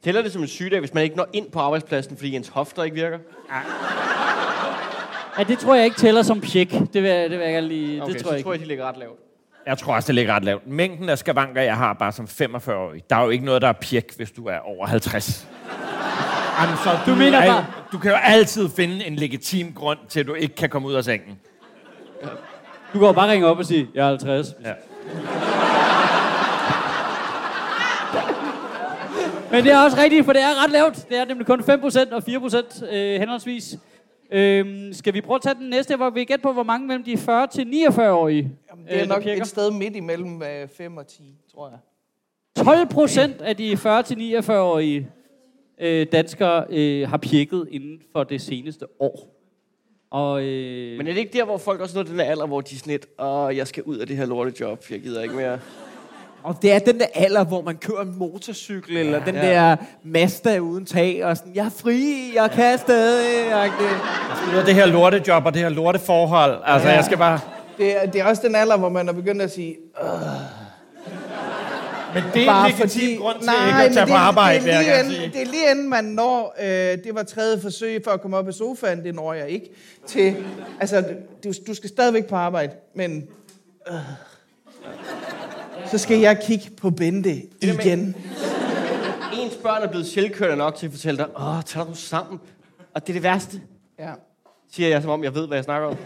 Tæller 0.03 0.21
det 0.21 0.31
som 0.31 0.41
en 0.41 0.47
sygedag, 0.47 0.79
hvis 0.79 0.93
man 0.93 1.03
ikke 1.03 1.15
når 1.17 1.27
ind 1.33 1.51
på 1.51 1.59
arbejdspladsen, 1.59 2.17
fordi 2.17 2.35
ens 2.35 2.47
hofter 2.47 2.83
ikke 2.83 2.95
virker? 2.95 3.17
Ja, 3.49 3.59
det 5.43 5.59
tror 5.59 5.75
jeg 5.75 5.85
ikke 5.85 5.97
tæller 5.97 6.21
som 6.21 6.41
pjek. 6.41 6.71
Det 6.71 7.03
vil, 7.03 7.11
jeg- 7.11 7.29
det 7.29 7.37
vil 7.39 7.45
jeg 7.45 7.53
gerne 7.53 7.67
lige... 7.67 8.03
Okay, 8.03 8.13
det 8.13 8.21
tror 8.21 8.29
så 8.29 8.35
jeg 8.35 8.43
tror 8.43 8.53
ikke. 8.53 8.61
jeg, 8.61 8.65
de 8.65 8.67
ligger 8.67 8.85
ret 8.89 8.97
lavt. 8.97 9.19
Jeg 9.67 9.77
tror 9.77 9.93
også, 9.95 10.07
det 10.07 10.15
ligger 10.15 10.33
ret 10.35 10.43
lavt. 10.43 10.67
Mængden 10.67 11.09
af 11.09 11.17
skavanker, 11.17 11.61
jeg 11.61 11.77
har 11.77 11.93
bare 11.93 12.11
som 12.11 12.25
45-årig, 12.41 13.03
der 13.09 13.15
er 13.15 13.23
jo 13.23 13.29
ikke 13.29 13.45
noget, 13.45 13.61
der 13.61 13.67
er 13.67 13.73
pjek, 13.73 14.13
hvis 14.17 14.31
du 14.31 14.45
er 14.47 14.57
over 14.59 14.85
50. 14.87 15.47
Jamen, 16.61 16.77
så 16.77 16.89
du, 17.05 17.15
mener 17.15 17.37
er, 17.39 17.47
bare- 17.47 17.65
Du 17.91 17.97
kan 17.97 18.11
jo 18.11 18.17
altid 18.23 18.69
finde 18.75 19.05
en 19.05 19.15
legitim 19.15 19.73
grund 19.73 19.99
til, 20.09 20.19
at 20.19 20.27
du 20.27 20.33
ikke 20.33 20.55
kan 20.55 20.69
komme 20.69 20.87
ud 20.87 20.93
af 20.93 21.03
sengen. 21.03 21.39
Du 22.93 23.05
jo 23.05 23.11
bare 23.11 23.31
ringe 23.31 23.47
op 23.47 23.57
og 23.57 23.65
sige, 23.65 23.87
jeg 23.95 24.03
er 24.05 24.09
50. 24.09 24.47
Ja. 24.65 24.71
Men 29.51 29.63
det 29.63 29.71
er 29.71 29.77
også 29.79 29.97
rigtigt, 29.97 30.25
for 30.25 30.33
det 30.33 30.41
er 30.41 30.63
ret 30.63 30.71
lavt. 30.71 30.95
Det 31.09 31.19
er 31.19 31.25
nemlig 31.25 31.47
kun 31.47 31.59
5% 31.59 32.13
og 32.15 32.23
4% 32.27 32.85
øh, 32.95 33.19
henholdsvis. 33.19 33.75
Øhm, 34.31 34.93
skal 34.93 35.13
vi 35.13 35.21
prøve 35.21 35.35
at 35.35 35.41
tage 35.41 35.55
den 35.55 35.69
næste, 35.69 35.95
hvor 35.95 36.09
vi 36.09 36.23
gætter 36.23 36.43
på, 36.43 36.53
hvor 36.53 36.63
mange 36.63 36.87
mellem 36.87 37.03
de 37.03 37.17
40 37.17 37.47
til 37.47 37.63
49-årige 37.87 38.51
Jamen, 38.71 38.85
det 38.85 38.95
er 38.97 39.01
øh, 39.01 39.07
nok 39.09 39.23
pjekker? 39.23 39.43
et 39.43 39.47
sted 39.47 39.71
midt 39.71 39.95
imellem 39.95 40.41
øh, 40.43 40.67
5 40.67 40.97
og 40.97 41.07
10, 41.07 41.23
tror 41.53 41.69
jeg. 41.69 41.77
12 42.65 42.87
procent 42.89 43.41
af 43.41 43.55
de 43.57 43.77
40 43.77 44.03
til 44.03 44.15
49-årige 44.37 45.07
øh, 45.81 46.07
danskere 46.11 46.65
øh, 46.69 47.09
har 47.09 47.17
pjekket 47.17 47.67
inden 47.71 48.01
for 48.11 48.23
det 48.23 48.41
seneste 48.41 48.85
år. 49.01 49.31
Og, 50.11 50.43
øh, 50.43 50.97
Men 50.97 51.07
er 51.07 51.11
det 51.11 51.19
ikke 51.19 51.37
der, 51.37 51.45
hvor 51.45 51.57
folk 51.57 51.81
også 51.81 51.95
nåede 51.97 52.09
den 52.09 52.19
der 52.19 52.25
alder, 52.25 52.45
hvor 52.47 52.61
de 52.61 52.75
er 52.75 52.79
sådan 52.79 52.91
lidt, 52.91 53.07
åh, 53.19 53.57
jeg 53.57 53.67
skal 53.67 53.83
ud 53.83 53.97
af 53.97 54.07
det 54.07 54.17
her 54.17 54.25
lortejob, 54.25 54.83
jeg 54.91 55.01
gider 55.01 55.23
ikke 55.23 55.35
mere. 55.35 55.59
Og 56.45 56.55
det 56.61 56.71
er 56.71 56.79
den 56.79 56.99
der 56.99 57.05
alder, 57.13 57.43
hvor 57.43 57.61
man 57.61 57.75
kører 57.77 58.01
en 58.01 58.15
motorcykel, 58.17 58.97
eller 58.97 59.25
den 59.25 59.35
der 59.35 59.75
Mazda 60.03 60.59
uden 60.59 60.85
tag, 60.85 61.25
og 61.25 61.37
sådan, 61.37 61.55
jeg 61.55 61.65
er 61.65 61.69
fri, 61.69 62.31
jeg 62.35 62.51
kan 62.51 62.77
stadig. 62.77 63.49
Jeg 63.49 63.71
Ud 64.53 64.59
af 64.59 64.65
det 64.65 64.75
her 64.75 64.85
lortejob 64.85 65.45
og 65.45 65.53
det 65.53 65.61
her 65.61 65.69
lorteforhold. 65.69 66.61
Altså, 66.65 66.89
jeg 66.89 67.05
skal 67.05 67.17
bare... 67.17 67.39
Det 67.77 68.03
er, 68.03 68.05
det 68.05 68.21
er 68.21 68.25
også 68.25 68.41
den 68.45 68.55
alder, 68.55 68.77
hvor 68.77 68.89
man 68.89 69.09
er 69.09 69.13
begyndt 69.13 69.41
at 69.41 69.51
sige, 69.51 69.75
Men 72.13 72.23
det 72.33 72.41
er 72.41 72.45
bare 72.45 72.69
en 72.69 72.71
legitim 72.71 73.01
fordi... 73.01 73.15
grund 73.15 73.39
til 73.39 73.49
ikke 73.67 73.83
at 73.83 73.93
tage 73.93 74.05
men 74.05 74.11
på 74.11 74.17
arbejde, 74.17 74.65
det, 74.65 74.73
er 74.73 74.81
lige 74.81 74.99
inden, 74.99 75.31
det 75.33 75.41
er 75.41 75.45
lige 75.45 75.71
inden 75.71 75.89
man 75.89 76.03
når, 76.03 76.55
øh, 76.61 76.67
det 77.03 77.09
var 77.13 77.23
tredje 77.23 77.59
forsøg 77.61 78.01
for 78.03 78.11
at 78.11 78.21
komme 78.21 78.37
op 78.37 78.47
af 78.47 78.53
sofaen, 78.53 79.03
det 79.03 79.15
når 79.15 79.33
jeg 79.33 79.49
ikke, 79.49 79.69
til, 80.07 80.35
altså, 80.79 81.03
du, 81.43 81.53
du 81.67 81.73
skal 81.73 81.89
stadigvæk 81.89 82.25
på 82.25 82.35
arbejde, 82.35 82.73
men 82.95 83.27
øh, 83.87 83.95
så 85.91 85.97
skal 85.97 86.19
jeg 86.19 86.39
kigge 86.47 86.69
på 86.81 86.89
Bente 86.89 87.35
igen. 87.61 88.15
Ens 89.33 89.53
børn 89.63 89.81
er 89.83 89.87
blevet 89.87 90.07
selvkørende 90.07 90.57
nok 90.57 90.75
til 90.75 90.85
at 90.85 90.91
fortælle 90.91 91.17
dig, 91.17 91.27
åh, 91.39 91.61
tag 91.65 91.81
dig 91.81 91.89
nu 91.89 91.95
sammen. 91.95 92.39
Og 92.93 93.01
det 93.01 93.09
er 93.09 93.13
det 93.13 93.23
værste, 93.23 93.61
Ja. 93.99 94.11
siger 94.71 94.89
jeg, 94.89 95.01
som 95.01 95.11
om 95.11 95.23
jeg 95.23 95.35
ved, 95.35 95.47
hvad 95.47 95.57
jeg 95.57 95.63
snakker 95.63 95.87
om. 95.87 95.97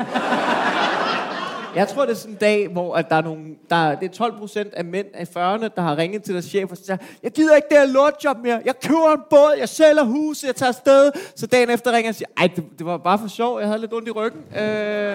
Jeg 1.76 1.88
tror, 1.88 2.06
det 2.06 2.12
er 2.12 2.16
sådan 2.16 2.32
en 2.32 2.38
dag, 2.38 2.68
hvor 2.68 2.96
at 2.96 3.10
der 3.10 3.16
er 3.16 3.22
nogle, 3.22 3.46
der, 3.70 3.96
det 3.96 4.10
er 4.10 4.14
12 4.14 4.38
procent 4.38 4.74
af 4.74 4.86
mænd 4.86 5.08
af 5.14 5.24
40'erne, 5.24 5.68
der 5.76 5.82
har 5.82 5.98
ringet 5.98 6.24
til 6.24 6.34
deres 6.34 6.46
chef 6.46 6.72
og 6.72 6.78
sagt, 6.78 7.04
jeg 7.24 7.32
gider 7.32 7.56
ikke 7.56 7.68
det 7.70 7.78
her 7.78 7.86
lortjob 7.86 8.38
mere. 8.44 8.62
Jeg 8.66 8.80
køber 8.80 9.14
en 9.14 9.22
båd, 9.30 9.56
jeg 9.60 9.70
sælger 9.70 10.04
hus, 10.04 10.44
jeg 10.44 10.56
tager 10.56 10.68
afsted. 10.68 11.12
Så 11.36 11.48
dagen 11.48 11.70
efter 11.70 11.92
ringer 11.92 12.04
jeg 12.04 12.10
og 12.10 12.16
siger, 12.16 12.28
ej, 12.38 12.48
det, 12.56 12.64
det 12.78 12.86
var 12.86 12.98
bare 12.98 13.20
for 13.20 13.28
sjov, 13.28 13.60
jeg 13.60 13.68
havde 13.68 13.80
lidt 13.82 13.94
ondt 13.94 14.08
i 14.08 14.12
ryggen. 14.12 14.42
Øh, 14.52 15.14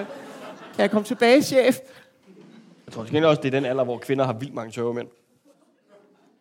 kan 0.74 0.78
jeg 0.78 0.90
komme 0.90 1.04
tilbage, 1.04 1.42
chef? 1.42 1.78
Jeg 2.94 2.96
tror 2.96 3.02
måske 3.02 3.28
også, 3.28 3.42
det 3.42 3.54
er 3.54 3.60
den 3.60 3.64
alder, 3.64 3.84
hvor 3.84 3.98
kvinder 3.98 4.24
har 4.24 4.32
vildt 4.32 4.54
mange 4.54 4.72
tørvemænd. 4.72 5.08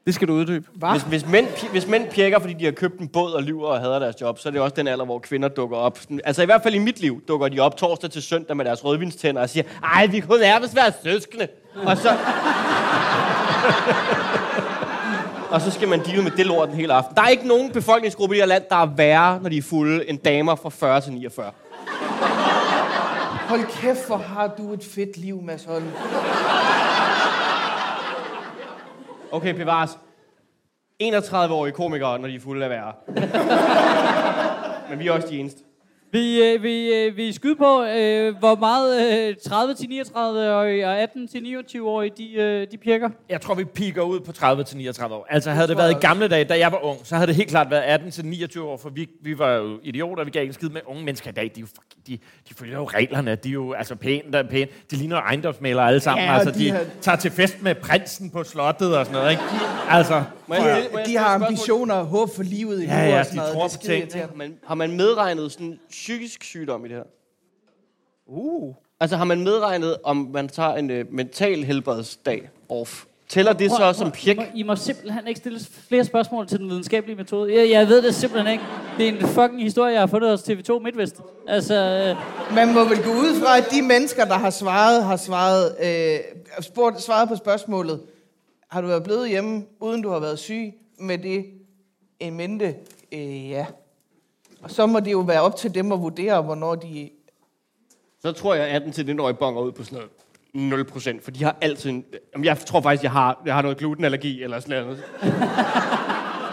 Det 0.05 0.15
skal 0.15 0.27
du 0.27 0.33
uddybe. 0.33 0.67
Hvis, 0.91 1.01
hvis, 1.01 1.27
mænd, 1.27 1.47
hvis 1.71 1.87
mænd 1.87 2.09
pjekker, 2.09 2.39
fordi 2.39 2.53
de 2.53 2.65
har 2.65 2.71
købt 2.71 2.99
en 2.99 3.07
båd 3.07 3.31
og 3.31 3.43
lyver 3.43 3.67
og 3.67 3.79
hader 3.79 3.99
deres 3.99 4.21
job, 4.21 4.39
så 4.39 4.49
er 4.49 4.51
det 4.51 4.61
også 4.61 4.75
den 4.75 4.87
alder, 4.87 5.05
hvor 5.05 5.19
kvinder 5.19 5.47
dukker 5.47 5.77
op. 5.77 5.99
Altså 6.23 6.41
i 6.41 6.45
hvert 6.45 6.63
fald 6.63 6.75
i 6.75 6.77
mit 6.77 6.99
liv 6.99 7.21
dukker 7.27 7.47
de 7.47 7.59
op 7.59 7.77
torsdag 7.77 8.11
til 8.11 8.21
søndag 8.21 8.57
med 8.57 8.65
deres 8.65 8.85
rødvinstænder 8.85 9.41
og 9.41 9.49
siger, 9.49 9.63
ej, 9.83 10.05
vi 10.05 10.19
kunne 10.19 10.39
nærmest 10.39 10.75
være 10.75 10.91
søskende. 11.03 11.47
Og 11.85 11.97
så... 11.97 12.09
og 15.53 15.61
så 15.61 15.71
skal 15.71 15.87
man 15.87 16.05
deale 16.05 16.23
med 16.23 16.31
det 16.31 16.45
lort 16.45 16.69
den 16.69 16.77
hele 16.77 16.93
aften. 16.93 17.15
Der 17.15 17.21
er 17.21 17.29
ikke 17.29 17.47
nogen 17.47 17.71
befolkningsgruppe 17.71 18.35
i 18.35 18.37
det 18.37 18.41
her 18.41 18.47
land, 18.47 18.63
der 18.69 18.75
er 18.75 18.85
værre, 18.85 19.39
når 19.41 19.49
de 19.49 19.57
er 19.57 19.61
fulde, 19.61 20.09
end 20.09 20.19
damer 20.19 20.55
fra 20.55 20.69
40 20.69 21.01
til 21.01 21.13
49. 21.13 21.51
Hold 23.47 23.81
kæft, 23.81 24.07
hvor 24.07 24.17
har 24.17 24.47
du 24.47 24.73
et 24.73 24.83
fedt 24.83 25.17
liv, 25.17 25.41
Mads 25.41 25.65
Holm. 25.65 25.91
Okay, 29.31 29.53
bevares. 29.53 29.97
31-årige 31.03 31.73
komikere, 31.73 32.19
når 32.19 32.27
de 32.27 32.35
er 32.35 32.39
fulde 32.39 32.63
af 32.65 32.69
værre. 32.69 32.93
Men 34.89 34.99
vi 34.99 35.07
er 35.07 35.11
også 35.11 35.27
de 35.27 35.39
eneste. 35.39 35.63
Vi, 36.13 36.43
øh, 36.43 36.63
vi, 36.63 36.93
øh, 36.93 37.17
vi 37.17 37.31
skyder 37.33 37.55
på, 37.55 37.83
øh, 37.83 38.35
hvor 38.39 38.55
meget 38.55 39.11
øh, 39.29 39.35
30-39-årige 39.47 40.87
og 40.87 41.03
18-29-årige, 41.03 42.11
de, 42.17 42.33
øh, 42.33 42.67
de 42.71 42.77
pirker. 42.77 43.09
Jeg 43.29 43.41
tror, 43.41 43.53
vi 43.55 43.63
piker 43.63 44.01
ud 44.01 44.19
på 44.19 44.31
30-39 44.31 45.13
år. 45.13 45.27
Altså, 45.29 45.51
havde 45.51 45.67
det 45.67 45.77
været 45.77 45.91
i 45.91 45.95
gamle 46.01 46.27
dage, 46.27 46.43
da 46.43 46.59
jeg 46.59 46.71
var 46.71 46.85
ung, 46.85 46.97
så 47.03 47.15
havde 47.15 47.27
det 47.27 47.35
helt 47.35 47.49
klart 47.49 47.71
været 47.71 47.99
18-29 48.55 48.61
år, 48.61 48.77
for 48.77 48.89
vi, 48.89 49.09
vi 49.23 49.39
var 49.39 49.51
jo 49.53 49.79
idioter, 49.83 50.23
vi 50.23 50.31
gav 50.31 50.41
ikke 50.41 50.53
skid 50.53 50.69
med 50.69 50.81
unge 50.85 51.03
mennesker 51.03 51.29
i 51.29 51.33
dag. 51.33 51.43
De, 51.55 51.59
er 51.59 51.61
jo, 51.61 51.65
fuck- 51.67 52.01
de, 52.07 52.17
de 52.49 52.53
følger 52.57 52.77
jo 52.77 52.85
reglerne, 52.85 53.35
de 53.35 53.49
er 53.49 53.53
jo 53.53 53.73
altså 53.73 53.95
pæne, 53.95 54.31
der 54.33 54.39
er 54.39 54.47
pæne. 54.49 54.67
De 54.91 54.95
ligner 54.95 55.17
ejendomsmalere 55.17 55.87
alle 55.87 55.99
sammen. 55.99 56.25
Ja, 56.25 56.31
og 56.31 56.35
altså, 56.39 56.51
de 56.51 56.59
de, 56.59 56.71
har- 56.71 56.85
tager 57.01 57.15
til 57.17 57.31
fest 57.31 57.61
med 57.61 57.75
prinsen 57.75 58.29
på 58.29 58.43
slottet 58.43 58.97
og 58.97 59.05
sådan 59.05 59.17
noget, 59.19 59.31
ikke? 59.31 59.43
Altså, 59.89 60.23
Må 60.47 60.55
jeg, 60.55 60.63
må 60.63 60.67
jeg 60.69 60.83
De 60.93 61.03
stille 61.03 61.19
har 61.19 61.35
ambitioner 61.35 61.93
og 61.95 62.05
håb 62.05 62.35
for 62.35 62.43
livet 62.43 62.81
i 62.83 62.85
Ja, 62.85 63.05
nu 63.05 63.11
ja, 63.11 63.19
og 63.19 63.25
sådan 63.25 63.39
de 63.39 63.53
noget. 63.53 63.71
tror 63.71 63.81
Det 63.87 64.15
er 64.15 64.27
man, 64.35 64.53
har 64.67 64.75
man 64.75 64.91
medregnet 64.97 65.51
sådan 65.51 65.79
psykisk 66.03 66.43
sygdom 66.43 66.85
i 66.85 66.87
det 66.87 66.97
her? 66.97 67.03
Uh. 68.25 68.75
Altså 68.99 69.17
har 69.17 69.25
man 69.25 69.43
medregnet, 69.43 69.97
om 70.03 70.29
man 70.33 70.47
tager 70.47 70.73
en 70.73 70.89
øh, 70.89 71.05
mental 71.13 71.63
helbredsdag 71.63 72.49
off? 72.69 73.05
Tæller 73.27 73.53
det 73.53 73.71
så 73.71 73.93
som 73.93 74.11
pjek? 74.11 74.35
I 74.35 74.39
må, 74.39 74.45
I 74.55 74.63
må 74.63 74.75
simpelthen 74.75 75.27
ikke 75.27 75.37
stille 75.37 75.59
flere 75.87 76.05
spørgsmål 76.05 76.47
til 76.47 76.59
den 76.59 76.69
videnskabelige 76.69 77.15
metode. 77.15 77.55
Jeg, 77.55 77.69
jeg 77.69 77.87
ved 77.87 78.01
det 78.01 78.15
simpelthen 78.15 78.51
ikke. 78.51 78.63
Det 78.97 79.07
er 79.07 79.11
en 79.11 79.27
fucking 79.27 79.63
historie, 79.63 79.93
jeg 79.93 80.01
har 80.01 80.07
fundet 80.07 80.29
hos 80.29 80.41
TV2 80.41 80.79
MidtVest. 80.79 81.21
Altså, 81.47 81.75
øh, 81.75 82.55
Man 82.55 82.73
må 82.73 82.83
vel 82.83 83.03
gå 83.03 83.09
ud 83.09 83.41
fra, 83.41 83.57
at 83.57 83.65
de 83.71 83.81
mennesker, 83.81 84.25
der 84.25 84.37
har 84.37 84.49
svaret, 84.49 85.03
har 85.03 85.15
svaret, 85.15 85.75
øh, 85.83 86.19
spurgt, 86.61 87.01
svaret 87.01 87.29
på 87.29 87.35
spørgsmålet, 87.35 88.01
har 88.69 88.81
du 88.81 88.87
været 88.87 89.03
blevet 89.03 89.29
hjemme, 89.29 89.65
uden 89.79 90.01
du 90.01 90.09
har 90.09 90.19
været 90.19 90.39
syg, 90.39 90.73
med 90.99 91.17
det 91.17 91.45
en 92.19 92.37
mente, 92.37 92.75
øh, 93.11 93.49
ja. 93.49 93.65
Og 94.63 94.71
så 94.71 94.85
må 94.85 94.99
det 94.99 95.11
jo 95.11 95.19
være 95.19 95.41
op 95.41 95.55
til 95.55 95.75
dem 95.75 95.91
at 95.91 95.99
vurdere, 95.99 96.41
hvornår 96.41 96.75
de... 96.75 97.09
Så 98.21 98.31
tror 98.31 98.53
jeg, 98.53 98.67
at 98.67 98.81
18-19-årige 98.81 99.35
bonger 99.35 99.61
ud 99.61 99.71
på 99.71 99.83
sådan 99.83 99.99
noget 100.55 100.87
0%, 100.89 101.23
for 101.23 101.31
de 101.31 101.43
har 101.43 101.55
altid 101.61 101.89
en... 101.89 102.05
Jamen, 102.33 102.45
jeg 102.45 102.57
tror 102.57 102.81
faktisk, 102.81 103.03
jeg 103.03 103.11
har, 103.11 103.41
jeg 103.45 103.53
har 103.53 103.61
noget 103.61 103.77
glutenallergi 103.77 104.43
eller 104.43 104.59
sådan 104.59 104.83
noget. 104.83 105.03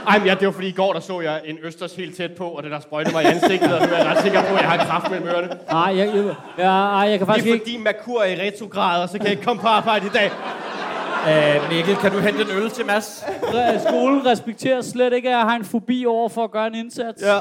Ej, 0.09 0.19
men 0.19 0.27
ja, 0.27 0.35
det 0.35 0.47
var 0.47 0.53
fordi 0.53 0.69
i 0.69 0.73
går, 0.73 0.93
der 0.93 1.01
så 1.01 1.21
jeg 1.21 1.43
en 1.45 1.59
østers 1.63 1.95
helt 1.95 2.17
tæt 2.17 2.31
på, 2.33 2.45
og 2.45 2.63
det 2.63 2.71
der 2.71 2.81
sprøjtede 2.81 3.15
mig 3.15 3.23
i 3.25 3.27
ansigtet, 3.27 3.75
og 3.75 3.87
nu 3.87 3.93
er 3.93 3.97
jeg 3.97 4.07
ret 4.07 4.23
sikker 4.23 4.41
på, 4.41 4.55
at 4.55 4.61
jeg 4.61 4.71
har 4.71 4.87
kraft 4.87 5.11
mellem 5.11 5.29
ørerne. 5.29 5.49
Nej, 5.71 5.97
jeg, 5.97 6.15
jeg, 6.17 6.35
jeg, 6.59 6.67
ej, 6.67 7.09
jeg 7.11 7.19
kan 7.19 7.21
Det 7.21 7.27
faktisk 7.27 7.49
er 7.49 7.53
ikke... 7.53 7.65
fordi 7.65 7.77
Merkur 7.77 8.21
er 8.21 8.27
i 8.27 8.41
retrograd, 8.49 9.03
og 9.03 9.09
så 9.09 9.17
kan 9.19 9.25
jeg 9.25 9.31
ikke 9.31 9.43
komme 9.45 9.63
på 9.63 9.69
arbejde 9.69 10.07
i 10.07 10.11
dag. 10.15 10.31
Øh, 11.29 11.71
Mikkel, 11.71 11.97
kan 11.97 12.13
du 12.13 12.19
hente 12.19 12.41
en 12.41 12.49
øl 12.51 12.71
til 12.71 12.87
Mads? 12.87 13.25
Skolen 13.89 14.27
respekterer 14.27 14.83
slet 14.83 15.13
ikke, 15.13 15.29
at 15.29 15.35
jeg 15.35 15.43
har 15.43 15.57
en 15.57 15.65
fobi 15.65 16.07
over 16.07 16.29
for 16.29 16.45
at 16.45 16.51
gøre 16.51 16.67
en 16.67 16.75
indsats. 16.75 17.23
Ja. 17.23 17.39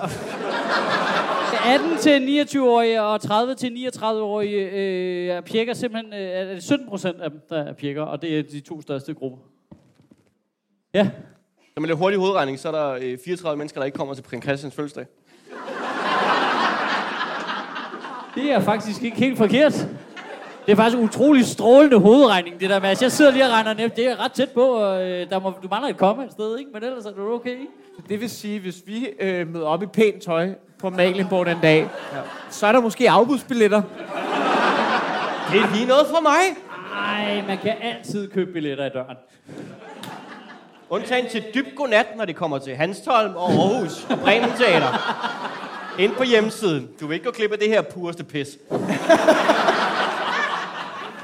18 1.65 1.97
til 1.97 2.41
29-årige 2.41 3.01
og 3.01 3.21
30 3.21 3.55
til 3.55 3.89
39-årige 3.95 4.69
øh, 4.69 5.27
er 5.27 5.41
pjekker 5.41 5.73
simpelthen... 5.73 6.13
Øh, 6.13 6.19
er 6.19 6.53
det 6.53 6.63
17 6.63 6.87
procent 6.87 7.21
af 7.21 7.31
dem, 7.31 7.41
der 7.49 7.63
er 7.63 7.73
pjekker, 7.73 8.01
og 8.03 8.21
det 8.21 8.39
er 8.39 8.43
de 8.43 8.59
to 8.59 8.81
største 8.81 9.13
grupper. 9.13 9.37
Ja. 10.93 11.03
Når 11.75 11.81
man 11.81 11.87
laver 11.87 11.97
hurtig 11.97 12.19
hovedregning, 12.19 12.59
så 12.59 12.67
er 12.67 12.71
der 12.71 12.91
øh, 12.91 13.17
34 13.25 13.57
mennesker, 13.57 13.79
der 13.81 13.85
ikke 13.85 13.97
kommer 13.97 14.13
til 14.13 14.21
Prins 14.21 14.43
Christians 14.43 14.75
fødselsdag. 14.75 15.05
Det 18.35 18.51
er 18.51 18.59
faktisk 18.59 19.03
ikke 19.03 19.17
helt 19.17 19.37
forkert. 19.37 19.87
Det 20.69 20.75
er 20.75 20.77
faktisk 20.77 20.97
en 20.97 21.03
utrolig 21.03 21.45
strålende 21.45 21.99
hovedregning, 21.99 22.59
det 22.59 22.69
der. 22.69 22.79
Altså, 22.79 23.05
jeg 23.05 23.11
sidder 23.11 23.31
lige 23.31 23.45
og 23.45 23.51
regner 23.51 23.73
nemt. 23.73 23.95
Det 23.95 24.07
er 24.07 24.23
ret 24.23 24.31
tæt 24.31 24.49
på, 24.49 24.61
og 24.61 25.01
øh, 25.07 25.29
der 25.29 25.39
må, 25.39 25.53
du 25.63 25.67
mangler 25.71 25.89
et 25.89 25.97
komme 25.97 26.25
et 26.25 26.31
sted, 26.31 26.59
ikke? 26.59 26.71
Men 26.73 26.83
ellers 26.83 27.05
er 27.05 27.11
du 27.11 27.33
okay. 27.33 27.57
Det 28.09 28.21
vil 28.21 28.29
sige, 28.29 28.59
hvis 28.59 28.75
vi 28.85 29.07
øh, 29.19 29.47
møder 29.47 29.65
op 29.65 29.83
i 29.83 29.85
pænt 29.85 30.23
tøj 30.23 30.49
på 30.79 30.89
Maglienborg 30.89 31.45
den 31.45 31.57
dag, 31.61 31.79
ja. 32.13 32.17
så 32.49 32.67
er 32.67 32.71
der 32.71 32.81
måske 32.81 33.09
afbudsbilletter. 33.09 33.81
Det 35.51 35.61
er 35.61 35.73
lige 35.75 35.85
noget 35.85 36.07
for 36.07 36.21
mig. 36.21 36.41
Nej, 36.93 37.47
man 37.47 37.57
kan 37.57 37.73
altid 37.81 38.27
købe 38.27 38.51
billetter 38.51 38.85
i 38.85 38.89
døren. 38.89 39.17
Undtagen 40.89 41.29
til 41.29 41.43
dyb 41.53 41.65
godnat, 41.75 42.07
når 42.17 42.25
det 42.25 42.35
kommer 42.35 42.57
til 42.57 42.75
Hanstholm 42.75 43.35
og 43.35 43.51
Aarhus 43.51 44.07
og 44.09 44.19
Bremen 44.19 44.49
Teater. 44.57 45.17
Ind 45.99 46.11
på 46.11 46.23
hjemmesiden. 46.23 46.89
Du 47.01 47.07
vil 47.07 47.13
ikke 47.13 47.25
gå 47.25 47.31
glip 47.31 47.51
af 47.51 47.59
det 47.59 47.69
her 47.69 47.81
pureste 47.81 48.23
pis. 48.23 48.57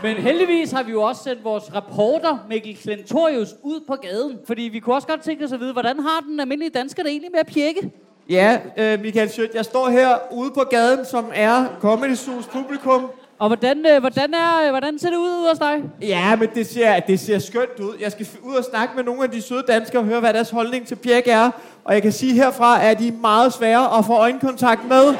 Men 0.04 0.16
heldigvis 0.16 0.72
har 0.72 0.84
vi 0.84 0.91
jo 0.91 1.02
også 1.02 1.24
sendt 1.24 1.43
vores 1.43 1.64
reporter, 1.76 2.46
Mikkel 2.50 2.78
Klentorius, 2.78 3.50
ud 3.64 3.80
på 3.88 3.96
gaden. 3.96 4.39
Fordi 4.48 4.62
vi 4.62 4.80
kunne 4.80 4.96
også 4.96 5.08
godt 5.08 5.22
tænke 5.22 5.46
os 5.46 5.52
at 5.52 5.60
vide, 5.60 5.74
hvordan 5.74 6.00
har 6.00 6.20
den 6.30 6.39
almindelige 6.39 6.70
dansker 6.70 7.04
det 7.04 7.10
egentlig 7.10 7.32
med 7.32 7.39
at 7.39 7.48
pjekke? 7.48 7.91
Ja, 8.30 8.60
øh, 8.78 9.02
Michael 9.02 9.30
Schødt, 9.30 9.52
jeg 9.56 9.66
står 9.66 9.89
her 9.89 10.18
ude 10.32 10.52
på 10.52 10.64
gaden, 10.70 11.06
som 11.06 11.26
er 11.34 11.66
Comedy 11.82 12.16
Zoo's 12.16 12.52
publikum. 12.52 13.12
Og 13.39 13.48
hvordan, 13.48 13.86
øh, 13.86 14.00
hvordan, 14.00 14.34
er, 14.34 14.66
øh, 14.66 14.70
hvordan 14.70 15.00
ser 15.00 15.10
det 15.10 15.18
ud 15.18 15.30
ude 15.30 15.50
hos 15.50 15.60
dig? 15.60 15.84
Ja, 16.02 16.36
men 16.36 16.50
det 16.56 16.68
ser, 16.68 17.00
det 17.00 17.20
ser 17.20 17.39
skønt 17.39 17.80
ud. 17.80 17.93
Jeg 18.02 18.12
skal 18.12 18.28
ud 18.43 18.56
og 18.56 18.64
snakke 18.64 18.96
med 18.96 19.04
nogle 19.04 19.24
af 19.24 19.32
de 19.32 19.41
søde 19.41 19.64
danskere 19.68 20.02
og 20.02 20.06
høre, 20.06 20.20
hvad 20.20 20.34
deres 20.34 20.50
holdning 20.50 20.88
til 20.88 20.96
pjek 20.96 21.28
er. 21.28 21.52
Og 21.84 21.93
jeg 21.93 22.02
kan 22.02 22.12
sige 22.12 22.34
herfra, 22.34 22.86
at 22.86 23.00
de 23.00 23.08
er 23.08 23.12
meget 23.22 23.54
svære 23.54 23.98
at 23.98 24.06
få 24.06 24.14
øjenkontakt 24.14 24.88
med. 24.89 25.16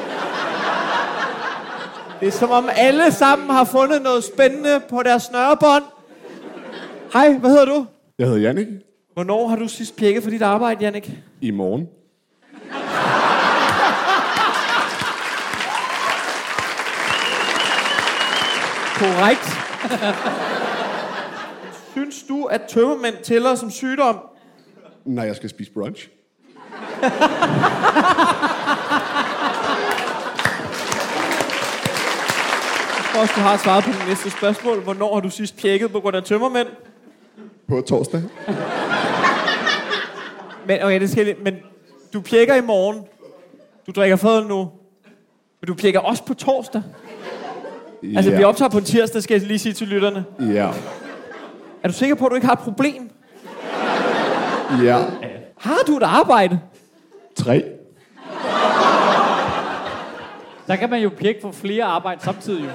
Det 2.20 2.28
er 2.28 2.32
som 2.32 2.50
om 2.50 2.68
alle 2.76 3.12
sammen 3.12 3.50
har 3.50 3.64
fundet 3.64 4.02
noget 4.02 4.24
spændende 4.24 4.80
på 4.90 5.02
deres 5.02 5.22
snørebånd. 5.22 5.84
Hej, 7.12 7.32
hvad 7.32 7.50
hedder 7.50 7.64
du? 7.64 7.86
Jeg 8.18 8.26
hedder 8.26 8.40
Jannik. 8.40 8.66
Hvornår 9.14 9.48
har 9.48 9.56
du 9.56 9.68
sidst 9.68 9.96
pjekket 9.96 10.22
for 10.22 10.30
dit 10.30 10.42
arbejde, 10.42 10.80
Jannik? 10.80 11.10
I 11.40 11.50
morgen. 11.50 11.88
Korrekt. 18.96 19.46
Synes 21.92 22.22
du, 22.28 22.44
at 22.44 22.62
tømmermænd 22.68 23.14
tæller 23.24 23.54
som 23.54 23.70
sygdom? 23.70 24.18
Nej, 25.04 25.26
jeg 25.26 25.36
skal 25.36 25.50
spise 25.50 25.72
brunch. 25.72 26.08
Også, 33.20 33.32
du 33.36 33.40
har 33.40 33.56
svaret 33.56 33.84
på 33.84 33.90
det 33.90 34.08
næste 34.08 34.30
spørgsmål. 34.30 34.82
Hvornår 34.82 35.14
har 35.14 35.20
du 35.20 35.30
sidst 35.30 35.56
pjekket 35.56 35.92
på 35.92 36.00
grund 36.00 36.16
af 36.16 36.22
tømmermænd? 36.22 36.68
På 37.68 37.80
torsdag. 37.80 38.22
Men, 40.66 40.82
okay, 40.82 41.00
det 41.00 41.10
skal 41.10 41.26
jeg 41.26 41.34
lige- 41.34 41.44
men 41.44 41.54
du 42.12 42.20
pjekker 42.20 42.54
i 42.54 42.60
morgen. 42.60 43.02
Du 43.86 43.92
drikker 43.96 44.16
fadøl 44.16 44.46
nu. 44.46 44.58
Men 45.60 45.66
du 45.66 45.74
pjekker 45.74 46.00
også 46.00 46.24
på 46.24 46.34
torsdag. 46.34 46.82
Altså, 48.16 48.30
ja. 48.30 48.36
vi 48.36 48.44
optager 48.44 48.68
på 48.68 48.78
en 48.78 48.84
tirsdag, 48.84 49.22
skal 49.22 49.38
jeg 49.38 49.46
lige 49.46 49.58
sige 49.58 49.72
til 49.72 49.88
lytterne. 49.88 50.24
Ja. 50.40 50.70
Er 51.82 51.88
du 51.88 51.92
sikker 51.94 52.14
på, 52.14 52.26
at 52.26 52.30
du 52.30 52.34
ikke 52.34 52.46
har 52.46 52.54
et 52.54 52.58
problem? 52.58 53.10
Ja. 54.82 54.98
Har 55.58 55.78
du 55.86 55.96
et 55.96 56.02
arbejde? 56.02 56.60
Tre. 57.36 57.64
Der 60.66 60.76
kan 60.76 60.90
man 60.90 61.00
jo 61.02 61.10
pjekke 61.20 61.40
for 61.42 61.52
flere 61.52 61.84
arbejde 61.84 62.22
samtidig. 62.24 62.64
Jo. 62.64 62.70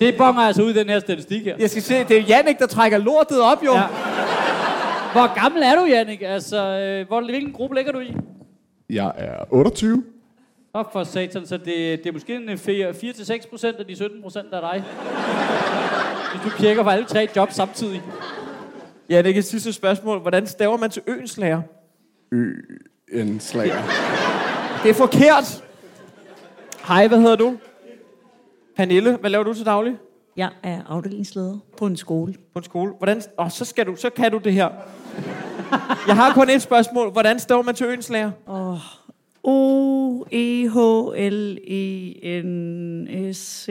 Det 0.00 0.16
bonger 0.16 0.42
altså 0.42 0.62
ud 0.62 0.70
i 0.70 0.74
den 0.74 0.88
her 0.88 1.00
statistik 1.00 1.44
her. 1.44 1.56
Jeg 1.58 1.70
skal 1.70 1.82
se, 1.82 2.04
det 2.04 2.18
er 2.18 2.22
Jannik, 2.22 2.58
der 2.58 2.66
trækker 2.66 2.98
lortet 2.98 3.40
op, 3.40 3.64
jo. 3.64 3.74
Ja. 3.74 3.86
Hvor 5.12 5.42
gammel 5.42 5.62
er 5.62 5.74
du, 5.74 5.84
Jannik? 5.84 6.22
Altså, 6.22 6.56
øh, 6.56 7.06
hvor, 7.06 7.20
hvilken 7.20 7.52
gruppe 7.52 7.76
ligger 7.76 7.92
du 7.92 8.00
i? 8.00 8.16
Jeg 8.90 9.12
er 9.16 9.44
28. 9.50 10.04
Åh, 10.74 10.84
for 10.92 11.04
satan, 11.04 11.46
så 11.46 11.56
det, 11.56 11.66
det 11.66 12.06
er 12.06 12.12
måske 12.12 12.34
en 12.34 12.48
4-6 12.48 13.50
procent 13.50 13.76
af 13.78 13.86
de 13.86 13.96
17 13.96 14.22
procent 14.22 14.46
af 14.52 14.60
dig. 14.60 14.84
Hvis 16.32 16.52
du 16.52 16.58
pjekker 16.58 16.82
for 16.82 16.90
alle 16.90 17.06
tre 17.06 17.28
jobs 17.36 17.54
samtidig. 17.54 18.02
Ja, 19.10 19.22
det 19.22 19.30
er 19.34 19.38
et 19.38 19.44
sidste 19.44 19.72
spørgsmål. 19.72 20.18
Hvordan 20.20 20.46
staver 20.46 20.76
man 20.76 20.90
til 20.90 21.02
øens 21.06 21.38
lærer? 21.38 21.62
En 23.12 23.40
slager. 23.40 23.82
Det 24.82 24.90
er 24.90 24.94
forkert. 24.94 25.64
Hej, 26.88 27.08
hvad 27.08 27.20
hedder 27.20 27.36
du? 27.36 27.56
Pernille, 28.80 29.16
hvad 29.16 29.30
laver 29.30 29.44
du 29.44 29.54
til 29.54 29.66
daglig? 29.66 29.94
Jeg 30.36 30.50
er 30.62 30.80
afdelingsleder 30.88 31.58
på 31.76 31.86
en 31.86 31.96
skole. 31.96 32.34
På 32.52 32.58
en 32.58 32.64
skole. 32.64 32.92
Hvordan, 32.98 33.22
åh, 33.38 33.50
så, 33.50 33.64
skal 33.64 33.86
du, 33.86 33.96
så 33.96 34.10
kan 34.10 34.32
du 34.32 34.38
det 34.38 34.52
her. 34.52 34.68
Jeg 36.06 36.16
har 36.16 36.32
kun 36.32 36.50
et 36.50 36.62
spørgsmål. 36.62 37.12
Hvordan 37.12 37.38
staver 37.38 37.62
man 37.62 37.74
til 37.74 37.86
øens 37.86 38.10
lærer? 38.10 38.30
O 39.42 40.24
E 40.32 40.68
H 40.68 40.76
L 41.32 41.58
E 41.68 42.42
N 42.42 43.32
S 43.34 43.64
C 43.64 43.66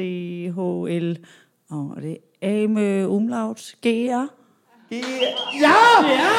H 0.56 0.60
L. 0.88 1.18
Og 1.70 1.98
det 2.02 2.18
er 2.42 2.64
A 2.64 2.68
med 2.68 3.06
umlaut. 3.06 3.60
G 3.60 3.86
R. 3.86 3.88
Ja! 3.88 4.28
ja! 5.66 5.78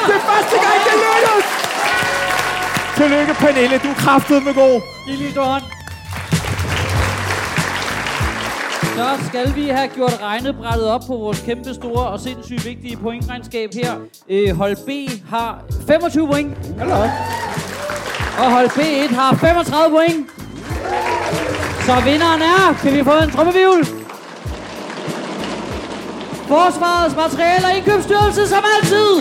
Det 0.07 0.15
er 0.15 0.23
første 0.31 0.57
gang, 0.65 0.79
det 0.87 0.95
lykkes! 1.05 1.47
Tillykke, 2.97 3.33
Pernille. 3.33 3.77
Du 3.77 3.87
er 3.87 3.93
kraftet 3.93 4.43
med 4.43 4.53
god. 4.53 4.81
Giv 5.07 5.17
lige 5.17 5.31
stor 5.31 5.43
hånd. 5.43 5.80
Så 9.01 9.25
skal 9.27 9.55
vi 9.55 9.67
have 9.67 9.87
gjort 9.87 10.21
regnebrættet 10.21 10.87
op 10.87 11.01
på 11.07 11.15
vores 11.17 11.39
kæmpe 11.39 11.73
store 11.73 12.07
og 12.07 12.19
sindssygt 12.19 12.65
vigtige 12.65 12.97
pointregnskab 12.97 13.69
her. 13.73 13.91
Øh, 14.29 14.57
hold 14.57 14.75
B 14.87 14.89
har 15.29 15.63
25 15.87 16.27
point. 16.27 16.57
Hallo. 16.77 16.95
Og 18.41 18.51
hold 18.51 18.69
B1 18.69 19.15
har 19.15 19.35
35 19.35 19.95
point. 19.95 20.27
Så 21.85 21.93
vinderen 22.09 22.41
er, 22.41 22.73
kan 22.81 22.93
vi 22.93 23.03
få 23.03 23.11
en 23.23 23.31
trummevivl? 23.31 23.85
Forsvarets 26.47 27.15
materiale 27.15 27.65
og 27.65 27.77
indkøbsstyrelse 27.77 28.47
som 28.47 28.63
altid. 28.75 29.11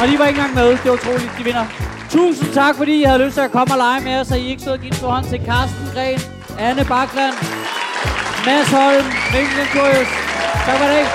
Og 0.00 0.08
de 0.08 0.18
var 0.18 0.26
ikke 0.26 0.40
engang 0.40 0.54
med. 0.54 0.68
Det 0.70 0.84
var 0.84 0.92
utroligt, 0.92 1.32
de 1.38 1.44
vinder. 1.44 1.66
Tusind 2.10 2.52
tak, 2.52 2.76
fordi 2.76 3.00
I 3.00 3.02
havde 3.02 3.24
lyst 3.24 3.34
til 3.34 3.40
at 3.40 3.50
komme 3.50 3.74
og 3.74 3.78
lege 3.78 4.00
med 4.04 4.20
os, 4.20 4.30
og 4.30 4.38
I 4.38 4.48
ikke 4.50 4.62
stod 4.62 4.72
og 4.72 4.78
give 4.78 4.88
en 4.88 4.96
stor 4.96 5.10
hånd 5.10 5.24
til 5.24 5.40
Carsten 5.46 5.86
Gren, 5.94 6.39
Anne 6.60 6.84
Bakland, 6.84 7.36
Mads 8.44 8.68
Holm, 8.68 9.04
Mikkel 9.32 9.56
Lindkurius. 9.56 10.08
Tak 10.66 10.76
for 10.78 10.88
det. 10.88 11.06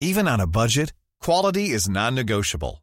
Even 0.00 0.26
on 0.26 0.40
a 0.40 0.46
budget, 0.46 0.92
quality 1.20 1.70
is 1.70 1.88
non-negotiable. 1.88 2.82